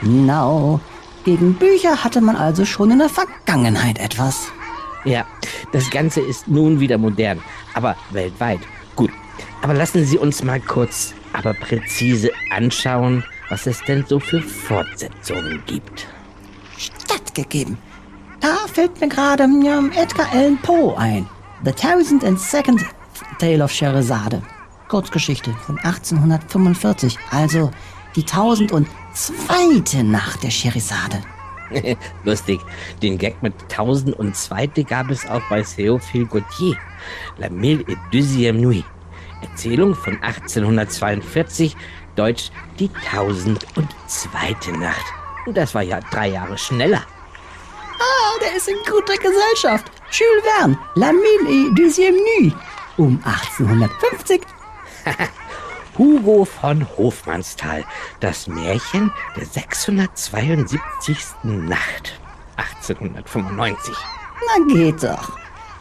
Genau. 0.00 0.80
Gegen 1.24 1.54
Bücher 1.54 2.02
hatte 2.02 2.20
man 2.20 2.34
also 2.34 2.64
schon 2.64 2.90
in 2.90 2.98
der 2.98 3.08
Vergangenheit 3.08 4.00
etwas. 4.00 4.48
Ja, 5.04 5.24
das 5.72 5.88
Ganze 5.90 6.20
ist 6.20 6.48
nun 6.48 6.80
wieder 6.80 6.98
modern, 6.98 7.40
aber 7.74 7.94
weltweit. 8.10 8.60
Gut, 8.96 9.10
aber 9.62 9.74
lassen 9.74 10.04
Sie 10.04 10.18
uns 10.18 10.42
mal 10.42 10.60
kurz, 10.60 11.14
aber 11.32 11.54
präzise 11.54 12.32
anschauen, 12.50 13.22
was 13.48 13.68
es 13.68 13.80
denn 13.84 14.04
so 14.08 14.18
für 14.18 14.42
Fortsetzungen 14.42 15.62
gibt. 15.66 16.08
Stattgegeben. 16.76 17.78
Da 18.42 18.66
fällt 18.66 19.00
mir 19.00 19.08
gerade 19.08 19.46
ja, 19.62 19.80
Edgar 19.94 20.26
Allan 20.32 20.58
Poe 20.58 20.98
ein. 20.98 21.28
The 21.64 21.70
Thousand 21.70 22.24
and 22.24 22.40
Second 22.40 22.84
Tale 23.38 23.62
of 23.62 23.70
Sherazade. 23.70 24.42
Kurzgeschichte 24.88 25.52
von 25.64 25.78
1845, 25.78 27.16
also 27.30 27.70
die 28.16 28.24
tausend 28.24 28.72
und 28.72 28.88
zweite 29.14 30.02
Nacht 30.02 30.42
der 30.42 30.50
Scheresade. 30.50 31.22
Lustig, 32.24 32.60
den 33.00 33.16
Gag 33.16 33.40
mit 33.44 33.54
tausend 33.68 34.18
und 34.18 34.34
zweite 34.34 34.82
gab 34.82 35.10
es 35.10 35.24
auch 35.24 35.42
bei 35.48 35.60
Théophile 35.60 36.26
Gautier. 36.26 36.76
La 37.38 37.48
Mille 37.48 37.84
et 37.86 37.98
Deuxième 38.12 38.60
Nuit. 38.60 38.84
Erzählung 39.40 39.94
von 39.94 40.20
1842, 40.20 41.76
Deutsch 42.16 42.50
die 42.80 42.90
tausend 43.08 43.64
und 43.76 43.88
zweite 44.08 44.72
Nacht. 44.72 45.04
Das 45.54 45.76
war 45.76 45.82
ja 45.82 46.00
drei 46.10 46.30
Jahre 46.30 46.58
schneller. 46.58 47.02
Der 48.52 48.58
ist 48.58 48.68
in 48.68 48.76
guter 48.84 49.16
Gesellschaft. 49.16 49.90
Jules 50.10 50.44
Verne, 50.44 50.78
La 50.94 51.10
Mille 51.10 51.48
et 51.48 51.70
Deuxième 51.74 52.16
Nuit. 52.16 52.52
Um 52.98 53.18
1850 53.24 54.42
Hugo 55.98 56.44
von 56.44 56.86
Hofmannsthal, 56.98 57.82
das 58.20 58.48
Märchen 58.48 59.10
der 59.36 59.46
672. 59.46 61.16
Nacht, 61.44 62.20
1895. 62.56 63.94
Na 64.46 64.74
geht 64.74 65.02
doch. 65.02 65.38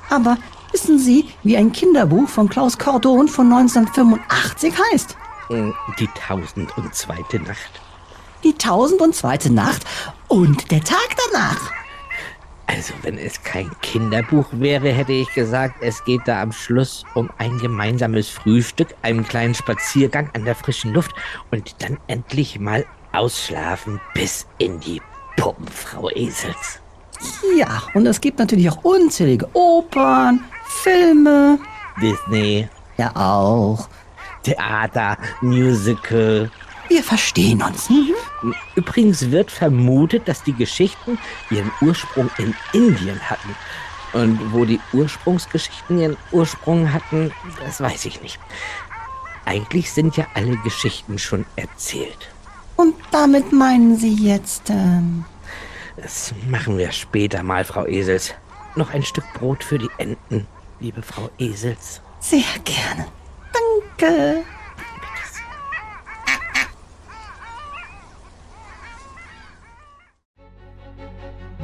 Aber 0.09 0.37
wissen 0.71 0.97
Sie, 0.97 1.27
wie 1.43 1.57
ein 1.57 1.73
Kinderbuch 1.73 2.29
von 2.29 2.47
Klaus 2.47 2.77
Cordon 2.77 3.27
von 3.27 3.51
1985 3.51 4.73
heißt? 4.93 5.17
Hm, 5.47 5.73
die 5.99 6.07
tausend 6.25 6.77
und 6.77 6.95
zweite 6.95 7.39
Nacht. 7.39 7.81
Die 8.45 8.57
tausend 8.57 9.01
und 9.01 9.13
zweite 9.13 9.51
Nacht 9.51 9.83
und 10.29 10.71
der 10.71 10.81
Tag 10.81 11.17
danach. 11.31 11.80
Also, 12.67 12.93
wenn 13.01 13.17
es 13.17 13.41
kein 13.43 13.69
Kinderbuch 13.81 14.47
wäre, 14.53 14.89
hätte 14.89 15.11
ich 15.11 15.33
gesagt, 15.33 15.75
es 15.81 16.03
geht 16.05 16.21
da 16.25 16.41
am 16.41 16.51
Schluss 16.51 17.03
um 17.15 17.29
ein 17.37 17.57
gemeinsames 17.57 18.29
Frühstück, 18.29 18.95
einen 19.01 19.27
kleinen 19.27 19.53
Spaziergang 19.53 20.29
an 20.33 20.45
der 20.45 20.55
frischen 20.55 20.93
Luft 20.93 21.11
und 21.51 21.75
dann 21.83 21.97
endlich 22.07 22.59
mal 22.59 22.85
ausschlafen 23.11 23.99
bis 24.13 24.47
in 24.57 24.79
die 24.79 25.01
Puppen, 25.35 25.67
Frau 25.67 26.09
Esels. 26.11 26.79
Ja, 27.55 27.83
und 27.93 28.05
es 28.05 28.21
gibt 28.21 28.39
natürlich 28.39 28.69
auch 28.69 28.83
unzählige 28.83 29.47
Opern, 29.53 30.43
Filme. 30.65 31.59
Disney. 32.01 32.67
Ja, 32.97 33.11
auch. 33.15 33.87
Theater, 34.43 35.17
Musical. 35.41 36.49
Wir 36.87 37.03
verstehen 37.03 37.61
uns. 37.61 37.89
Mhm. 37.89 38.13
Übrigens 38.75 39.31
wird 39.31 39.51
vermutet, 39.51 40.27
dass 40.27 40.43
die 40.43 40.53
Geschichten 40.53 41.17
ihren 41.49 41.71
Ursprung 41.81 42.29
in 42.37 42.55
Indien 42.73 43.19
hatten. 43.19 43.55
Und 44.13 44.53
wo 44.53 44.65
die 44.65 44.79
Ursprungsgeschichten 44.93 45.99
ihren 45.99 46.17
Ursprung 46.31 46.91
hatten, 46.91 47.31
das 47.63 47.79
weiß 47.79 48.05
ich 48.05 48.21
nicht. 48.21 48.39
Eigentlich 49.45 49.91
sind 49.91 50.17
ja 50.17 50.27
alle 50.33 50.57
Geschichten 50.57 51.17
schon 51.17 51.45
erzählt. 51.55 52.29
Und 52.75 52.95
damit 53.11 53.51
meinen 53.51 53.97
Sie 53.97 54.15
jetzt... 54.15 54.69
Ähm 54.69 55.25
das 55.97 56.33
machen 56.49 56.77
wir 56.77 56.91
später 56.91 57.43
mal, 57.43 57.63
Frau 57.63 57.85
Esels. 57.85 58.33
Noch 58.75 58.93
ein 58.93 59.03
Stück 59.03 59.25
Brot 59.33 59.63
für 59.63 59.77
die 59.77 59.89
Enten, 59.97 60.47
liebe 60.79 61.01
Frau 61.01 61.29
Esels. 61.37 62.01
Sehr 62.19 62.43
gerne. 62.63 63.07
Danke. 63.97 64.43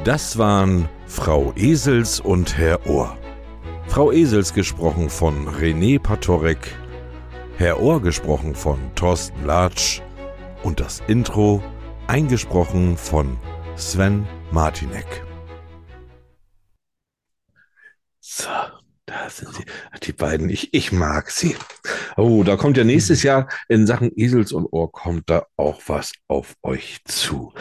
Das 0.08 0.38
waren 0.38 0.88
Frau 1.06 1.52
Esels 1.54 2.18
und 2.18 2.56
Herr 2.56 2.86
Ohr. 2.86 3.18
Frau 3.88 4.10
Esels 4.10 4.54
gesprochen 4.54 5.10
von 5.10 5.46
René 5.46 6.00
Patorek, 6.00 6.74
Herr 7.58 7.78
Ohr 7.82 8.00
gesprochen 8.00 8.54
von 8.54 8.78
Thorsten 8.94 9.44
Latsch 9.44 10.00
und 10.62 10.80
das 10.80 11.02
Intro 11.08 11.62
eingesprochen 12.06 12.96
von 12.96 13.36
Sven 13.76 14.26
Martinek. 14.50 15.26
So, 18.18 18.48
da 19.04 19.28
sind 19.28 19.54
sie. 19.56 19.64
Die 20.04 20.12
beiden, 20.12 20.48
ich, 20.48 20.72
ich 20.72 20.90
mag 20.90 21.30
sie. 21.30 21.54
Oh, 22.16 22.44
da 22.44 22.56
kommt 22.56 22.78
ja 22.78 22.84
nächstes 22.84 23.22
Jahr 23.22 23.46
in 23.68 23.86
Sachen 23.86 24.10
Esels 24.16 24.52
und 24.52 24.72
Ohr 24.72 24.90
kommt 24.90 25.28
da 25.28 25.44
auch 25.58 25.82
was 25.86 26.12
auf 26.28 26.54
euch 26.62 27.00
zu. 27.04 27.52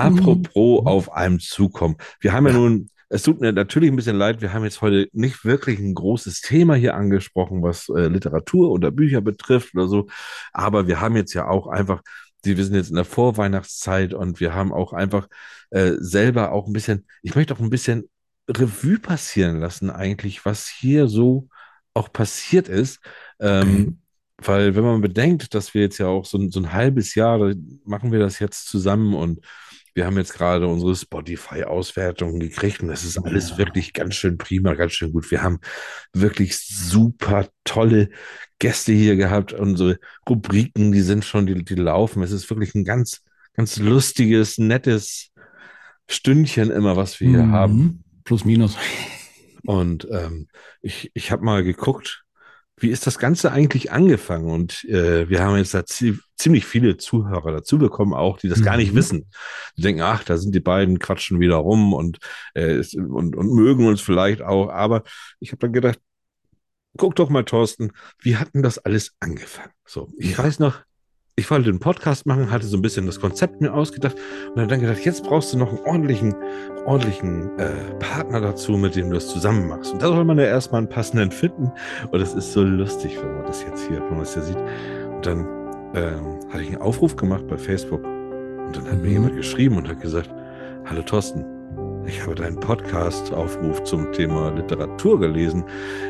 Apropos 0.00 0.80
mhm. 0.80 0.86
auf 0.86 1.12
einem 1.12 1.40
zukommen. 1.40 1.96
Wir 2.20 2.32
haben 2.32 2.46
ja, 2.46 2.52
ja 2.52 2.58
nun, 2.58 2.90
es 3.08 3.22
tut 3.22 3.40
mir 3.40 3.52
natürlich 3.52 3.90
ein 3.90 3.96
bisschen 3.96 4.16
leid, 4.16 4.40
wir 4.40 4.52
haben 4.52 4.64
jetzt 4.64 4.82
heute 4.82 5.08
nicht 5.12 5.44
wirklich 5.44 5.78
ein 5.80 5.94
großes 5.94 6.42
Thema 6.42 6.74
hier 6.74 6.94
angesprochen, 6.94 7.62
was 7.62 7.88
äh, 7.88 8.06
Literatur 8.06 8.70
oder 8.70 8.90
Bücher 8.92 9.20
betrifft 9.20 9.74
oder 9.74 9.88
so. 9.88 10.06
Aber 10.52 10.86
wir 10.86 11.00
haben 11.00 11.16
jetzt 11.16 11.34
ja 11.34 11.48
auch 11.48 11.66
einfach, 11.66 12.02
die, 12.44 12.56
wir 12.56 12.64
sind 12.64 12.76
jetzt 12.76 12.90
in 12.90 12.96
der 12.96 13.04
Vorweihnachtszeit 13.04 14.14
und 14.14 14.38
wir 14.38 14.54
haben 14.54 14.72
auch 14.72 14.92
einfach 14.92 15.28
äh, 15.70 15.94
selber 15.98 16.52
auch 16.52 16.66
ein 16.66 16.72
bisschen, 16.72 17.06
ich 17.22 17.34
möchte 17.34 17.52
auch 17.52 17.60
ein 17.60 17.70
bisschen 17.70 18.08
Revue 18.48 18.98
passieren 18.98 19.58
lassen, 19.60 19.90
eigentlich, 19.90 20.44
was 20.44 20.68
hier 20.68 21.08
so 21.08 21.48
auch 21.94 22.12
passiert 22.12 22.68
ist. 22.68 23.00
Ähm, 23.40 23.98
Weil, 24.42 24.74
wenn 24.74 24.84
man 24.84 25.00
bedenkt, 25.02 25.54
dass 25.54 25.74
wir 25.74 25.82
jetzt 25.82 25.98
ja 25.98 26.06
auch 26.06 26.24
so, 26.24 26.38
so 26.48 26.60
ein 26.60 26.72
halbes 26.72 27.14
Jahr 27.14 27.52
machen 27.84 28.10
wir 28.10 28.20
das 28.20 28.38
jetzt 28.38 28.68
zusammen 28.68 29.14
und 29.14 29.40
wir 29.94 30.06
haben 30.06 30.16
jetzt 30.16 30.34
gerade 30.34 30.66
unsere 30.66 30.94
Spotify-Auswertungen 30.94 32.40
gekriegt 32.40 32.80
und 32.82 32.88
das 32.88 33.04
ist 33.04 33.18
alles 33.18 33.50
ja. 33.50 33.58
wirklich 33.58 33.92
ganz 33.92 34.14
schön 34.14 34.38
prima, 34.38 34.74
ganz 34.74 34.92
schön 34.92 35.12
gut. 35.12 35.30
Wir 35.30 35.42
haben 35.42 35.60
wirklich 36.12 36.58
super 36.58 37.48
tolle 37.64 38.10
Gäste 38.58 38.92
hier 38.92 39.16
gehabt. 39.16 39.52
Unsere 39.52 39.98
Rubriken, 40.28 40.92
die 40.92 41.00
sind 41.00 41.24
schon, 41.24 41.46
die, 41.46 41.64
die 41.64 41.74
laufen. 41.74 42.22
Es 42.22 42.32
ist 42.32 42.48
wirklich 42.50 42.74
ein 42.74 42.84
ganz, 42.84 43.22
ganz 43.54 43.78
lustiges, 43.78 44.58
nettes 44.58 45.30
Stündchen 46.08 46.70
immer, 46.70 46.96
was 46.96 47.20
wir 47.20 47.28
hier 47.28 47.44
mhm. 47.44 47.52
haben. 47.52 48.04
Plus, 48.24 48.44
minus. 48.44 48.76
Und 49.64 50.08
ähm, 50.10 50.48
ich, 50.82 51.10
ich 51.14 51.30
habe 51.30 51.44
mal 51.44 51.62
geguckt, 51.62 52.24
wie 52.80 52.90
ist 52.90 53.06
das 53.06 53.18
Ganze 53.18 53.52
eigentlich 53.52 53.92
angefangen? 53.92 54.50
Und 54.50 54.84
äh, 54.84 55.28
wir 55.28 55.42
haben 55.42 55.56
jetzt 55.56 55.74
da 55.74 55.84
ziemlich 55.84 56.64
viele 56.64 56.96
Zuhörer 56.96 57.52
dazu 57.52 57.78
bekommen, 57.78 58.14
auch 58.14 58.38
die 58.38 58.48
das 58.48 58.60
mhm. 58.60 58.64
gar 58.64 58.76
nicht 58.76 58.92
mhm. 58.92 58.96
wissen. 58.96 59.30
Die 59.76 59.82
denken, 59.82 60.02
ach, 60.02 60.24
da 60.24 60.36
sind 60.36 60.54
die 60.54 60.60
beiden, 60.60 60.98
quatschen 60.98 61.40
wieder 61.40 61.56
rum 61.56 61.92
und, 61.92 62.18
äh, 62.54 62.82
und, 62.96 63.36
und 63.36 63.54
mögen 63.54 63.86
uns 63.86 64.00
vielleicht 64.00 64.42
auch. 64.42 64.70
Aber 64.70 65.02
ich 65.38 65.52
habe 65.52 65.60
dann 65.60 65.72
gedacht, 65.72 65.98
guck 66.96 67.14
doch 67.16 67.30
mal, 67.30 67.44
Thorsten, 67.44 67.92
wie 68.20 68.36
hat 68.36 68.54
denn 68.54 68.62
das 68.62 68.78
alles 68.78 69.14
angefangen? 69.20 69.72
So, 69.86 70.08
ich 70.18 70.32
ja. 70.32 70.38
weiß 70.38 70.58
noch, 70.58 70.82
ich 71.36 71.50
wollte 71.50 71.70
einen 71.70 71.80
Podcast 71.80 72.26
machen, 72.26 72.50
hatte 72.50 72.66
so 72.66 72.76
ein 72.76 72.82
bisschen 72.82 73.06
das 73.06 73.20
Konzept 73.20 73.60
mir 73.60 73.72
ausgedacht 73.72 74.16
und 74.54 74.70
dann 74.70 74.80
gedacht, 74.80 75.04
jetzt 75.04 75.24
brauchst 75.24 75.52
du 75.52 75.58
noch 75.58 75.70
einen 75.70 75.78
ordentlichen, 75.80 76.34
ordentlichen 76.84 77.58
äh, 77.58 77.94
Partner 77.98 78.40
dazu, 78.40 78.72
mit 78.72 78.94
dem 78.94 79.08
du 79.08 79.14
das 79.14 79.28
zusammen 79.28 79.68
machst. 79.68 79.92
Und 79.92 80.02
da 80.02 80.08
soll 80.08 80.24
man 80.24 80.38
ja 80.38 80.44
erstmal 80.44 80.80
einen 80.80 80.88
passenden 80.88 81.30
finden. 81.30 81.72
Und 82.10 82.20
das 82.20 82.34
ist 82.34 82.52
so 82.52 82.62
lustig, 82.62 83.16
wenn 83.22 83.36
man 83.36 83.46
das 83.46 83.62
jetzt 83.62 83.86
hier, 83.88 84.00
wenn 84.00 84.10
man 84.10 84.18
das 84.20 84.34
hier 84.34 84.42
sieht. 84.42 84.58
Und 84.58 85.26
dann 85.26 85.40
ähm, 85.94 86.38
hatte 86.50 86.62
ich 86.62 86.68
einen 86.68 86.82
Aufruf 86.82 87.16
gemacht 87.16 87.46
bei 87.48 87.56
Facebook. 87.56 88.04
Und 88.04 88.76
dann 88.76 88.84
hat 88.84 88.98
mhm. 88.98 89.02
mir 89.02 89.10
jemand 89.10 89.36
geschrieben 89.36 89.76
und 89.76 89.88
hat 89.88 90.00
gesagt, 90.00 90.30
hallo 90.84 91.02
Thorsten, 91.02 91.44
ich 92.10 92.22
habe 92.22 92.34
deinen 92.34 92.58
Podcast-Aufruf 92.58 93.84
zum 93.84 94.12
Thema 94.12 94.50
Literatur 94.50 95.20
gelesen. 95.20 95.64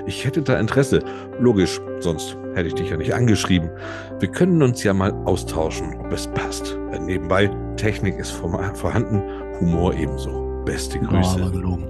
Ich 0.06 0.24
hätte 0.24 0.40
da 0.40 0.58
Interesse. 0.58 1.00
Logisch, 1.38 1.78
sonst 1.98 2.38
hätte 2.54 2.68
ich 2.68 2.74
dich 2.74 2.88
ja 2.88 2.96
nicht 2.96 3.14
angeschrieben. 3.14 3.68
Wir 4.18 4.30
können 4.30 4.62
uns 4.62 4.82
ja 4.82 4.94
mal 4.94 5.12
austauschen, 5.26 5.94
ob 6.00 6.10
es 6.10 6.26
passt. 6.28 6.78
Nebenbei, 7.04 7.50
Technik 7.76 8.18
ist 8.18 8.30
vorhanden, 8.30 9.22
Humor 9.60 9.94
ebenso. 9.94 10.62
Beste 10.64 10.98
Grüße. 11.00 11.42
Oh, 11.46 11.50
gelogen. 11.50 11.86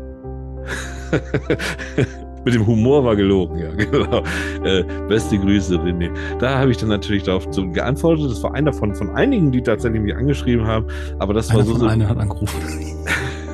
Mit 2.44 2.54
dem 2.54 2.66
Humor 2.66 3.04
war 3.04 3.14
gelogen, 3.14 3.58
ja, 3.58 3.70
genau. 3.74 4.24
Äh, 4.64 4.82
beste 5.08 5.38
Grüße, 5.38 5.76
René. 5.76 6.10
Da 6.38 6.58
habe 6.58 6.70
ich 6.72 6.78
dann 6.78 6.88
natürlich 6.88 7.22
darauf 7.24 7.46
geantwortet. 7.72 8.30
Das 8.30 8.42
war 8.42 8.54
einer 8.54 8.72
von, 8.72 8.94
von 8.94 9.10
einigen, 9.10 9.52
die 9.52 9.62
tatsächlich 9.62 10.00
mich 10.00 10.16
angeschrieben 10.16 10.66
haben. 10.66 10.86
Aber 11.18 11.34
das 11.34 11.50
einer 11.50 11.58
war 11.58 11.64
so. 11.64 11.72
Von 11.72 11.80
so 11.80 11.86
einer 11.86 12.08
hat 12.08 12.18
angerufen. 12.18 12.89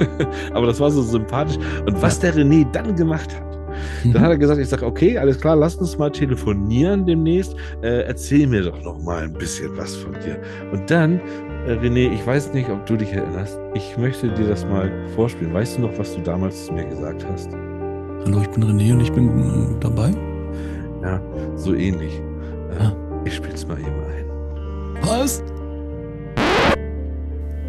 aber 0.53 0.67
das 0.67 0.81
war 0.81 0.91
so 0.91 1.03
sympathisch. 1.03 1.59
Und 1.87 2.01
was 2.01 2.19
der 2.21 2.35
René 2.35 2.71
dann 2.73 2.95
gemacht 2.97 3.35
hat, 3.35 3.47
dann 4.05 4.13
mhm. 4.13 4.21
hat 4.21 4.31
er 4.31 4.39
gesagt, 4.39 4.61
ich 4.61 4.69
sage, 4.69 4.87
okay, 4.87 5.19
alles 5.19 5.41
klar, 5.41 5.57
lass 5.57 5.77
uns 5.77 5.99
mal 5.99 6.11
telefonieren 6.11 7.07
demnächst. 7.07 7.55
Äh, 7.83 8.03
erzähl 8.03 8.47
mir 8.47 8.63
doch 8.63 8.83
noch 8.83 8.99
mal 9.03 9.25
ein 9.25 9.33
bisschen 9.33 9.77
was 9.77 9.95
von 9.97 10.13
dir. 10.13 10.41
Und 10.73 10.91
dann, 10.91 11.21
äh, 11.67 11.73
René, 11.73 12.13
ich 12.13 12.27
weiß 12.27 12.53
nicht, 12.53 12.69
ob 12.71 12.87
du 12.87 12.97
dich 12.97 13.13
erinnerst. 13.13 13.59
Ich 13.75 13.97
möchte 13.99 14.29
dir 14.31 14.49
das 14.49 14.65
mal 14.65 14.91
vorspielen. 15.15 15.53
Weißt 15.53 15.77
du 15.77 15.83
noch, 15.83 15.99
was 15.99 16.15
du 16.15 16.23
damals 16.23 16.67
zu 16.67 16.73
mir 16.73 16.85
gesagt 16.85 17.27
hast? 17.31 17.51
Hallo, 18.25 18.41
ich 18.41 18.49
bin 18.49 18.65
René 18.65 18.93
und 18.93 19.01
ich 19.01 19.13
bin 19.13 19.29
äh, 19.29 19.81
dabei. 19.81 20.13
Ja, 21.03 21.21
so 21.57 21.75
ähnlich. 21.75 22.21
Äh, 22.79 22.83
ah. 22.83 22.97
Ich 23.25 23.35
spiel's 23.35 23.67
mal 23.67 23.79
eben 23.79 23.89
ein. 23.89 24.25
Was? 25.03 25.43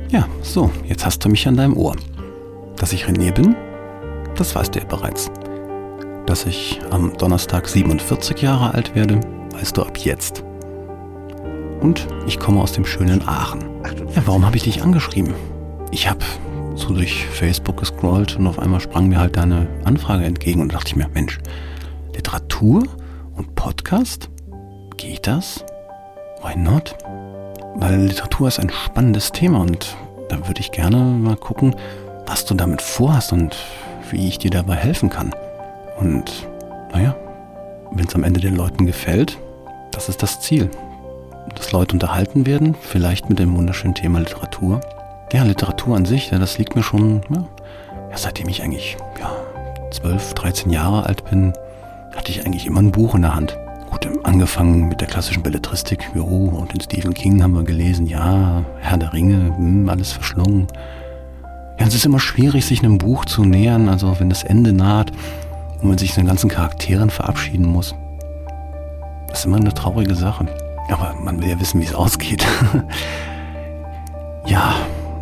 Ja, 0.09 0.28
so, 0.41 0.69
jetzt 0.86 1.05
hast 1.05 1.25
du 1.25 1.30
mich 1.30 1.47
an 1.47 1.57
deinem 1.57 1.75
Ohr. 1.75 1.95
Dass 2.78 2.93
ich 2.93 3.05
René 3.05 3.32
bin, 3.32 3.55
das 4.36 4.55
weißt 4.55 4.75
du 4.75 4.80
ja 4.80 4.86
bereits. 4.86 5.32
Dass 6.25 6.45
ich 6.45 6.80
am 6.91 7.17
Donnerstag 7.17 7.67
47 7.67 8.41
Jahre 8.41 8.73
alt 8.73 8.95
werde, 8.95 9.19
weißt 9.53 9.78
du 9.78 9.84
ab 9.84 9.97
jetzt. 9.97 10.43
Und 11.82 12.07
ich 12.28 12.39
komme 12.39 12.61
aus 12.61 12.71
dem 12.71 12.86
schönen 12.86 13.28
Aachen. 13.28 13.61
Ja, 14.15 14.21
warum 14.25 14.45
habe 14.45 14.57
ich 14.57 14.63
dich 14.63 14.84
angeschrieben? 14.84 15.34
Ich 15.91 16.09
habe 16.09 16.23
so 16.75 16.93
durch 16.93 17.25
Facebook 17.25 17.78
gescrollt 17.78 18.38
und 18.38 18.45
auf 18.47 18.59
einmal 18.59 18.80
sprang 18.80 19.07
mir 19.07 19.19
halt 19.19 19.38
deine 19.38 19.67
Anfrage 19.84 20.25
entgegen 20.25 20.61
und 20.61 20.73
dachte 20.73 20.89
ich 20.89 20.95
mir, 20.95 21.07
Mensch, 21.13 21.39
Literatur 22.13 22.84
und 23.36 23.55
Podcast? 23.55 24.30
Geht 24.97 25.28
das? 25.28 25.63
Why 26.43 26.55
not? 26.55 26.95
Weil 27.75 28.01
Literatur 28.01 28.47
ist 28.47 28.59
ein 28.59 28.69
spannendes 28.69 29.32
Thema 29.32 29.61
und 29.61 29.95
da 30.30 30.47
würde 30.47 30.59
ich 30.59 30.71
gerne 30.71 30.97
mal 30.97 31.38
gucken, 31.38 31.75
was 32.28 32.45
du 32.45 32.53
damit 32.53 32.82
vorhast 32.82 33.34
und 33.34 33.55
wie 34.11 34.28
ich 34.28 34.38
dir 34.38 34.51
dabei 34.51 34.75
helfen 34.75 35.09
kann. 35.09 35.34
Und 35.99 36.47
naja, 36.93 37.15
wenn 37.91 38.05
es 38.05 38.15
am 38.15 38.23
Ende 38.23 38.39
den 38.39 38.55
Leuten 38.55 38.86
gefällt, 38.86 39.38
das 39.91 40.09
ist 40.09 40.21
das 40.21 40.39
Ziel. 40.41 40.69
Dass 41.55 41.71
Leute 41.71 41.93
unterhalten 41.93 42.45
werden, 42.45 42.75
vielleicht 42.80 43.30
mit 43.30 43.39
dem 43.39 43.55
wunderschönen 43.55 43.95
Thema 43.95 44.19
Literatur. 44.19 44.82
Ja, 45.34 45.43
Literatur 45.43 45.95
an 45.95 46.05
sich, 46.05 46.30
ja, 46.32 46.39
das 46.39 46.57
liegt 46.57 46.75
mir 46.75 46.84
schon, 46.84 47.21
ja, 47.30 47.45
seitdem 48.15 48.47
ich 48.49 48.61
eigentlich 48.61 48.97
ja, 49.19 49.32
12, 49.91 50.34
13 50.36 50.71
Jahre 50.71 51.05
alt 51.05 51.30
bin, 51.30 51.53
hatte 52.15 52.32
ich 52.32 52.45
eigentlich 52.45 52.65
immer 52.65 52.82
ein 52.82 52.91
Buch 52.91 53.15
in 53.15 53.23
der 53.23 53.36
Hand. 53.36 53.57
Gut, 53.89 54.07
angefangen 54.23 54.89
mit 54.89 55.01
der 55.01 55.07
klassischen 55.07 55.43
Belletristik, 55.43 56.09
jo, 56.13 56.23
und 56.23 56.73
den 56.73 56.82
Stephen 56.82 57.13
King 57.13 57.41
haben 57.41 57.53
wir 57.53 57.63
gelesen, 57.63 58.05
ja, 58.05 58.63
Herr 58.80 58.97
der 58.97 59.13
Ringe, 59.13 59.55
hm, 59.55 59.88
alles 59.89 60.11
verschlungen. 60.11 60.67
Ja, 61.80 61.86
es 61.86 61.95
ist 61.95 62.05
immer 62.05 62.19
schwierig, 62.19 62.65
sich 62.65 62.84
einem 62.84 62.97
Buch 62.97 63.25
zu 63.25 63.43
nähern, 63.43 63.89
also 63.89 64.19
wenn 64.19 64.30
das 64.30 64.43
Ende 64.43 64.73
naht 64.73 65.11
und 65.82 65.89
man 65.89 65.97
sich 65.97 66.15
den 66.15 66.25
ganzen 66.25 66.49
Charakteren 66.49 67.09
verabschieden 67.09 67.65
muss. 67.65 67.93
Das 69.28 69.39
ist 69.39 69.45
immer 69.45 69.57
eine 69.57 69.73
traurige 69.73 70.15
Sache. 70.15 70.47
Aber 70.89 71.13
man 71.19 71.41
will 71.41 71.49
ja 71.49 71.59
wissen, 71.59 71.82
wie 71.82 71.86
es 71.86 71.93
ausgeht. 71.93 72.45
ja, 74.45 74.73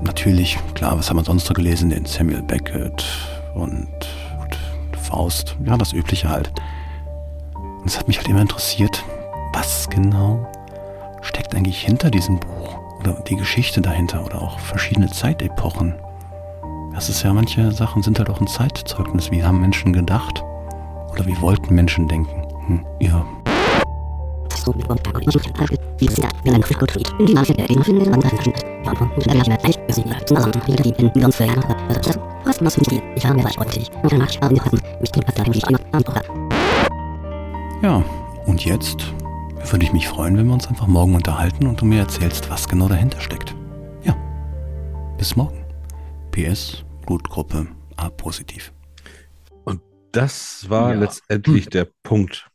natürlich, 0.03 0.57
klar, 0.75 0.97
was 0.97 1.09
haben 1.09 1.17
wir 1.17 1.23
sonst 1.23 1.49
noch 1.49 1.55
gelesen? 1.55 1.89
Den 1.89 2.05
Samuel 2.05 2.43
Beckett 2.43 3.03
und, 3.55 3.87
Faust. 5.05 5.55
Ja, 5.63 5.77
das 5.77 5.93
Übliche 5.93 6.29
halt. 6.29 6.51
Und 7.53 7.85
es 7.85 7.97
hat 7.97 8.07
mich 8.07 8.17
halt 8.17 8.27
immer 8.27 8.41
interessiert, 8.41 9.03
was 9.53 9.89
genau 9.89 10.47
steckt 11.21 11.55
eigentlich 11.55 11.81
hinter 11.81 12.09
diesem 12.09 12.39
Buch? 12.39 12.79
Oder 12.99 13.13
die 13.21 13.35
Geschichte 13.35 13.81
dahinter 13.81 14.25
oder 14.25 14.41
auch 14.41 14.59
verschiedene 14.59 15.09
Zeitepochen. 15.09 15.95
Das 16.95 17.09
ist 17.09 17.23
ja, 17.23 17.33
manche 17.33 17.73
Sachen 17.73 18.01
sind 18.01 18.17
halt 18.19 18.29
auch 18.29 18.39
ein 18.39 18.47
Zeitzeugnis. 18.47 19.29
Wie 19.29 19.43
haben 19.43 19.59
Menschen 19.59 19.91
gedacht? 19.91 20.41
Oder 21.11 21.25
wie 21.25 21.39
wollten 21.41 21.75
Menschen 21.75 22.07
denken? 22.07 22.41
Hm, 22.67 22.85
ja. 23.01 23.25
Ja, 37.81 38.01
und 38.45 38.63
jetzt 38.63 39.13
würde 39.69 39.83
ich 39.83 39.91
mich 39.91 40.07
freuen, 40.07 40.37
wenn 40.37 40.47
wir 40.47 40.53
uns 40.53 40.67
einfach 40.67 40.87
morgen 40.87 41.13
unterhalten 41.13 41.67
und 41.67 41.81
du 41.81 41.85
mir 41.85 41.99
erzählst, 41.99 42.49
was 42.49 42.69
genau 42.69 42.87
dahinter 42.87 43.19
steckt. 43.19 43.53
Ja, 44.03 44.15
bis 45.17 45.35
morgen. 45.35 45.57
PS, 46.31 46.84
Blutgruppe 47.05 47.67
A 47.97 48.09
positiv. 48.09 48.73
Und 49.63 49.81
das 50.11 50.69
war 50.69 50.93
ja. 50.93 50.99
letztendlich 50.99 51.67
der 51.69 51.87
Punkt. 52.03 52.49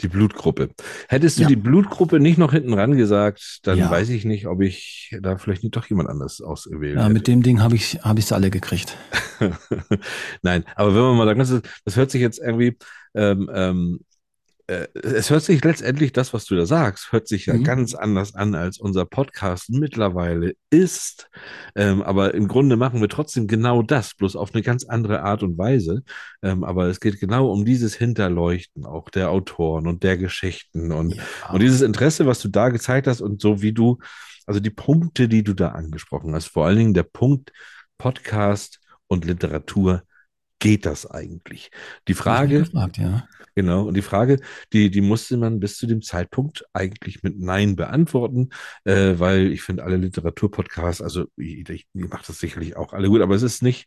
Die 0.00 0.08
Blutgruppe. 0.08 0.70
Hättest 1.08 1.38
du 1.38 1.42
ja. 1.42 1.48
die 1.48 1.56
Blutgruppe 1.56 2.20
nicht 2.20 2.38
noch 2.38 2.52
hinten 2.52 2.74
ran 2.74 2.96
gesagt, 2.96 3.60
dann 3.64 3.78
ja. 3.78 3.90
weiß 3.90 4.10
ich 4.10 4.24
nicht, 4.24 4.46
ob 4.46 4.60
ich 4.60 5.16
da 5.20 5.36
vielleicht 5.36 5.64
nicht 5.64 5.74
doch 5.74 5.86
jemand 5.86 6.08
anderes 6.08 6.40
ausgewählt 6.40 6.94
Ja, 6.94 7.04
hätte. 7.04 7.12
mit 7.12 7.26
dem 7.26 7.42
Ding 7.42 7.60
habe 7.60 7.74
ich 7.74 7.94
es 7.94 8.04
hab 8.04 8.32
alle 8.32 8.50
gekriegt. 8.50 8.96
Nein, 10.42 10.64
aber 10.76 10.94
wenn 10.94 11.02
man 11.02 11.16
mal 11.16 11.26
sagt, 11.26 11.40
das, 11.40 11.62
das 11.84 11.96
hört 11.96 12.12
sich 12.12 12.20
jetzt 12.20 12.38
irgendwie 12.38 12.78
ähm, 13.14 13.50
ähm, 13.52 14.00
äh, 14.66 14.86
es 14.94 15.30
hört 15.30 15.42
sich 15.42 15.62
letztendlich, 15.62 16.12
das, 16.12 16.32
was 16.32 16.46
du 16.46 16.56
da 16.56 16.66
sagst, 16.66 17.12
hört 17.12 17.28
sich 17.28 17.46
ja 17.46 17.54
mhm. 17.54 17.64
ganz 17.64 17.94
anders 17.94 18.34
an, 18.34 18.54
als 18.54 18.78
unser 18.78 19.04
Podcast 19.04 19.70
mittlerweile 19.70 20.54
ist. 20.70 21.28
Ähm, 21.74 22.02
aber 22.02 22.34
im 22.34 22.48
Grunde 22.48 22.76
machen 22.76 23.00
wir 23.00 23.08
trotzdem 23.08 23.46
genau 23.46 23.82
das, 23.82 24.14
bloß 24.14 24.36
auf 24.36 24.54
eine 24.54 24.62
ganz 24.62 24.84
andere 24.84 25.22
Art 25.22 25.42
und 25.42 25.58
Weise. 25.58 26.02
Ähm, 26.42 26.64
aber 26.64 26.86
es 26.86 27.00
geht 27.00 27.20
genau 27.20 27.50
um 27.50 27.64
dieses 27.64 27.94
Hinterleuchten 27.94 28.86
auch 28.86 29.10
der 29.10 29.30
Autoren 29.30 29.86
und 29.86 30.02
der 30.02 30.16
Geschichten 30.16 30.92
und, 30.92 31.14
ja. 31.14 31.22
und 31.52 31.60
dieses 31.60 31.82
Interesse, 31.82 32.26
was 32.26 32.40
du 32.40 32.48
da 32.48 32.70
gezeigt 32.70 33.06
hast 33.06 33.20
und 33.20 33.40
so 33.40 33.60
wie 33.60 33.72
du, 33.72 33.98
also 34.46 34.60
die 34.60 34.70
Punkte, 34.70 35.28
die 35.28 35.42
du 35.42 35.54
da 35.54 35.70
angesprochen 35.70 36.34
hast, 36.34 36.46
vor 36.46 36.66
allen 36.66 36.78
Dingen 36.78 36.94
der 36.94 37.02
Punkt 37.02 37.52
Podcast 37.98 38.80
und 39.06 39.24
Literatur 39.24 40.02
geht 40.58 40.86
das 40.86 41.06
eigentlich? 41.06 41.70
Die 42.08 42.14
Frage, 42.14 42.60
gefragt, 42.60 42.96
ja. 42.96 43.28
Genau, 43.56 43.86
und 43.86 43.94
die 43.94 44.02
Frage, 44.02 44.40
die, 44.72 44.90
die 44.90 45.00
musste 45.00 45.36
man 45.36 45.60
bis 45.60 45.76
zu 45.78 45.86
dem 45.86 46.02
Zeitpunkt 46.02 46.64
eigentlich 46.72 47.22
mit 47.22 47.38
Nein 47.38 47.76
beantworten, 47.76 48.50
äh, 48.84 49.14
weil 49.18 49.52
ich 49.52 49.62
finde 49.62 49.84
alle 49.84 49.96
Literaturpodcasts, 49.96 51.00
also 51.00 51.26
ich, 51.36 51.86
mache 51.92 52.24
das 52.26 52.40
sicherlich 52.40 52.76
auch 52.76 52.92
alle 52.92 53.08
gut, 53.08 53.22
aber 53.22 53.36
es 53.36 53.42
ist 53.42 53.62
nicht, 53.62 53.86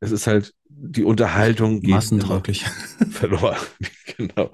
es 0.00 0.10
ist 0.10 0.26
halt 0.26 0.54
die 0.68 1.04
Unterhaltung 1.04 1.80
geht 1.80 1.90
massentauglich 1.90 2.64
verloren. 3.10 3.56
genau. 4.16 4.50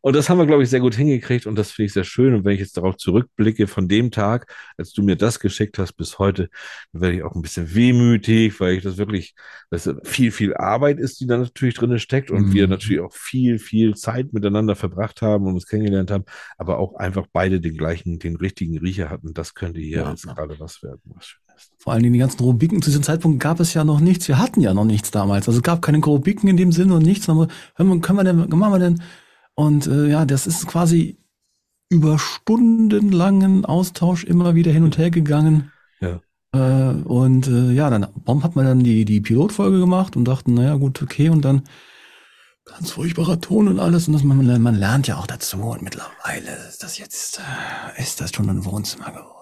Und 0.00 0.14
das 0.14 0.28
haben 0.28 0.38
wir, 0.38 0.46
glaube 0.46 0.62
ich, 0.62 0.70
sehr 0.70 0.80
gut 0.80 0.94
hingekriegt 0.94 1.46
und 1.46 1.56
das 1.56 1.72
finde 1.72 1.86
ich 1.86 1.92
sehr 1.92 2.04
schön. 2.04 2.34
Und 2.34 2.44
wenn 2.44 2.54
ich 2.54 2.60
jetzt 2.60 2.76
darauf 2.76 2.96
zurückblicke, 2.96 3.66
von 3.66 3.88
dem 3.88 4.10
Tag, 4.10 4.52
als 4.76 4.92
du 4.92 5.02
mir 5.02 5.16
das 5.16 5.40
geschickt 5.40 5.78
hast 5.78 5.94
bis 5.94 6.18
heute, 6.18 6.48
dann 6.92 7.02
werde 7.02 7.16
ich 7.16 7.22
auch 7.22 7.34
ein 7.34 7.42
bisschen 7.42 7.74
wehmütig, 7.74 8.60
weil 8.60 8.74
ich 8.74 8.82
das 8.82 8.96
wirklich, 8.96 9.34
dass 9.70 9.90
viel, 10.04 10.30
viel 10.30 10.54
Arbeit 10.54 10.98
ist, 10.98 11.20
die 11.20 11.26
da 11.26 11.38
natürlich 11.38 11.74
drin 11.74 11.98
steckt 11.98 12.30
und 12.30 12.48
mhm. 12.48 12.52
wir 12.52 12.68
natürlich 12.68 13.00
auch 13.00 13.12
viel, 13.12 13.58
viel 13.58 13.94
Zeit 13.94 14.32
miteinander 14.32 14.76
verbracht 14.76 15.22
haben 15.22 15.46
und 15.46 15.54
uns 15.54 15.66
kennengelernt 15.66 16.10
haben, 16.10 16.24
aber 16.56 16.78
auch 16.78 16.94
einfach 16.94 17.26
beide 17.32 17.60
den 17.60 17.76
gleichen, 17.76 18.18
den 18.18 18.36
richtigen 18.36 18.78
Riecher 18.78 19.10
hatten. 19.10 19.34
Das 19.34 19.54
könnte 19.54 19.80
hier 19.80 19.98
ja, 19.98 20.10
jetzt 20.10 20.26
ja. 20.26 20.32
gerade 20.34 20.58
was 20.60 20.82
werden. 20.82 21.00
Was 21.06 21.36
Vor 21.78 21.92
allen 21.92 22.02
Dingen 22.02 22.12
die 22.12 22.18
ganzen 22.18 22.40
Rubriken. 22.40 22.82
Zu 22.82 22.90
diesem 22.90 23.02
Zeitpunkt 23.02 23.40
gab 23.40 23.60
es 23.60 23.74
ja 23.74 23.84
noch 23.84 24.00
nichts. 24.00 24.28
Wir 24.28 24.38
hatten 24.38 24.60
ja 24.60 24.74
noch 24.74 24.84
nichts 24.84 25.10
damals. 25.10 25.48
Also 25.48 25.58
es 25.58 25.62
gab 25.62 25.82
keine 25.82 25.98
Rubriken 25.98 26.48
in 26.48 26.56
dem 26.56 26.72
Sinne 26.72 26.94
und 26.94 27.02
nichts. 27.02 27.28
Aber 27.28 27.48
können 27.76 28.18
wir 28.18 28.24
denn, 28.24 28.48
machen 28.48 28.72
wir 28.72 28.78
denn 28.78 29.02
und 29.54 29.86
äh, 29.88 30.08
ja, 30.08 30.24
das 30.24 30.46
ist 30.46 30.66
quasi 30.68 31.18
über 31.88 32.18
stundenlangen 32.18 33.64
Austausch 33.64 34.24
immer 34.24 34.54
wieder 34.54 34.70
hin 34.70 34.84
und 34.84 34.98
her 34.98 35.10
gegangen. 35.10 35.72
Ja. 36.00 36.20
Äh, 36.52 36.92
und 37.02 37.48
äh, 37.48 37.72
ja, 37.72 37.90
dann 37.90 38.06
warum 38.24 38.44
hat 38.44 38.54
man 38.54 38.66
dann 38.66 38.80
die, 38.80 39.04
die 39.04 39.20
Pilotfolge 39.20 39.80
gemacht 39.80 40.16
und 40.16 40.26
dachten, 40.26 40.54
naja, 40.54 40.76
gut, 40.76 41.02
okay, 41.02 41.28
und 41.28 41.44
dann 41.44 41.62
Ganz 42.68 42.90
furchtbarer 42.90 43.40
Ton 43.40 43.68
und 43.68 43.80
alles. 43.80 44.08
Und 44.08 44.14
das, 44.14 44.22
man, 44.22 44.62
man 44.62 44.74
lernt 44.74 45.08
ja 45.08 45.16
auch 45.16 45.26
dazu. 45.26 45.58
Und 45.58 45.82
mittlerweile 45.82 46.54
ist 46.68 46.82
das 46.82 46.98
jetzt, 46.98 47.40
äh, 47.40 48.02
ist 48.02 48.20
das 48.20 48.30
schon 48.30 48.48
ein 48.50 48.64
Wohnzimmer 48.64 49.10
geworden. 49.10 49.37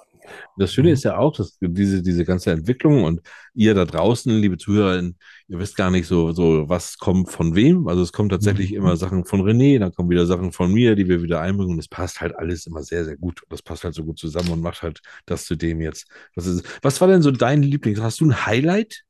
Das 0.57 0.72
Schöne 0.72 0.91
ist 0.91 1.05
ja 1.05 1.16
auch, 1.18 1.33
dass 1.37 1.59
diese, 1.61 2.03
diese 2.03 2.24
ganze 2.24 2.51
Entwicklung 2.51 3.05
und 3.05 3.20
ihr 3.55 3.74
da 3.74 3.85
draußen, 3.85 4.33
liebe 4.39 4.59
ZuhörerInnen, 4.59 5.16
ihr 5.49 5.59
wisst 5.59 5.77
gar 5.77 5.91
nicht 5.91 6.07
so, 6.07 6.33
so, 6.33 6.68
was 6.68 6.99
kommt 6.99 7.31
von 7.31 7.55
wem. 7.55 7.89
Also 7.89 8.03
es 8.03 8.12
kommen 8.12 8.29
tatsächlich 8.29 8.72
Mhm. 8.72 8.77
immer 8.77 8.97
Sachen 8.97 9.24
von 9.24 9.43
René, 9.43 9.79
dann 9.79 9.93
kommen 9.93 10.11
wieder 10.11 10.27
Sachen 10.27 10.53
von 10.53 10.72
mir, 10.72 10.95
die 10.97 11.09
wir 11.09 11.22
wieder 11.22 11.41
einbringen. 11.41 11.72
Und 11.72 11.79
es 11.79 11.89
passt 11.89 12.20
halt 12.20 12.37
alles 12.37 12.66
immer 12.66 12.83
sehr, 12.83 13.05
sehr 13.05 13.16
gut. 13.16 13.43
Und 13.43 13.53
das 13.53 13.62
passt 13.62 13.85
halt 13.85 13.95
so 13.95 14.05
gut 14.05 14.18
zusammen 14.18 14.51
und 14.51 14.61
macht 14.61 14.83
halt 14.83 15.01
das 15.27 15.45
zu 15.47 15.57
dem 15.57 15.81
jetzt. 15.81 16.07
Was, 16.35 16.47
ist, 16.47 16.64
was 16.83 17.01
war 17.01 17.09
denn 17.09 17.22
so 17.22 17.31
dein 17.31 17.62
Lieblings? 17.62 18.01
Hast 18.01 18.20
du 18.20 18.27
ein 18.27 18.47
Highlight? 18.47 19.03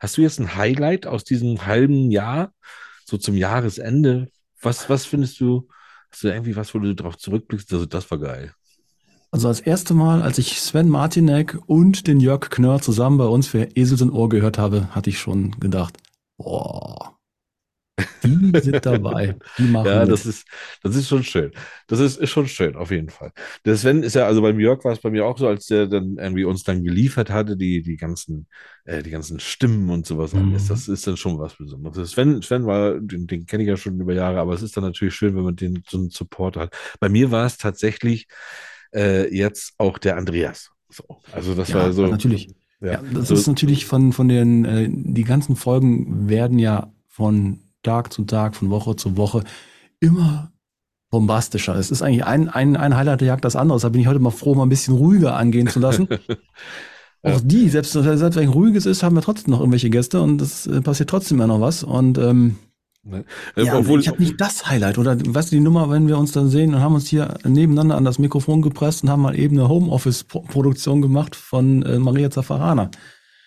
Hast 0.00 0.16
du 0.16 0.22
jetzt 0.22 0.38
ein 0.40 0.54
Highlight 0.56 1.06
aus 1.06 1.24
diesem 1.24 1.66
halben 1.66 2.10
Jahr, 2.10 2.52
so 3.04 3.18
zum 3.18 3.36
Jahresende? 3.36 4.28
Was, 4.60 4.88
was 4.88 5.04
findest 5.06 5.40
du? 5.40 5.68
Hast 6.10 6.22
du 6.24 6.28
irgendwie 6.28 6.56
was, 6.56 6.74
wo 6.74 6.78
du 6.78 6.94
drauf 6.94 7.16
zurückblickst? 7.18 7.72
Also, 7.72 7.86
das 7.86 8.10
war 8.10 8.18
geil. 8.18 8.54
Also 9.32 9.48
als 9.48 9.60
erste 9.60 9.94
Mal, 9.94 10.22
als 10.22 10.38
ich 10.38 10.60
Sven 10.60 10.88
Martinek 10.88 11.58
und 11.66 12.06
den 12.06 12.20
Jörg 12.20 12.50
Knörr 12.50 12.80
zusammen 12.80 13.18
bei 13.18 13.24
uns 13.26 13.48
für 13.48 13.64
Esels 13.76 14.00
in 14.00 14.10
Ohr 14.10 14.28
gehört 14.28 14.58
habe, 14.58 14.94
hatte 14.94 15.10
ich 15.10 15.18
schon 15.18 15.52
gedacht, 15.58 15.96
boah, 16.38 17.16
die 18.22 18.54
sind 18.58 18.86
dabei. 18.86 19.36
Die 19.58 19.68
machen 19.68 19.90
Ja, 19.90 20.04
mit. 20.04 20.12
das 20.12 20.26
ist, 20.26 20.46
das 20.82 20.94
ist 20.96 21.08
schon 21.08 21.24
schön. 21.24 21.50
Das 21.88 21.98
ist, 21.98 22.18
ist 22.18 22.30
schon 22.30 22.46
schön, 22.46 22.76
auf 22.76 22.90
jeden 22.92 23.10
Fall. 23.10 23.32
Der 23.64 23.76
Sven 23.76 24.02
ist 24.04 24.14
ja, 24.14 24.26
also 24.26 24.42
beim 24.42 24.60
Jörg 24.60 24.84
war 24.84 24.92
es 24.92 25.00
bei 25.00 25.10
mir 25.10 25.26
auch 25.26 25.38
so, 25.38 25.48
als 25.48 25.66
der 25.66 25.88
dann 25.88 26.18
irgendwie 26.18 26.44
uns 26.44 26.62
dann 26.62 26.84
geliefert 26.84 27.30
hatte, 27.30 27.56
die, 27.56 27.82
die 27.82 27.96
ganzen, 27.96 28.46
äh, 28.84 29.02
die 29.02 29.10
ganzen 29.10 29.40
Stimmen 29.40 29.90
und 29.90 30.06
sowas 30.06 30.34
alles. 30.36 30.66
Das 30.68 30.86
ist 30.88 31.06
dann 31.06 31.16
schon 31.16 31.38
was 31.40 31.56
Besonderes. 31.56 31.96
Der 31.96 32.06
Sven, 32.06 32.42
Sven 32.42 32.64
war, 32.66 33.00
den, 33.00 33.26
den 33.26 33.44
kenne 33.46 33.64
ich 33.64 33.68
ja 33.68 33.76
schon 33.76 34.00
über 34.00 34.14
Jahre, 34.14 34.38
aber 34.40 34.54
es 34.54 34.62
ist 34.62 34.76
dann 34.76 34.84
natürlich 34.84 35.14
schön, 35.14 35.34
wenn 35.34 35.42
man 35.44 35.56
den 35.56 35.82
so 35.88 35.98
einen 35.98 36.10
Support 36.10 36.56
hat. 36.56 36.74
Bei 37.00 37.08
mir 37.08 37.30
war 37.32 37.46
es 37.46 37.56
tatsächlich 37.58 38.28
äh, 38.94 39.34
jetzt 39.34 39.74
auch 39.78 39.98
der 39.98 40.16
Andreas. 40.16 40.70
So, 40.88 41.04
also 41.32 41.54
das 41.54 41.68
ja, 41.68 41.76
war 41.76 41.92
so. 41.92 42.06
natürlich. 42.06 42.54
Ja, 42.80 42.92
Ja, 42.92 43.00
das 43.14 43.28
so, 43.28 43.34
ist 43.34 43.46
natürlich 43.46 43.86
von, 43.86 44.12
von 44.12 44.28
den, 44.28 44.64
äh, 44.64 44.88
die 44.90 45.24
ganzen 45.24 45.56
Folgen 45.56 46.28
werden 46.28 46.58
ja 46.58 46.92
von 47.08 47.60
Tag 47.82 48.12
zu 48.12 48.24
Tag, 48.24 48.56
von 48.56 48.70
Woche 48.70 48.96
zu 48.96 49.16
Woche 49.16 49.44
immer 50.00 50.52
bombastischer. 51.10 51.76
Es 51.76 51.90
ist 51.90 52.02
eigentlich 52.02 52.24
ein, 52.24 52.48
ein, 52.48 52.76
ein 52.76 52.96
Highlight 52.96 53.20
der 53.20 53.28
Jagd 53.28 53.44
das 53.44 53.54
andere. 53.54 53.78
Da 53.78 53.88
bin 53.90 54.00
ich 54.00 54.06
heute 54.06 54.18
mal 54.18 54.30
froh, 54.30 54.54
mal 54.54 54.64
ein 54.64 54.70
bisschen 54.70 54.94
ruhiger 54.94 55.36
angehen 55.36 55.68
zu 55.68 55.78
lassen. 55.78 56.08
Auch 57.22 57.40
die, 57.40 57.68
selbst, 57.68 57.92
selbst 57.92 58.36
wenn 58.36 58.48
ruhiges 58.48 58.84
ist, 58.84 59.04
haben 59.04 59.14
wir 59.14 59.22
trotzdem 59.22 59.52
noch 59.52 59.60
irgendwelche 59.60 59.90
Gäste 59.90 60.20
und 60.20 60.42
es 60.42 60.66
äh, 60.66 60.80
passiert 60.80 61.08
trotzdem 61.08 61.38
immer 61.38 61.46
noch 61.46 61.60
was. 61.60 61.84
Und 61.84 62.18
ähm, 62.18 62.56
ja, 63.56 63.76
obwohl, 63.76 64.00
ich 64.00 64.08
habe 64.08 64.22
nicht 64.22 64.40
das 64.40 64.68
Highlight 64.68 64.96
oder 64.96 65.16
weißt 65.18 65.50
du 65.50 65.56
die 65.56 65.60
Nummer, 65.60 65.90
wenn 65.90 66.06
wir 66.06 66.18
uns 66.18 66.30
dann 66.32 66.48
sehen 66.48 66.74
und 66.74 66.80
haben 66.80 66.94
uns 66.94 67.08
hier 67.08 67.36
nebeneinander 67.44 67.96
an 67.96 68.04
das 68.04 68.20
Mikrofon 68.20 68.62
gepresst 68.62 69.02
und 69.02 69.10
haben 69.10 69.22
mal 69.22 69.36
eben 69.36 69.58
eine 69.58 69.68
Homeoffice-Produktion 69.68 71.02
gemacht 71.02 71.34
von 71.34 71.82
äh, 71.82 71.98
Maria 71.98 72.30
Zafarana. 72.30 72.90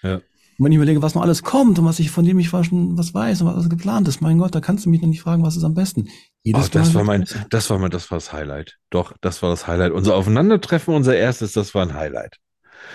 Ja. 0.04 0.16
Und 0.58 0.66
wenn 0.66 0.72
ich 0.72 0.78
überlege, 0.78 1.02
was 1.02 1.16
noch 1.16 1.22
alles 1.22 1.44
kommt 1.44 1.80
und 1.80 1.86
was 1.86 2.00
ich 2.00 2.12
von 2.12 2.26
dem 2.26 2.40
ich 2.40 2.50
schon 2.50 2.98
was 2.98 3.14
weiß 3.14 3.42
und 3.42 3.56
was 3.56 3.70
geplant 3.70 4.08
ist, 4.08 4.22
mein 4.22 4.38
Gott, 4.38 4.56
da 4.56 4.62
kannst 4.62 4.86
du 4.86 4.90
mich 4.90 5.02
noch 5.02 5.10
nicht 5.10 5.22
fragen, 5.22 5.44
was 5.44 5.58
ist 5.58 5.64
am 5.64 5.74
besten. 5.74 6.08
Oh, 6.48 6.62
das 6.72 6.94
war 6.94 7.04
mein, 7.04 7.26
das 7.50 7.70
war 7.70 7.80
mein, 7.80 7.92
das 7.92 8.12
war 8.12 8.18
das 8.18 8.32
Highlight. 8.32 8.78
Doch, 8.90 9.14
das 9.20 9.42
war 9.42 9.50
das 9.50 9.68
Highlight. 9.68 9.92
Unser 9.92 10.16
Aufeinandertreffen, 10.16 10.94
unser 10.94 11.16
erstes, 11.16 11.54
das 11.54 11.74
war 11.76 11.82
ein 11.82 11.94
Highlight. 11.94 12.38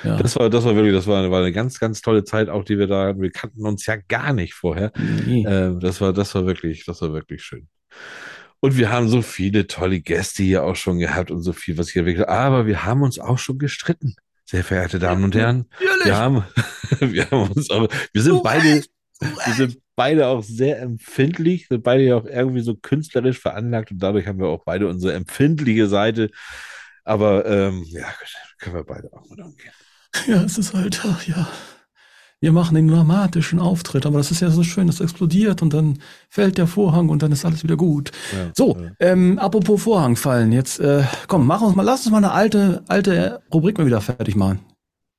Ja. 0.04 0.16
Das 0.16 0.36
war, 0.36 0.50
das 0.50 0.64
war 0.64 0.74
wirklich, 0.74 0.94
das 0.94 1.06
war, 1.06 1.30
war 1.30 1.40
eine 1.40 1.52
ganz, 1.52 1.78
ganz 1.78 2.00
tolle 2.00 2.24
Zeit, 2.24 2.48
auch 2.48 2.64
die 2.64 2.78
wir 2.78 2.86
da 2.86 3.08
hatten. 3.08 3.20
Wir 3.20 3.30
kannten 3.30 3.66
uns 3.66 3.86
ja 3.86 3.96
gar 3.96 4.32
nicht 4.32 4.54
vorher. 4.54 4.92
Nee. 5.26 5.44
Äh, 5.44 5.78
das 5.78 6.00
war, 6.00 6.12
das 6.12 6.34
war 6.34 6.46
wirklich, 6.46 6.84
das 6.84 7.02
war 7.02 7.12
wirklich 7.12 7.42
schön. 7.42 7.68
Und 8.60 8.76
wir 8.76 8.90
haben 8.90 9.08
so 9.08 9.22
viele 9.22 9.66
tolle 9.66 10.00
Gäste 10.00 10.42
hier 10.42 10.64
auch 10.64 10.76
schon 10.76 10.98
gehabt 10.98 11.30
und 11.30 11.42
so 11.42 11.52
viel, 11.52 11.78
was 11.78 11.88
hier 11.88 12.04
wirklich, 12.04 12.28
aber 12.28 12.66
wir 12.66 12.84
haben 12.84 13.02
uns 13.02 13.18
auch 13.18 13.38
schon 13.38 13.58
gestritten. 13.58 14.16
Sehr 14.44 14.64
verehrte 14.64 14.98
Damen 14.98 15.24
und 15.24 15.34
Herren. 15.34 15.66
Wir 16.04 16.16
haben, 16.16 16.44
wir 17.00 17.30
haben 17.30 17.50
uns 17.50 17.70
auch, 17.70 17.88
wir 18.12 18.22
sind 18.22 18.42
beide, 18.42 18.82
wir 19.20 19.54
sind 19.54 19.78
beide 19.96 20.26
auch 20.26 20.42
sehr 20.42 20.80
empfindlich, 20.80 21.68
sind 21.68 21.82
beide 21.82 22.02
ja 22.02 22.16
auch 22.16 22.26
irgendwie 22.26 22.60
so 22.60 22.74
künstlerisch 22.74 23.38
veranlagt 23.38 23.92
und 23.92 23.98
dadurch 23.98 24.26
haben 24.26 24.38
wir 24.38 24.48
auch 24.48 24.64
beide 24.64 24.88
unsere 24.88 25.14
empfindliche 25.14 25.86
Seite. 25.86 26.30
Aber 27.04 27.46
ähm, 27.46 27.84
ja, 27.88 28.06
können 28.58 28.76
wir 28.76 28.84
beide 28.84 29.12
auch 29.12 29.28
mit 29.30 29.40
umgehen. 29.40 29.72
Ja, 30.26 30.42
es 30.42 30.58
ist 30.58 30.74
halt, 30.74 31.00
ach 31.04 31.26
ja. 31.26 31.48
Wir 32.42 32.52
machen 32.52 32.74
den 32.74 32.88
dramatischen 32.88 33.60
Auftritt, 33.60 34.06
aber 34.06 34.16
das 34.16 34.30
ist 34.30 34.40
ja 34.40 34.50
so 34.50 34.62
schön, 34.62 34.86
das 34.86 35.00
explodiert 35.00 35.60
und 35.60 35.74
dann 35.74 35.98
fällt 36.30 36.56
der 36.56 36.66
Vorhang 36.66 37.10
und 37.10 37.22
dann 37.22 37.32
ist 37.32 37.44
alles 37.44 37.62
wieder 37.62 37.76
gut. 37.76 38.12
Ja, 38.32 38.50
So, 38.56 38.78
ähm, 38.98 39.38
apropos 39.38 39.82
Vorhang 39.82 40.16
fallen, 40.16 40.50
jetzt 40.50 40.80
äh, 40.80 41.04
komm, 41.28 41.46
mach 41.46 41.60
uns 41.60 41.76
mal, 41.76 41.82
lass 41.82 42.06
uns 42.06 42.12
mal 42.12 42.16
eine 42.16 42.32
alte, 42.32 42.82
alte 42.88 43.42
Rubrik 43.52 43.76
mal 43.76 43.86
wieder 43.86 44.00
fertig 44.00 44.36
machen. 44.36 44.60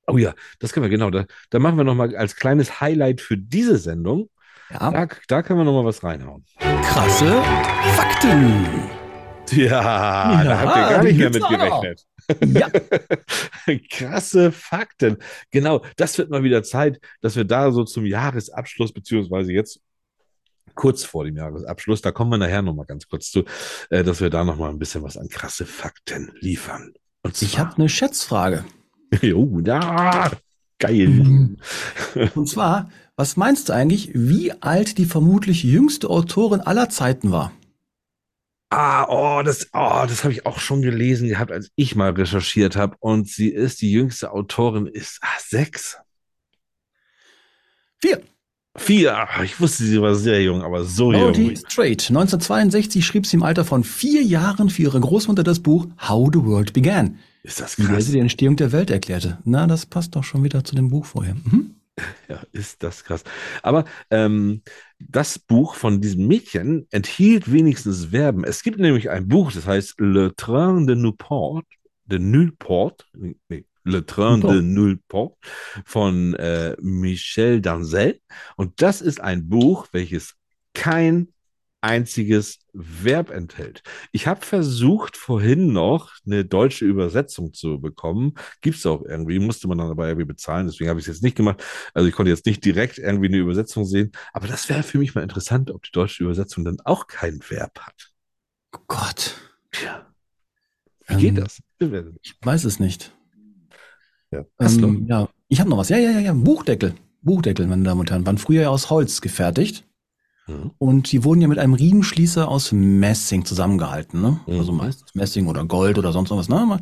Oh 0.08 0.18
ja, 0.18 0.34
das 0.58 0.72
können 0.72 0.82
wir, 0.84 0.90
genau. 0.90 1.10
Da, 1.10 1.26
da 1.50 1.60
machen 1.60 1.76
wir 1.76 1.84
nochmal 1.84 2.16
als 2.16 2.34
kleines 2.34 2.80
Highlight 2.80 3.20
für 3.20 3.38
diese 3.38 3.78
Sendung. 3.78 4.28
Ja. 4.70 4.90
Da, 4.90 5.06
da 5.28 5.42
können 5.42 5.60
wir 5.60 5.64
nochmal 5.64 5.84
was 5.84 6.02
reinhauen. 6.02 6.44
Krasse 6.58 7.40
Fakten. 7.94 9.01
Ja, 9.56 10.44
da 10.44 10.60
habt 10.60 10.76
ihr 10.76 10.96
gar 10.96 11.02
nicht 11.02 11.18
mehr 11.18 11.30
mit 11.30 11.48
gerechnet. 11.48 12.06
Ja. 12.46 12.70
Krasse 13.90 14.52
Fakten. 14.52 15.18
Genau, 15.50 15.82
das 15.96 16.18
wird 16.18 16.30
mal 16.30 16.42
wieder 16.42 16.62
Zeit, 16.62 17.00
dass 17.20 17.36
wir 17.36 17.44
da 17.44 17.70
so 17.72 17.84
zum 17.84 18.06
Jahresabschluss, 18.06 18.92
beziehungsweise 18.92 19.52
jetzt 19.52 19.80
kurz 20.74 21.04
vor 21.04 21.24
dem 21.24 21.36
Jahresabschluss, 21.36 22.00
da 22.00 22.12
kommen 22.12 22.30
wir 22.30 22.38
nachher 22.38 22.62
nochmal 22.62 22.86
ganz 22.86 23.06
kurz 23.06 23.30
zu, 23.30 23.44
äh, 23.90 24.02
dass 24.02 24.20
wir 24.20 24.30
da 24.30 24.44
nochmal 24.44 24.70
ein 24.70 24.78
bisschen 24.78 25.02
was 25.02 25.16
an 25.16 25.28
krasse 25.28 25.66
Fakten 25.66 26.32
liefern. 26.40 26.92
Und 27.22 27.40
Ich 27.42 27.58
habe 27.58 27.76
eine 27.76 27.88
Schätzfrage. 27.88 28.64
Jo, 29.20 29.60
ja, 29.62 30.30
geil. 30.78 31.06
Mhm. 31.06 31.58
Und 32.34 32.48
zwar, 32.48 32.90
was 33.14 33.36
meinst 33.36 33.68
du 33.68 33.74
eigentlich, 33.74 34.10
wie 34.14 34.52
alt 34.62 34.96
die 34.96 35.04
vermutlich 35.04 35.64
jüngste 35.64 36.08
Autorin 36.08 36.62
aller 36.62 36.88
Zeiten 36.88 37.30
war? 37.30 37.52
Ah, 38.74 39.04
oh, 39.10 39.42
das, 39.42 39.68
oh, 39.74 40.04
das 40.08 40.24
habe 40.24 40.32
ich 40.32 40.46
auch 40.46 40.58
schon 40.58 40.80
gelesen 40.80 41.28
gehabt, 41.28 41.52
als 41.52 41.70
ich 41.76 41.94
mal 41.94 42.10
recherchiert 42.12 42.74
habe. 42.74 42.96
Und 43.00 43.28
sie 43.28 43.48
ist 43.48 43.82
die 43.82 43.92
jüngste 43.92 44.32
Autorin, 44.32 44.86
ist 44.86 45.18
ah, 45.20 45.26
sechs. 45.46 45.98
Vier. 47.98 48.22
Vier. 48.74 49.14
Ach, 49.14 49.42
ich 49.42 49.60
wusste, 49.60 49.84
sie 49.84 50.00
war 50.00 50.14
sehr 50.14 50.42
jung, 50.42 50.62
aber 50.62 50.84
so 50.84 51.12
Dorothy 51.12 51.48
jung. 51.48 51.56
Strait. 51.56 52.08
1962 52.08 53.04
schrieb 53.04 53.26
sie 53.26 53.36
im 53.36 53.42
Alter 53.42 53.66
von 53.66 53.84
vier 53.84 54.22
Jahren 54.22 54.70
für 54.70 54.82
ihre 54.84 55.00
Großmutter 55.00 55.42
das 55.42 55.60
Buch 55.60 55.86
How 56.08 56.30
the 56.32 56.42
World 56.42 56.72
Began, 56.72 57.18
Ist 57.42 57.60
das 57.60 57.74
in 57.74 57.84
der 57.84 57.96
krass? 57.96 58.06
sie 58.06 58.12
die 58.12 58.20
Entstehung 58.20 58.56
der 58.56 58.72
Welt 58.72 58.90
erklärte. 58.90 59.36
Na, 59.44 59.66
das 59.66 59.84
passt 59.84 60.16
doch 60.16 60.24
schon 60.24 60.44
wieder 60.44 60.64
zu 60.64 60.74
dem 60.74 60.88
Buch 60.88 61.04
vorher. 61.04 61.34
Mhm. 61.34 61.74
Ja, 62.28 62.42
ist 62.52 62.82
das 62.82 63.04
krass. 63.04 63.24
Aber 63.62 63.84
ähm, 64.10 64.62
das 64.98 65.38
Buch 65.38 65.74
von 65.74 66.00
diesem 66.00 66.26
Mädchen 66.26 66.86
enthielt 66.90 67.52
wenigstens 67.52 68.06
Verben. 68.06 68.44
Es 68.44 68.62
gibt 68.62 68.78
nämlich 68.78 69.10
ein 69.10 69.28
Buch, 69.28 69.52
das 69.52 69.66
heißt 69.66 70.00
Le 70.00 70.34
Train 70.34 70.86
de 70.86 70.96
Newport, 70.96 71.66
de 72.06 72.18
Newport, 72.18 73.06
nee, 73.14 73.66
Le 73.84 74.06
Train 74.06 74.40
Newport. 74.40 74.54
de 74.54 74.62
Newport 74.62 75.36
von 75.84 76.34
äh, 76.34 76.76
Michel 76.80 77.60
Danzel. 77.60 78.20
Und 78.56 78.80
das 78.80 79.00
ist 79.00 79.20
ein 79.20 79.48
Buch, 79.48 79.88
welches 79.92 80.34
kein 80.74 81.28
einziges 81.82 82.60
Verb 82.72 83.30
enthält. 83.30 83.82
Ich 84.12 84.26
habe 84.26 84.44
versucht, 84.46 85.16
vorhin 85.16 85.72
noch 85.72 86.12
eine 86.24 86.44
deutsche 86.44 86.84
Übersetzung 86.86 87.52
zu 87.52 87.80
bekommen. 87.80 88.34
Gibt 88.62 88.78
es 88.78 88.86
auch 88.86 89.02
irgendwie, 89.04 89.38
musste 89.38 89.68
man 89.68 89.78
dann 89.78 89.90
aber 89.90 90.06
irgendwie 90.08 90.26
bezahlen, 90.26 90.66
deswegen 90.66 90.90
habe 90.90 91.00
ich 91.00 91.06
es 91.08 91.14
jetzt 91.16 91.22
nicht 91.22 91.36
gemacht. 91.36 91.62
Also 91.94 92.08
ich 92.08 92.14
konnte 92.14 92.30
jetzt 92.30 92.46
nicht 92.46 92.64
direkt 92.64 92.98
irgendwie 92.98 93.28
eine 93.28 93.38
Übersetzung 93.38 93.84
sehen, 93.84 94.12
aber 94.32 94.48
das 94.48 94.68
wäre 94.68 94.82
für 94.82 94.98
mich 94.98 95.14
mal 95.14 95.22
interessant, 95.22 95.70
ob 95.70 95.82
die 95.82 95.92
deutsche 95.92 96.24
Übersetzung 96.24 96.64
dann 96.64 96.78
auch 96.84 97.06
kein 97.08 97.40
Verb 97.48 97.78
hat. 97.80 98.12
Oh 98.74 98.78
Gott. 98.86 99.36
Tja. 99.70 100.06
Wie 101.06 101.16
geht 101.16 101.38
Ähm, 101.38 101.44
das? 101.44 101.60
Ich 102.22 102.36
weiß 102.42 102.64
es 102.64 102.80
nicht. 102.80 103.12
Ja. 104.30 104.44
Ähm, 104.60 105.06
ja, 105.08 105.28
ich 105.48 105.60
habe 105.60 105.70
noch 105.70 105.78
was. 105.78 105.88
Ja, 105.88 105.98
ja, 105.98 106.10
ja, 106.12 106.20
ja. 106.20 106.32
Buchdeckel. 106.32 106.94
Buchdeckel, 107.22 107.66
meine 107.66 107.84
Damen 107.84 108.00
und 108.00 108.10
Herren, 108.10 108.26
waren 108.26 108.38
früher 108.38 108.62
ja 108.62 108.68
aus 108.70 108.90
Holz 108.90 109.20
gefertigt. 109.20 109.84
Mhm. 110.64 110.70
Und 110.78 111.12
die 111.12 111.24
wurden 111.24 111.40
ja 111.40 111.48
mit 111.48 111.58
einem 111.58 111.74
Riemenschließer 111.74 112.48
aus 112.48 112.72
Messing 112.72 113.44
zusammengehalten. 113.44 114.20
Ne? 114.20 114.40
Mhm. 114.46 114.58
Also 114.58 114.72
meistens 114.72 115.14
Messing 115.14 115.46
oder 115.46 115.64
Gold 115.64 115.98
oder 115.98 116.12
sonst 116.12 116.30
was. 116.30 116.48
Ne? 116.48 116.80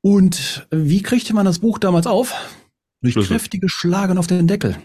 Und 0.00 0.66
wie 0.70 1.02
kriegte 1.02 1.34
man 1.34 1.44
das 1.46 1.58
Buch 1.58 1.78
damals 1.78 2.06
auf? 2.06 2.32
Durch 3.00 3.12
Schlüssel. 3.12 3.36
kräftige 3.36 3.68
Schlagen 3.68 4.18
auf 4.18 4.26
den 4.26 4.46
Deckel. 4.48 4.76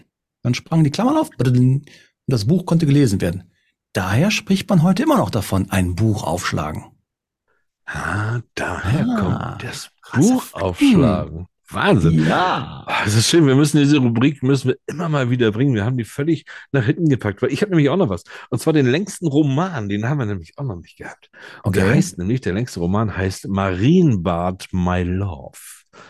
Dann 0.44 0.54
sprangen 0.54 0.84
die 0.84 0.92
Klammern 0.92 1.18
auf 1.18 1.30
und 1.40 1.86
das 2.28 2.46
Buch 2.46 2.66
konnte 2.66 2.86
gelesen 2.86 3.22
werden. 3.22 3.52
Daher 3.94 4.32
spricht 4.32 4.70
man 4.70 4.82
heute 4.84 5.04
immer 5.04 5.18
noch 5.18 5.30
davon, 5.30 5.70
ein 5.70 5.96
Buch 5.96 6.24
aufschlagen. 6.24 6.86
Ah, 7.86 8.42
daher 8.56 9.06
Ah, 9.08 9.20
kommt 9.20 9.64
das 9.64 9.90
Buch 10.14 10.42
Fakten. 10.44 10.62
aufschlagen. 10.64 11.48
Wahnsinn. 11.74 12.26
Ja. 12.28 12.84
Ah, 12.88 13.04
Das 13.06 13.16
ist 13.16 13.28
schön. 13.30 13.46
Wir 13.48 13.56
müssen 13.56 13.78
diese 13.78 13.98
Rubrik 13.98 14.44
müssen 14.44 14.70
wir 14.70 14.78
immer 14.88 15.10
mal 15.10 15.30
wieder 15.30 15.52
bringen. 15.52 15.74
Wir 15.76 15.86
haben 15.86 15.98
die 15.98 16.04
völlig 16.04 16.46
nach 16.72 16.86
hinten 16.86 17.10
gepackt, 17.10 17.42
weil 17.42 17.52
ich 17.52 17.62
habe 17.62 17.72
nämlich 17.72 17.90
auch 17.90 17.98
noch 17.98 18.10
was. 18.10 18.24
Und 18.50 18.60
zwar 18.62 18.74
den 18.74 18.86
längsten 18.88 19.28
Roman, 19.28 19.90
den 19.90 20.08
haben 20.08 20.20
wir 20.20 20.26
nämlich 20.26 20.54
auch 20.58 20.64
noch 20.64 20.76
nicht 20.78 20.98
gehabt. 20.98 21.30
Und 21.64 21.76
der 21.76 21.86
Okay. 21.86 21.96
heißt 21.96 22.18
nämlich, 22.18 22.42
der 22.42 22.54
längste 22.54 22.80
Roman 22.80 23.16
heißt 23.16 23.48
Marienbad 23.48 24.68
My 24.72 25.04
Love 25.04 25.58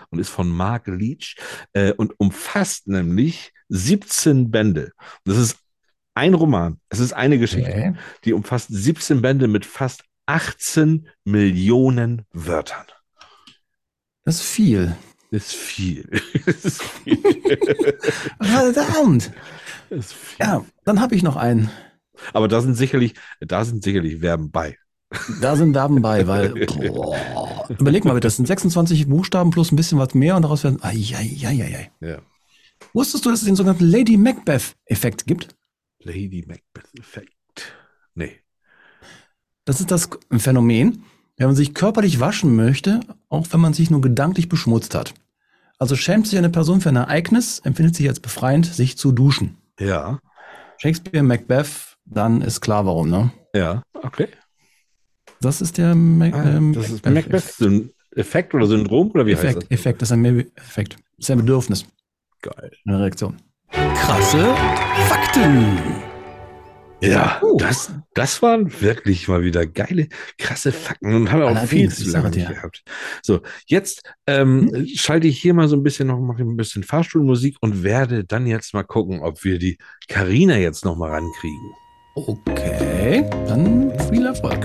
und 0.09 0.19
ist 0.19 0.29
von 0.29 0.49
Mark 0.49 0.87
Leach 0.87 1.35
äh, 1.73 1.91
und 1.93 2.19
umfasst 2.19 2.87
nämlich 2.87 3.51
17 3.69 4.51
Bände. 4.51 4.91
Und 5.25 5.33
das 5.33 5.37
ist 5.37 5.57
ein 6.15 6.33
Roman. 6.35 6.79
Es 6.89 6.99
ist 6.99 7.13
eine 7.13 7.39
Geschichte, 7.39 7.71
Okay. 7.71 7.93
die 8.23 8.33
umfasst 8.33 8.67
17 8.71 9.21
Bände 9.21 9.47
mit 9.47 9.65
fast 9.65 10.03
18 10.25 11.07
Millionen 11.25 12.25
Wörtern. 12.31 12.85
Das 14.23 14.35
ist 14.35 14.43
viel. 14.43 14.95
Das 15.33 15.45
ist 15.47 15.55
viel. 15.55 16.07
Das 16.45 16.63
ist 16.63 16.83
viel. 16.83 17.17
Verdammt. 18.39 19.31
Das 19.89 19.99
ist 19.99 20.13
viel. 20.13 20.45
Ja, 20.45 20.63
dann 20.85 21.01
habe 21.01 21.15
ich 21.15 21.23
noch 21.23 21.37
einen. 21.37 21.71
Aber 22.33 22.47
da 22.47 22.61
sind 22.61 22.75
sicherlich, 22.75 23.15
da 23.39 23.65
sind 23.65 23.83
sicherlich 23.83 24.19
Verben 24.19 24.51
bei. 24.51 24.77
Da 25.41 25.55
sind 25.55 25.73
Verben 25.73 26.03
bei, 26.03 26.27
weil. 26.27 26.49
Boah. 26.49 27.65
Überleg 27.79 28.05
mal 28.05 28.13
bitte, 28.13 28.27
das 28.27 28.35
sind 28.35 28.45
26 28.45 29.07
Buchstaben 29.07 29.49
plus 29.49 29.71
ein 29.71 29.75
bisschen 29.75 29.97
was 29.97 30.13
mehr 30.13 30.35
und 30.35 30.43
daraus 30.43 30.63
werden. 30.63 30.83
Ai, 30.83 30.93
Ja. 31.99 32.19
Wusstest 32.93 33.25
du, 33.25 33.31
dass 33.31 33.39
es 33.39 33.45
den 33.47 33.55
sogenannten 33.55 33.85
Lady 33.89 34.17
Macbeth-Effekt 34.17 35.25
gibt? 35.25 35.55
Lady 36.03 36.45
Macbeth-Effekt. 36.47 37.73
Nee. 38.13 38.39
Das 39.65 39.79
ist 39.79 39.89
das 39.89 40.09
Phänomen, 40.37 41.05
wenn 41.37 41.47
man 41.47 41.55
sich 41.55 41.73
körperlich 41.73 42.19
waschen 42.19 42.55
möchte, 42.55 42.99
auch 43.29 43.47
wenn 43.49 43.61
man 43.61 43.73
sich 43.73 43.89
nur 43.89 44.01
gedanklich 44.01 44.47
beschmutzt 44.47 44.93
hat. 44.93 45.15
Also 45.79 45.95
schämt 45.95 46.27
sich 46.27 46.37
eine 46.37 46.49
Person 46.49 46.81
für 46.81 46.89
ein 46.89 46.95
Ereignis, 46.95 47.59
empfindet 47.59 47.95
sich 47.95 48.07
als 48.07 48.19
befreiend, 48.19 48.65
sich 48.65 48.97
zu 48.97 49.11
duschen. 49.11 49.57
Ja. 49.79 50.19
Shakespeare, 50.77 51.23
Macbeth, 51.23 51.97
dann 52.05 52.41
ist 52.41 52.61
klar 52.61 52.85
warum, 52.85 53.09
ne? 53.09 53.31
Ja. 53.53 53.83
Okay. 53.93 54.27
Das 55.41 55.61
ist 55.61 55.77
der 55.77 55.93
Mac 55.95 56.33
Ah, 56.33 56.55
ähm, 56.55 56.73
das 56.73 56.89
ist 56.89 57.05
Macbeth-Effekt 57.05 58.53
oder 58.53 58.65
Syndrom 58.67 59.11
oder 59.11 59.25
wie 59.25 59.33
heißt 59.35 59.43
Effekt, 59.43 59.63
das? 59.63 59.71
Effekt, 59.71 60.01
das 60.01 60.09
ist 60.09 60.13
ein 60.13 60.21
Mehr- 60.21 60.45
Effekt. 60.55 60.95
Das 61.17 61.25
ist 61.25 61.31
ein 61.31 61.37
Bedürfnis. 61.39 61.85
Geil. 62.41 62.71
Eine 62.85 62.99
Reaktion. 63.01 63.37
Krasse 63.71 64.55
Fakten. 65.07 65.77
Ja, 67.11 67.39
Oh. 67.41 67.57
das, 67.57 67.91
das 68.13 68.41
waren 68.41 68.81
wirklich 68.81 69.27
mal 69.27 69.43
wieder 69.43 69.65
geile, 69.65 70.07
krasse 70.37 70.71
Fakten 70.71 71.13
und 71.13 71.31
haben 71.31 71.39
wir 71.41 71.47
auch 71.47 71.65
viel 71.65 71.91
zu 71.91 72.09
lange 72.09 72.29
nicht 72.29 72.47
gehabt. 72.47 72.83
So, 73.21 73.41
jetzt 73.65 74.03
ähm, 74.27 74.87
schalte 74.95 75.27
ich 75.27 75.39
hier 75.41 75.53
mal 75.53 75.67
so 75.67 75.75
ein 75.75 75.83
bisschen 75.83 76.07
noch, 76.07 76.19
mache 76.19 76.41
ein 76.43 76.55
bisschen 76.57 76.83
Fahrstuhlmusik 76.83 77.57
und 77.61 77.83
werde 77.83 78.23
dann 78.23 78.47
jetzt 78.47 78.73
mal 78.73 78.83
gucken, 78.83 79.21
ob 79.21 79.43
wir 79.43 79.59
die 79.59 79.77
Karina 80.07 80.57
jetzt 80.57 80.85
noch 80.85 80.95
mal 80.95 81.09
rankriegen. 81.09 81.71
Okay, 82.15 83.25
dann 83.47 83.91
viel 84.09 84.25
Erfolg. 84.25 84.63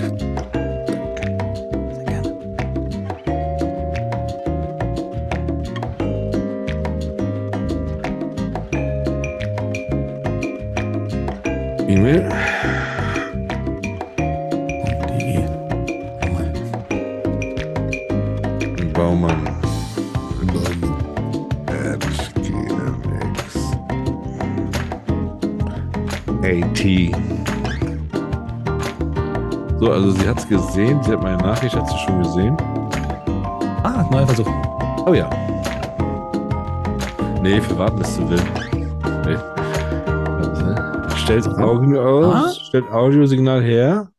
E-Mail. 11.89 12.29
Baumann. 18.93 19.49
At. 26.43 26.79
So, 29.81 29.93
also 29.93 30.11
sie 30.11 30.29
hat 30.29 30.39
es 30.39 30.47
gesehen, 30.47 31.03
sie 31.03 31.13
hat 31.13 31.23
meine 31.23 31.39
Nachricht, 31.39 31.75
hat 31.75 31.89
sie 31.89 31.97
schon 31.99 32.23
gesehen. 32.23 32.57
Ah, 33.83 34.05
neuer 34.11 34.27
Versuch. 34.27 34.49
Oh 35.07 35.15
ja. 35.15 35.31
Nee, 37.43 37.63
für 37.63 37.79
warten 37.79 38.03
ist 38.03 38.15
zu 38.15 38.29
wild. 38.29 38.68
Stellt 41.29 41.47
Audio 41.47 42.01
Ah. 42.33 42.45
aus, 42.47 42.69
stellt 42.69 42.87
Audiosignal 42.87 43.61
her. 43.63 44.11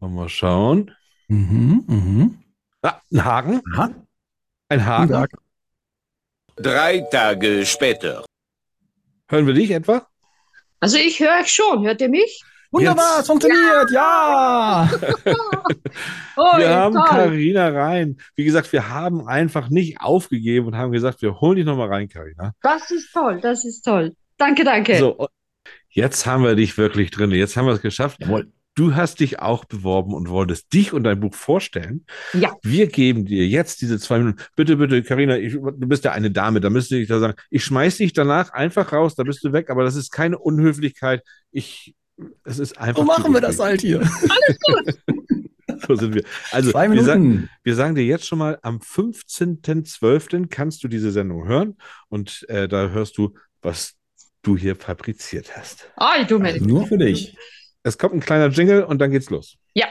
Mal 0.00 0.28
schauen. 0.28 0.90
Mhm, 1.28 1.84
mhm. 1.86 2.38
Ah, 2.82 3.00
ein 3.12 3.24
Haken. 3.24 3.62
Aha. 3.72 3.90
Ein 4.68 4.84
Haken. 4.84 5.08
Sag. 5.08 5.30
Drei 6.56 6.98
Tage 7.12 7.64
später. 7.64 8.24
Hören 9.28 9.46
wir 9.46 9.54
dich 9.54 9.70
etwa? 9.70 10.08
Also 10.80 10.96
ich 10.96 11.20
höre 11.20 11.38
euch 11.40 11.54
schon. 11.54 11.86
Hört 11.86 12.00
ihr 12.00 12.08
mich? 12.08 12.42
Wunderbar, 12.72 13.20
es 13.20 13.28
funktioniert, 13.28 13.92
ja! 13.92 14.90
Oh, 16.38 16.58
wir 16.58 16.68
haben. 16.70 16.94
Karina 16.96 17.68
rein. 17.68 18.18
Wie 18.34 18.44
gesagt, 18.44 18.72
wir 18.72 18.88
haben 18.88 19.28
einfach 19.28 19.68
nicht 19.70 20.00
aufgegeben 20.00 20.66
und 20.66 20.76
haben 20.76 20.90
gesagt, 20.90 21.22
wir 21.22 21.40
holen 21.40 21.54
dich 21.56 21.64
nochmal 21.64 21.88
rein, 21.88 22.08
Karina. 22.08 22.52
Das 22.62 22.90
ist 22.90 23.12
toll, 23.12 23.40
das 23.40 23.64
ist 23.64 23.82
toll. 23.82 24.16
Danke, 24.36 24.64
danke. 24.64 24.98
So, 24.98 25.28
jetzt 25.88 26.26
haben 26.26 26.44
wir 26.44 26.54
dich 26.54 26.76
wirklich 26.76 27.10
drin. 27.10 27.30
Jetzt 27.30 27.56
haben 27.56 27.66
wir 27.66 27.72
es 27.72 27.82
geschafft. 27.82 28.20
Jawohl. 28.20 28.52
Du 28.74 28.94
hast 28.94 29.20
dich 29.20 29.40
auch 29.40 29.64
beworben 29.64 30.12
und 30.12 30.28
wolltest 30.28 30.70
dich 30.74 30.92
und 30.92 31.04
dein 31.04 31.18
Buch 31.18 31.34
vorstellen. 31.34 32.04
Ja. 32.34 32.54
Wir 32.62 32.88
geben 32.88 33.24
dir 33.24 33.46
jetzt 33.46 33.80
diese 33.80 33.98
zwei 33.98 34.18
Minuten. 34.18 34.42
Bitte, 34.54 34.76
bitte, 34.76 35.02
Karina, 35.02 35.38
du 35.38 35.88
bist 35.88 36.04
ja 36.04 36.12
eine 36.12 36.30
Dame, 36.30 36.60
da 36.60 36.68
müsste 36.68 36.98
ich 36.98 37.08
da 37.08 37.18
sagen, 37.18 37.38
ich 37.48 37.64
schmeiß 37.64 37.96
dich 37.96 38.12
danach 38.12 38.52
einfach 38.52 38.92
raus, 38.92 39.14
da 39.14 39.22
bist 39.22 39.42
du 39.42 39.54
weg, 39.54 39.70
aber 39.70 39.82
das 39.82 39.96
ist 39.96 40.10
keine 40.10 40.38
Unhöflichkeit. 40.38 41.22
Ich, 41.52 41.94
es 42.44 42.58
ist 42.58 42.76
einfach. 42.76 43.00
So 43.00 43.06
machen 43.06 43.32
wir 43.32 43.40
das 43.40 43.58
halt 43.58 43.80
hier. 43.80 44.02
So 45.86 45.94
sind 45.94 46.14
wir. 46.14 46.24
Also, 46.52 46.70
Zwei 46.70 46.90
wir 46.90 47.02
sagen, 47.02 47.22
Minuten. 47.22 47.50
wir 47.62 47.74
sagen 47.74 47.94
dir 47.94 48.04
jetzt 48.04 48.26
schon 48.26 48.38
mal, 48.38 48.58
am 48.62 48.78
15.12. 48.78 50.48
kannst 50.48 50.82
du 50.82 50.88
diese 50.88 51.10
Sendung 51.10 51.46
hören 51.46 51.76
und 52.08 52.44
äh, 52.48 52.66
da 52.66 52.88
hörst 52.88 53.18
du, 53.18 53.34
was 53.62 53.95
du 54.46 54.56
hier 54.56 54.76
fabriziert 54.76 55.56
hast. 55.56 55.90
Ah, 55.96 56.22
du 56.24 56.38
meine. 56.38 56.60
Nur 56.60 56.86
für 56.86 56.98
dich. 56.98 57.36
Es 57.82 57.98
kommt 57.98 58.14
ein 58.14 58.20
kleiner 58.20 58.48
Jingle 58.48 58.84
und 58.84 58.98
dann 58.98 59.10
geht's 59.10 59.30
los. 59.30 59.56
Ja. 59.74 59.86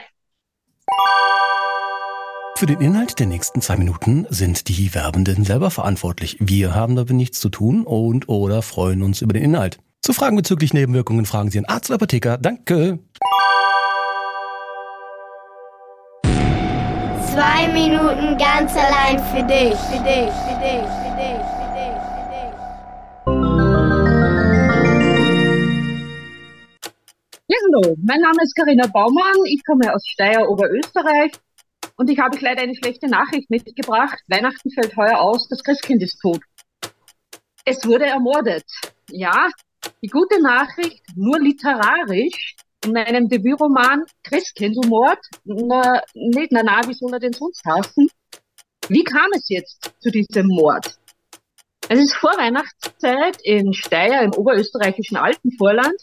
Für 2.56 2.66
den 2.66 2.80
Inhalt 2.80 3.18
der 3.18 3.26
nächsten 3.26 3.60
zwei 3.60 3.76
Minuten 3.76 4.26
sind 4.30 4.68
die 4.68 4.94
Werbenden 4.94 5.44
selber 5.44 5.70
verantwortlich. 5.70 6.38
Wir 6.40 6.74
haben 6.74 6.96
damit 6.96 7.10
nichts 7.10 7.38
zu 7.38 7.50
tun 7.50 7.84
und 7.84 8.30
oder 8.30 8.62
freuen 8.62 9.02
uns 9.02 9.20
über 9.20 9.34
den 9.34 9.42
Inhalt. 9.42 9.78
Zu 10.00 10.14
Fragen 10.14 10.36
bezüglich 10.36 10.72
Nebenwirkungen 10.72 11.26
fragen 11.26 11.50
Sie 11.50 11.58
einen 11.58 11.66
Arzt 11.66 11.90
oder 11.90 11.96
Apotheker. 11.96 12.38
Danke. 12.38 12.98
Zwei 17.32 17.68
Minuten 17.72 18.38
ganz 18.38 18.72
allein 18.74 19.18
für 19.18 19.42
dich. 19.42 19.76
Für 19.76 20.02
dich, 20.02 20.32
für 20.32 20.58
dich, 20.60 20.86
für 20.86 21.16
dich, 21.18 21.55
Ja, 27.48 27.56
hallo. 27.62 27.94
Mein 28.02 28.18
Name 28.18 28.42
ist 28.42 28.56
Karina 28.56 28.88
Baumann. 28.88 29.44
Ich 29.44 29.64
komme 29.64 29.94
aus 29.94 30.02
Steyr, 30.04 30.48
Oberösterreich. 30.48 31.30
Und 31.96 32.10
ich 32.10 32.18
habe 32.18 32.36
leider 32.40 32.62
eine 32.62 32.74
schlechte 32.74 33.06
Nachricht 33.06 33.48
mitgebracht. 33.50 34.18
Weihnachten 34.26 34.68
fällt 34.72 34.96
heuer 34.96 35.20
aus. 35.20 35.46
Das 35.48 35.62
Christkind 35.62 36.02
ist 36.02 36.18
tot. 36.18 36.40
Es 37.64 37.86
wurde 37.86 38.06
ermordet. 38.06 38.64
Ja, 39.10 39.48
die 40.02 40.08
gute 40.08 40.42
Nachricht, 40.42 41.04
nur 41.14 41.38
literarisch, 41.38 42.56
in 42.84 42.90
meinem 42.90 43.28
Debütroman 43.28 44.02
Christkindlmord. 44.24 45.20
Na, 45.44 46.02
nicht, 46.14 46.50
na, 46.50 46.64
na, 46.64 46.80
wie 46.88 46.94
soll 46.94 47.12
er 47.12 47.20
denn 47.20 47.32
sonst 47.32 47.64
heißen? 47.64 48.08
Wie 48.88 49.04
kam 49.04 49.30
es 49.36 49.48
jetzt 49.48 49.92
zu 50.00 50.10
diesem 50.10 50.48
Mord? 50.48 50.98
Es 51.88 52.00
ist 52.00 52.14
vor 52.14 52.32
Weihnachtszeit 52.32 53.38
in 53.44 53.72
Steyr 53.72 54.22
im 54.22 54.32
oberösterreichischen 54.32 55.16
Alpenvorland. 55.16 55.94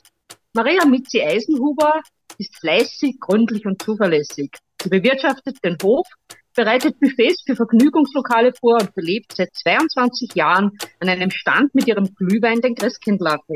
Maria 0.55 0.85
Mitzi 0.85 1.19
Eisenhuber 1.19 2.03
ist 2.37 2.55
fleißig, 2.59 3.19
gründlich 3.19 3.65
und 3.65 3.81
zuverlässig. 3.81 4.51
Sie 4.83 4.89
bewirtschaftet 4.89 5.57
den 5.63 5.77
Hof, 5.81 6.05
bereitet 6.55 6.99
Buffets 6.99 7.41
für 7.43 7.55
Vergnügungslokale 7.55 8.53
vor 8.59 8.79
und 8.79 8.93
belebt 8.93 9.35
seit 9.35 9.51
22 9.55 10.35
Jahren 10.35 10.77
an 10.99 11.09
einem 11.09 11.31
Stand 11.31 11.73
mit 11.73 11.87
ihrem 11.87 12.13
Glühwein 12.13 12.61
den 12.61 12.75
Christkindlmarkt. 12.75 13.49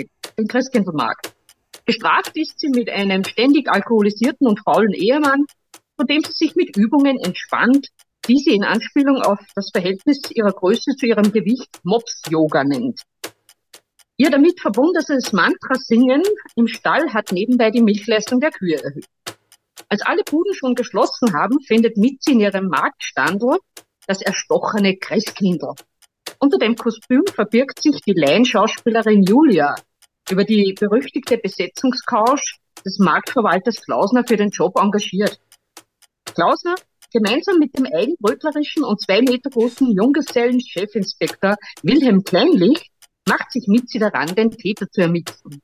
Gestraft 1.86 2.36
ist 2.36 2.60
sie 2.60 2.70
mit 2.70 2.90
einem 2.90 3.24
ständig 3.24 3.70
alkoholisierten 3.70 4.48
und 4.48 4.62
faulen 4.62 4.94
Ehemann, 4.94 5.46
von 5.98 6.08
dem 6.08 6.24
sie 6.24 6.34
sich 6.34 6.56
mit 6.56 6.76
Übungen 6.76 7.20
entspannt, 7.20 7.90
die 8.28 8.40
sie 8.40 8.56
in 8.56 8.64
Anspielung 8.64 9.22
auf 9.22 9.40
das 9.54 9.70
Verhältnis 9.72 10.32
ihrer 10.32 10.52
Größe 10.52 10.96
zu 10.96 11.06
ihrem 11.06 11.32
Gewicht 11.32 11.80
Mops-Yoga 11.84 12.64
nennt. 12.64 13.04
Ihr 14.20 14.32
damit 14.32 14.60
verbundenes 14.60 15.32
Mantra-Singen 15.32 16.24
im 16.56 16.68
Stall 16.68 17.14
hat 17.14 17.32
nebenbei 17.32 17.70
die 17.70 17.84
Milchleistung 17.84 18.40
der 18.40 18.50
Kühe 18.50 18.82
erhöht. 18.84 19.06
Als 19.90 20.02
alle 20.02 20.24
Buden 20.24 20.56
schon 20.56 20.74
geschlossen 20.74 21.34
haben, 21.34 21.60
findet 21.62 21.98
Mitzi 21.98 22.32
in 22.32 22.40
ihrem 22.40 22.68
Marktstandl 22.68 23.60
das 24.08 24.24
erstochene 24.24 24.98
Christkindl. 24.98 25.76
Unter 26.40 26.58
dem 26.58 26.76
Kostüm 26.76 27.24
verbirgt 27.32 27.82
sich 27.82 28.02
die 28.02 28.14
Laienschauspielerin 28.14 29.24
Julia, 29.24 29.76
über 30.32 30.44
die 30.44 30.74
berüchtigte 30.74 31.38
Besetzungscouch 31.38 32.58
des 32.84 32.98
Marktverwalters 33.00 33.82
Klausner 33.82 34.24
für 34.28 34.36
den 34.36 34.50
Job 34.50 34.78
engagiert. 34.80 35.40
Klausner, 36.34 36.76
gemeinsam 37.14 37.60
mit 37.60 37.78
dem 37.78 37.86
eigenbrötlerischen 37.86 38.84
und 38.84 39.00
zwei 39.00 39.22
Meter 39.22 39.50
großen 39.52 39.92
Junggesellen-Chefinspektor 39.92 41.56
Wilhelm 41.84 42.24
Kleinlich, 42.24 42.92
macht 43.28 43.52
sich 43.52 43.68
mit 43.68 43.90
sie 43.90 44.00
daran, 44.00 44.34
den 44.36 44.52
Täter 44.52 44.90
zu 44.90 45.02
ermitteln. 45.02 45.62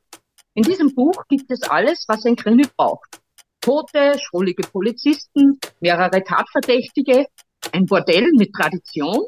In 0.54 0.64
diesem 0.64 0.94
Buch 0.94 1.24
gibt 1.28 1.50
es 1.52 1.64
alles, 1.64 2.06
was 2.08 2.26
ein 2.26 2.36
Krimi 2.36 2.66
braucht. 2.78 3.20
Tote, 3.62 4.20
schrullige 4.20 4.68
Polizisten, 4.68 5.60
mehrere 5.80 6.24
Tatverdächtige, 6.24 7.26
ein 7.72 7.86
Bordell 7.86 8.30
mit 8.34 8.52
Tradition, 8.54 9.26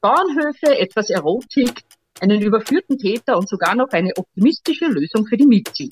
Bauernhöfe, 0.00 0.78
etwas 0.78 1.10
Erotik, 1.10 1.82
einen 2.20 2.40
überführten 2.40 2.96
Täter 2.96 3.36
und 3.36 3.48
sogar 3.48 3.74
noch 3.74 3.90
eine 3.90 4.12
optimistische 4.16 4.86
Lösung 4.86 5.26
für 5.26 5.36
die 5.36 5.46
Mitzi. 5.46 5.90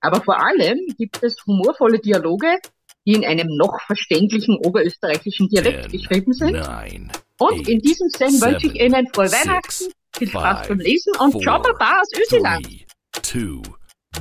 Aber 0.00 0.20
vor 0.22 0.38
allem 0.38 0.78
gibt 0.98 1.22
es 1.22 1.36
humorvolle 1.46 1.98
Dialoge, 1.98 2.58
die 3.06 3.12
in 3.12 3.24
einem 3.24 3.48
noch 3.56 3.80
verständlichen 3.86 4.56
oberösterreichischen 4.56 5.48
Dialekt 5.48 5.90
Ten, 5.90 5.92
geschrieben 5.92 6.32
sind. 6.32 6.52
Nine, 6.52 7.08
und 7.38 7.60
eight, 7.60 7.68
in 7.68 7.78
diesem 7.80 8.08
Sinn 8.08 8.40
wünsche 8.40 8.66
ich 8.66 8.80
Ihnen 8.80 9.06
frohe 9.14 9.30
Weihnachten, 9.30 9.92
viel 10.16 10.28
Spaß 10.28 10.58
five, 10.58 10.68
beim 10.68 10.78
Lesen 10.78 11.12
und 11.18 11.32
four, 11.32 11.42
ciao 11.42 11.60
baba 11.62 12.00
aus 12.00 12.08
Ösiland. 12.20 12.66
Three, 12.66 12.86
two, 13.22 13.62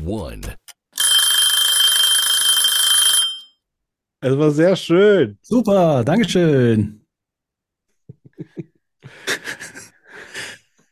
one. 0.06 0.42
Es 4.22 4.38
war 4.38 4.52
sehr 4.52 4.76
schön. 4.76 5.38
Super, 5.42 6.04
Dankeschön. 6.06 7.06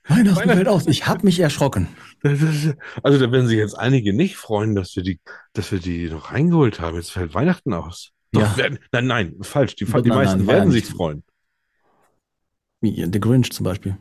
Weihnachten 0.07 0.49
fällt 0.49 0.67
aus. 0.67 0.87
Ich 0.87 1.07
habe 1.07 1.25
mich 1.25 1.39
erschrocken. 1.39 1.87
Also 2.23 2.73
da 3.19 3.31
werden 3.31 3.47
sich 3.47 3.57
jetzt 3.57 3.73
einige 3.73 4.13
nicht 4.13 4.35
freuen, 4.35 4.75
dass 4.75 4.95
wir 4.95 5.01
die, 5.03 5.19
dass 5.53 5.71
wir 5.71 5.79
die 5.79 6.09
noch 6.09 6.31
reingeholt 6.31 6.79
haben. 6.79 6.97
Jetzt 6.97 7.11
fällt 7.11 7.33
Weihnachten 7.33 7.73
aus. 7.73 8.11
Doch, 8.31 8.41
ja. 8.41 8.57
werden, 8.57 8.79
nein, 8.91 9.07
nein, 9.07 9.35
falsch. 9.41 9.75
Die, 9.75 9.85
die 9.85 9.91
nein, 9.91 10.07
meisten 10.09 10.37
nein, 10.39 10.47
werden 10.47 10.71
sich 10.71 10.85
freuen. 10.85 11.23
Wie 12.81 13.07
The 13.11 13.19
Grinch 13.19 13.51
zum 13.51 13.63
Beispiel. 13.63 13.97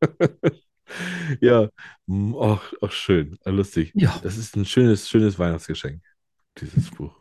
ja, 1.40 1.68
ach, 2.40 2.72
ach, 2.80 2.92
schön, 2.92 3.38
lustig. 3.44 3.92
Ja. 3.94 4.18
Das 4.22 4.36
ist 4.36 4.56
ein 4.56 4.64
schönes, 4.64 5.08
schönes 5.08 5.38
Weihnachtsgeschenk, 5.38 6.02
dieses 6.60 6.90
Buch. 6.90 7.14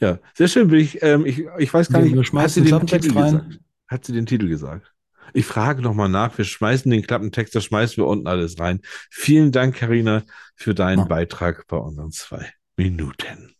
Ja, 0.00 0.18
sehr 0.34 0.48
schön. 0.48 0.72
Ich, 0.74 1.02
ähm, 1.02 1.26
ich, 1.26 1.44
ich 1.58 1.72
weiß 1.72 1.88
gar 1.88 2.00
nicht, 2.00 2.32
hat 2.34 2.50
sie 2.50 2.62
den 2.62 2.86
Titel 2.86 3.18
rein. 3.18 3.32
gesagt? 3.32 3.60
Hat 3.88 4.04
sie 4.04 4.12
den 4.12 4.26
Titel 4.26 4.48
gesagt? 4.48 4.92
Ich 5.32 5.44
frage 5.44 5.82
nochmal 5.82 6.08
nach. 6.08 6.36
Wir 6.38 6.44
schmeißen 6.44 6.90
den 6.90 7.02
Klappentext, 7.02 7.54
da 7.54 7.60
schmeißen 7.60 7.96
wir 7.96 8.06
unten 8.06 8.26
alles 8.26 8.58
rein. 8.58 8.80
Vielen 9.10 9.52
Dank, 9.52 9.76
Karina, 9.76 10.22
für 10.54 10.74
deinen 10.74 11.00
ja. 11.00 11.04
Beitrag 11.04 11.66
bei 11.66 11.76
unseren 11.76 12.10
zwei 12.10 12.52
Minuten. 12.76 13.54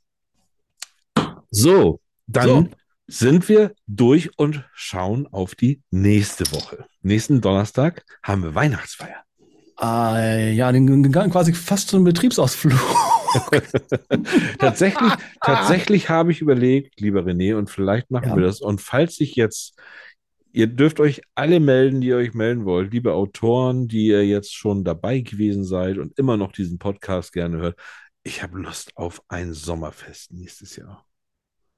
So, 1.51 2.01
dann 2.27 2.49
so. 2.49 2.69
Sind 3.07 3.49
wir 3.49 3.73
durch 3.87 4.37
und 4.39 4.65
schauen 4.73 5.27
auf 5.27 5.55
die 5.55 5.83
nächste 5.91 6.51
Woche. 6.53 6.87
Nächsten 7.03 7.41
Donnerstag 7.41 8.05
haben 8.23 8.43
wir 8.43 8.55
Weihnachtsfeier. 8.55 9.23
Äh, 9.81 10.53
ja, 10.53 10.73
den, 10.73 11.03
den 11.03 11.13
quasi 11.13 11.53
fast 11.53 11.89
so 11.89 11.99
ein 11.99 12.05
Betriebsausflug. 12.05 12.81
tatsächlich, 14.59 15.13
tatsächlich 15.43 16.09
habe 16.09 16.33
ich 16.33 16.41
überlegt, 16.41 17.01
lieber 17.01 17.21
René, 17.21 17.55
und 17.57 17.71
vielleicht 17.71 18.11
machen 18.11 18.31
ja. 18.31 18.37
wir 18.37 18.45
das. 18.45 18.61
Und 18.61 18.81
falls 18.81 19.21
ich 19.21 19.37
jetzt 19.37 19.79
Ihr 20.57 20.69
dürft 20.69 21.01
euch 21.01 21.21
alle 21.35 21.61
melden, 21.61 22.01
die 22.01 22.07
ihr 22.07 22.17
euch 22.17 22.33
melden 22.33 22.65
wollt. 22.65 22.91
Liebe 22.91 23.13
Autoren, 23.13 23.89
die 23.89 24.07
ihr 24.07 24.27
jetzt 24.27 24.55
schon 24.55 24.85
dabei 24.85 25.21
gewesen 25.21 25.65
seid 25.65 25.99
und 25.99 26.19
immer 26.19 26.39
noch 26.39 26.51
diesen 26.51 26.79
Podcast 26.79 27.35
gerne 27.35 27.59
hört. 27.59 27.79
Ich 28.23 28.43
habe 28.43 28.59
Lust 28.59 28.97
auf 28.97 29.23
ein 29.29 29.53
Sommerfest 29.53 30.33
nächstes 30.33 30.77
Jahr. 30.77 31.06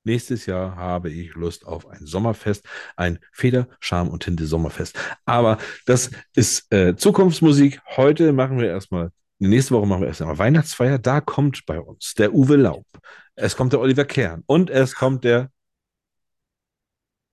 Nächstes 0.05 0.47
Jahr 0.47 0.77
habe 0.77 1.11
ich 1.11 1.35
Lust 1.35 1.67
auf 1.67 1.87
ein 1.87 2.07
Sommerfest, 2.07 2.65
ein 2.97 3.19
Feder, 3.33 3.69
Charme 3.81 4.09
und 4.09 4.23
Tinte 4.23 4.47
Sommerfest. 4.47 4.99
Aber 5.25 5.59
das 5.87 6.11
ist 6.35 6.73
äh, 6.73 6.97
Zukunftsmusik. 6.97 7.81
Heute 7.97 8.33
machen 8.33 8.59
wir 8.59 8.69
erstmal, 8.69 9.11
nächste 9.39 9.75
Woche 9.75 9.87
machen 9.87 10.03
wir 10.03 10.09
erstmal 10.09 10.39
Weihnachtsfeier. 10.39 10.99
Da 10.99 11.21
kommt 11.21 11.67
bei 11.67 11.79
uns 11.79 12.15
der 12.15 12.33
Uwe 12.33 12.57
Laub. 12.57 12.87
Es 13.35 13.57
kommt 13.57 13.73
der 13.73 13.81
Oliver 13.81 14.05
Kern 14.05 14.43
und 14.47 14.71
es 14.71 14.95
kommt 14.95 15.25
der 15.25 15.51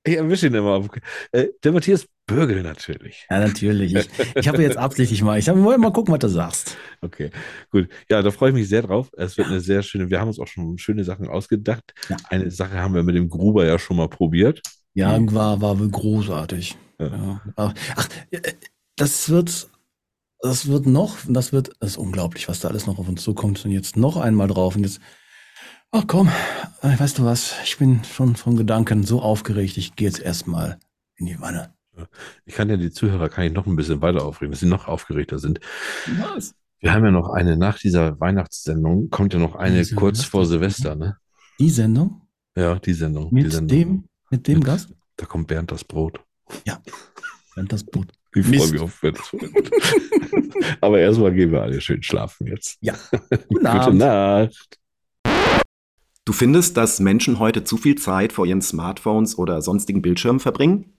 ich 0.06 0.18
erwische 0.18 0.48
ihn 0.48 0.54
immer. 0.54 0.88
Äh, 1.32 1.48
der 1.64 1.72
Matthias 1.72 2.08
Bürgel 2.28 2.64
natürlich. 2.64 3.26
Ja, 3.30 3.40
natürlich. 3.40 3.94
Ich, 3.94 4.10
ich 4.36 4.48
habe 4.48 4.62
jetzt 4.64 4.78
absichtlich 4.78 5.22
mal. 5.22 5.38
Ich 5.38 5.48
wollte 5.48 5.80
mal 5.80 5.92
gucken, 5.92 6.14
was 6.14 6.20
du 6.20 6.30
sagst. 6.30 6.78
Okay, 7.02 7.30
gut. 7.72 7.90
Ja, 8.10 8.22
da 8.22 8.32
freue 8.32 8.50
ich 8.50 8.56
mich 8.56 8.70
sehr 8.70 8.82
drauf. 8.82 9.12
Es 9.18 9.38
wird 9.38 9.48
ja. 9.48 9.54
eine 9.54 9.62
sehr 9.62 9.84
schöne, 9.84 10.10
wir 10.10 10.20
haben 10.20 10.28
uns 10.28 10.40
auch 10.40 10.48
schon 10.48 10.78
schöne 10.78 11.04
Sachen 11.04 11.28
ausgedacht. 11.28 11.94
Ja. 12.10 12.18
Eine 12.30 12.50
Sache 12.50 12.76
haben 12.76 12.96
wir 12.96 13.04
mit 13.04 13.16
dem 13.16 13.30
Gruber 13.30 13.66
ja 13.66 13.78
schon 13.78 13.98
mal 13.98 14.08
probiert. 14.08 14.62
Ja, 14.94 15.18
war, 15.34 15.62
war 15.62 15.76
großartig. 15.76 16.78
Ja. 17.00 17.42
Ach, 17.56 17.74
äh, 18.32 18.42
das 18.96 19.30
wird, 19.30 19.70
das 20.40 20.68
wird 20.68 20.86
noch, 20.86 21.18
das 21.28 21.52
wird, 21.52 21.72
das 21.80 21.92
ist 21.92 21.98
unglaublich, 21.98 22.48
was 22.48 22.60
da 22.60 22.70
alles 22.70 22.88
noch 22.88 22.98
auf 22.98 23.08
uns 23.08 23.24
zukommt. 23.24 23.66
Und 23.66 23.72
jetzt 23.72 23.98
noch 23.98 24.18
einmal 24.18 24.48
drauf. 24.48 24.76
Und 24.76 24.84
jetzt 24.84 25.00
Ach 25.92 26.04
komm, 26.08 26.30
äh, 26.82 27.00
weißt 27.00 27.20
du 27.20 27.26
was? 27.26 27.56
Ich 27.64 27.78
bin 27.78 28.04
schon 28.04 28.36
von 28.36 28.58
Gedanken 28.58 29.04
so 29.04 29.22
aufgeregt. 29.22 29.78
Ich 29.78 29.96
gehe 29.96 30.08
jetzt 30.08 30.20
erstmal 30.20 30.80
in 31.16 31.26
die 31.26 31.40
Wanne. 31.40 31.74
Ich 32.46 32.56
kann 32.56 32.70
ja 32.70 32.78
die 32.78 32.92
Zuhörer 32.92 33.30
kann 33.30 33.46
ich 33.46 33.54
noch 33.54 33.66
ein 33.66 33.76
bisschen 33.76 34.02
weiter 34.02 34.26
aufregen, 34.26 34.52
dass 34.52 34.60
sie 34.60 34.66
noch 34.66 34.88
aufgeregter 34.88 35.40
sind. 35.40 35.60
Was? 36.20 36.54
Wir 36.80 36.94
haben 36.94 37.06
ja 37.06 37.12
noch 37.12 37.30
eine 37.30 37.58
nach 37.58 37.80
dieser 37.80 38.20
Weihnachtssendung, 38.20 39.10
kommt 39.10 39.34
ja 39.34 39.40
noch 39.40 39.56
eine 39.56 39.78
Diese 39.78 39.96
kurz 39.96 40.24
vor 40.24 40.46
Silvester, 40.46 40.96
ne? 40.96 41.18
Die 41.60 41.70
Sendung? 41.70 42.22
Ja, 42.56 42.76
die 42.78 42.94
Sendung. 42.94 43.34
Mit 43.34 43.46
die 43.46 43.52
Sendung. 43.52 43.78
dem, 43.78 44.04
mit 44.30 44.48
dem 44.48 44.60
mit, 44.60 44.66
Gast? 44.66 44.94
Da 45.16 45.26
kommt 45.26 45.48
Bernd 45.48 45.72
das 45.72 45.84
Brot. 45.84 46.20
Ja, 46.66 46.82
Bernd 47.56 47.72
das 47.72 47.84
Brot. 47.86 48.08
Ich 48.36 48.46
freue 48.46 48.72
mich 48.72 48.82
auf 48.82 49.00
Bernd 49.00 49.18
das 49.18 49.30
Brot. 49.32 49.72
Aber 50.82 51.00
erstmal 51.00 51.34
gehen 51.34 51.52
wir 51.52 51.62
alle 51.62 51.80
schön 51.80 52.04
schlafen 52.04 52.48
jetzt. 52.48 52.78
Ja. 52.82 52.94
Gute 53.48 53.94
Nacht. 53.94 54.80
Du 56.26 56.34
findest, 56.34 56.76
dass 56.76 57.00
Menschen 57.00 57.38
heute 57.38 57.64
zu 57.64 57.78
viel 57.78 57.96
Zeit 57.96 58.34
vor 58.34 58.48
ihren 58.48 58.62
Smartphones 58.62 59.38
oder 59.38 59.62
sonstigen 59.62 60.02
Bildschirmen 60.02 60.40
verbringen? 60.40 60.94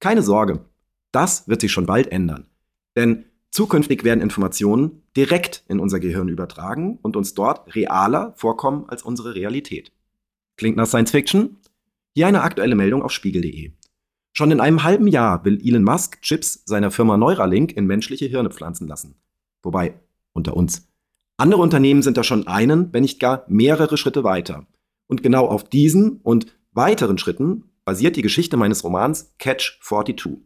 Keine 0.00 0.22
Sorge, 0.22 0.64
das 1.12 1.46
wird 1.46 1.60
sich 1.60 1.70
schon 1.70 1.86
bald 1.86 2.10
ändern. 2.10 2.48
Denn 2.96 3.26
zukünftig 3.52 4.02
werden 4.02 4.20
Informationen 4.20 5.02
direkt 5.16 5.64
in 5.68 5.78
unser 5.78 6.00
Gehirn 6.00 6.28
übertragen 6.28 6.98
und 7.00 7.16
uns 7.16 7.34
dort 7.34 7.72
realer 7.76 8.34
vorkommen 8.36 8.86
als 8.88 9.04
unsere 9.04 9.36
Realität. 9.36 9.92
Klingt 10.56 10.76
nach 10.76 10.88
Science 10.88 11.12
Fiction? 11.12 11.58
Hier 12.14 12.26
eine 12.26 12.42
aktuelle 12.42 12.74
Meldung 12.74 13.02
auf 13.02 13.12
spiegel.de. 13.12 13.72
Schon 14.32 14.50
in 14.50 14.60
einem 14.60 14.82
halben 14.82 15.06
Jahr 15.06 15.44
will 15.44 15.60
Elon 15.64 15.84
Musk 15.84 16.22
Chips 16.22 16.62
seiner 16.66 16.90
Firma 16.90 17.16
Neuralink 17.16 17.72
in 17.76 17.86
menschliche 17.86 18.26
Hirne 18.26 18.50
pflanzen 18.50 18.88
lassen. 18.88 19.14
Wobei, 19.62 20.00
unter 20.32 20.56
uns, 20.56 20.88
andere 21.36 21.60
Unternehmen 21.60 22.02
sind 22.02 22.16
da 22.16 22.24
schon 22.24 22.46
einen, 22.46 22.92
wenn 22.92 23.02
nicht 23.02 23.20
gar 23.20 23.44
mehrere 23.48 23.96
Schritte 23.96 24.24
weiter. 24.24 24.66
Und 25.12 25.22
genau 25.22 25.46
auf 25.46 25.64
diesen 25.64 26.20
und 26.22 26.46
weiteren 26.72 27.18
Schritten 27.18 27.64
basiert 27.84 28.16
die 28.16 28.22
Geschichte 28.22 28.56
meines 28.56 28.82
Romans 28.82 29.34
Catch 29.38 29.78
42. 29.82 30.38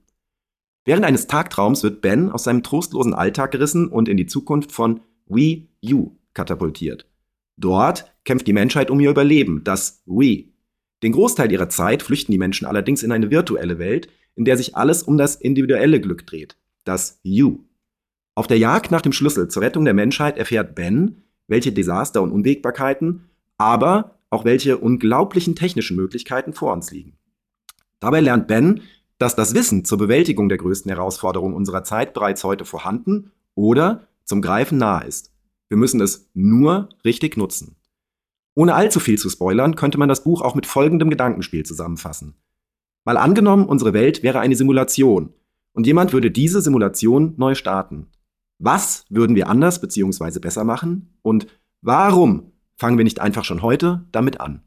Während 0.84 1.04
eines 1.04 1.28
Tagtraums 1.28 1.84
wird 1.84 2.00
Ben 2.00 2.32
aus 2.32 2.42
seinem 2.42 2.64
trostlosen 2.64 3.14
Alltag 3.14 3.52
gerissen 3.52 3.86
und 3.86 4.08
in 4.08 4.16
die 4.16 4.26
Zukunft 4.26 4.72
von 4.72 5.02
We 5.26 5.68
You 5.80 6.16
katapultiert. 6.34 7.06
Dort 7.56 8.12
kämpft 8.24 8.48
die 8.48 8.52
Menschheit 8.52 8.90
um 8.90 8.98
ihr 8.98 9.10
Überleben, 9.10 9.62
das 9.62 10.02
We. 10.04 10.46
Den 11.00 11.12
Großteil 11.12 11.52
ihrer 11.52 11.68
Zeit 11.68 12.02
flüchten 12.02 12.32
die 12.32 12.38
Menschen 12.38 12.66
allerdings 12.66 13.04
in 13.04 13.12
eine 13.12 13.30
virtuelle 13.30 13.78
Welt, 13.78 14.08
in 14.34 14.44
der 14.44 14.56
sich 14.56 14.74
alles 14.74 15.04
um 15.04 15.16
das 15.16 15.36
individuelle 15.36 16.00
Glück 16.00 16.26
dreht, 16.26 16.56
das 16.82 17.20
You. 17.22 17.60
Auf 18.34 18.48
der 18.48 18.58
Jagd 18.58 18.90
nach 18.90 19.02
dem 19.02 19.12
Schlüssel 19.12 19.46
zur 19.46 19.62
Rettung 19.62 19.84
der 19.84 19.94
Menschheit 19.94 20.36
erfährt 20.36 20.74
Ben, 20.74 21.22
welche 21.46 21.70
Desaster 21.70 22.20
und 22.20 22.32
Unwägbarkeiten, 22.32 23.30
aber 23.58 24.15
auch 24.30 24.44
welche 24.44 24.78
unglaublichen 24.78 25.54
technischen 25.54 25.96
Möglichkeiten 25.96 26.52
vor 26.52 26.72
uns 26.72 26.90
liegen. 26.90 27.18
Dabei 28.00 28.20
lernt 28.20 28.48
Ben, 28.48 28.82
dass 29.18 29.36
das 29.36 29.54
Wissen 29.54 29.84
zur 29.84 29.98
Bewältigung 29.98 30.48
der 30.48 30.58
größten 30.58 30.90
Herausforderungen 30.90 31.54
unserer 31.54 31.84
Zeit 31.84 32.12
bereits 32.12 32.44
heute 32.44 32.64
vorhanden 32.64 33.32
oder 33.54 34.08
zum 34.24 34.42
Greifen 34.42 34.78
nahe 34.78 35.06
ist. 35.06 35.32
Wir 35.68 35.78
müssen 35.78 36.00
es 36.00 36.28
nur 36.34 36.90
richtig 37.04 37.36
nutzen. 37.36 37.76
Ohne 38.54 38.74
allzu 38.74 39.00
viel 39.00 39.18
zu 39.18 39.28
spoilern, 39.28 39.76
könnte 39.76 39.98
man 39.98 40.08
das 40.08 40.24
Buch 40.24 40.42
auch 40.42 40.54
mit 40.54 40.66
folgendem 40.66 41.10
Gedankenspiel 41.10 41.64
zusammenfassen. 41.64 42.34
Mal 43.04 43.16
angenommen, 43.16 43.66
unsere 43.66 43.92
Welt 43.92 44.22
wäre 44.22 44.40
eine 44.40 44.56
Simulation 44.56 45.32
und 45.72 45.86
jemand 45.86 46.12
würde 46.12 46.30
diese 46.30 46.60
Simulation 46.60 47.34
neu 47.36 47.54
starten. 47.54 48.08
Was 48.58 49.04
würden 49.10 49.36
wir 49.36 49.48
anders 49.48 49.80
bzw. 49.80 50.38
besser 50.40 50.64
machen? 50.64 51.18
Und 51.22 51.46
warum 51.82 52.52
fangen 52.76 52.98
wir 52.98 53.04
nicht 53.04 53.20
einfach 53.20 53.44
schon 53.44 53.62
heute 53.62 54.04
damit 54.12 54.40
an? 54.40 54.60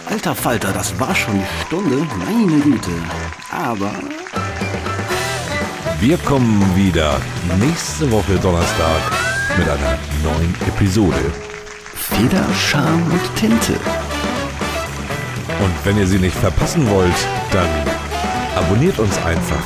Alter 0.05 0.35
Falter, 0.35 0.71
das 0.71 0.99
war 0.99 1.15
schon 1.15 1.35
die 1.35 1.65
Stunde, 1.65 2.05
meine 2.17 2.59
Güte. 2.61 2.91
Aber 3.51 3.93
Wir 5.99 6.17
kommen 6.17 6.61
wieder 6.75 7.19
nächste 7.59 8.11
Woche 8.11 8.35
Donnerstag 8.35 9.01
mit 9.57 9.67
einer 9.67 9.97
neuen 10.23 10.56
Episode. 10.68 11.31
Feder, 11.95 12.45
Charme 12.53 13.03
und 13.11 13.35
Tinte. 13.35 13.73
Und 15.60 15.85
wenn 15.85 15.98
ihr 15.98 16.07
sie 16.07 16.19
nicht 16.19 16.35
verpassen 16.35 16.89
wollt, 16.89 17.15
dann 17.52 17.69
abonniert 18.56 18.99
uns 18.99 19.18
einfach 19.26 19.64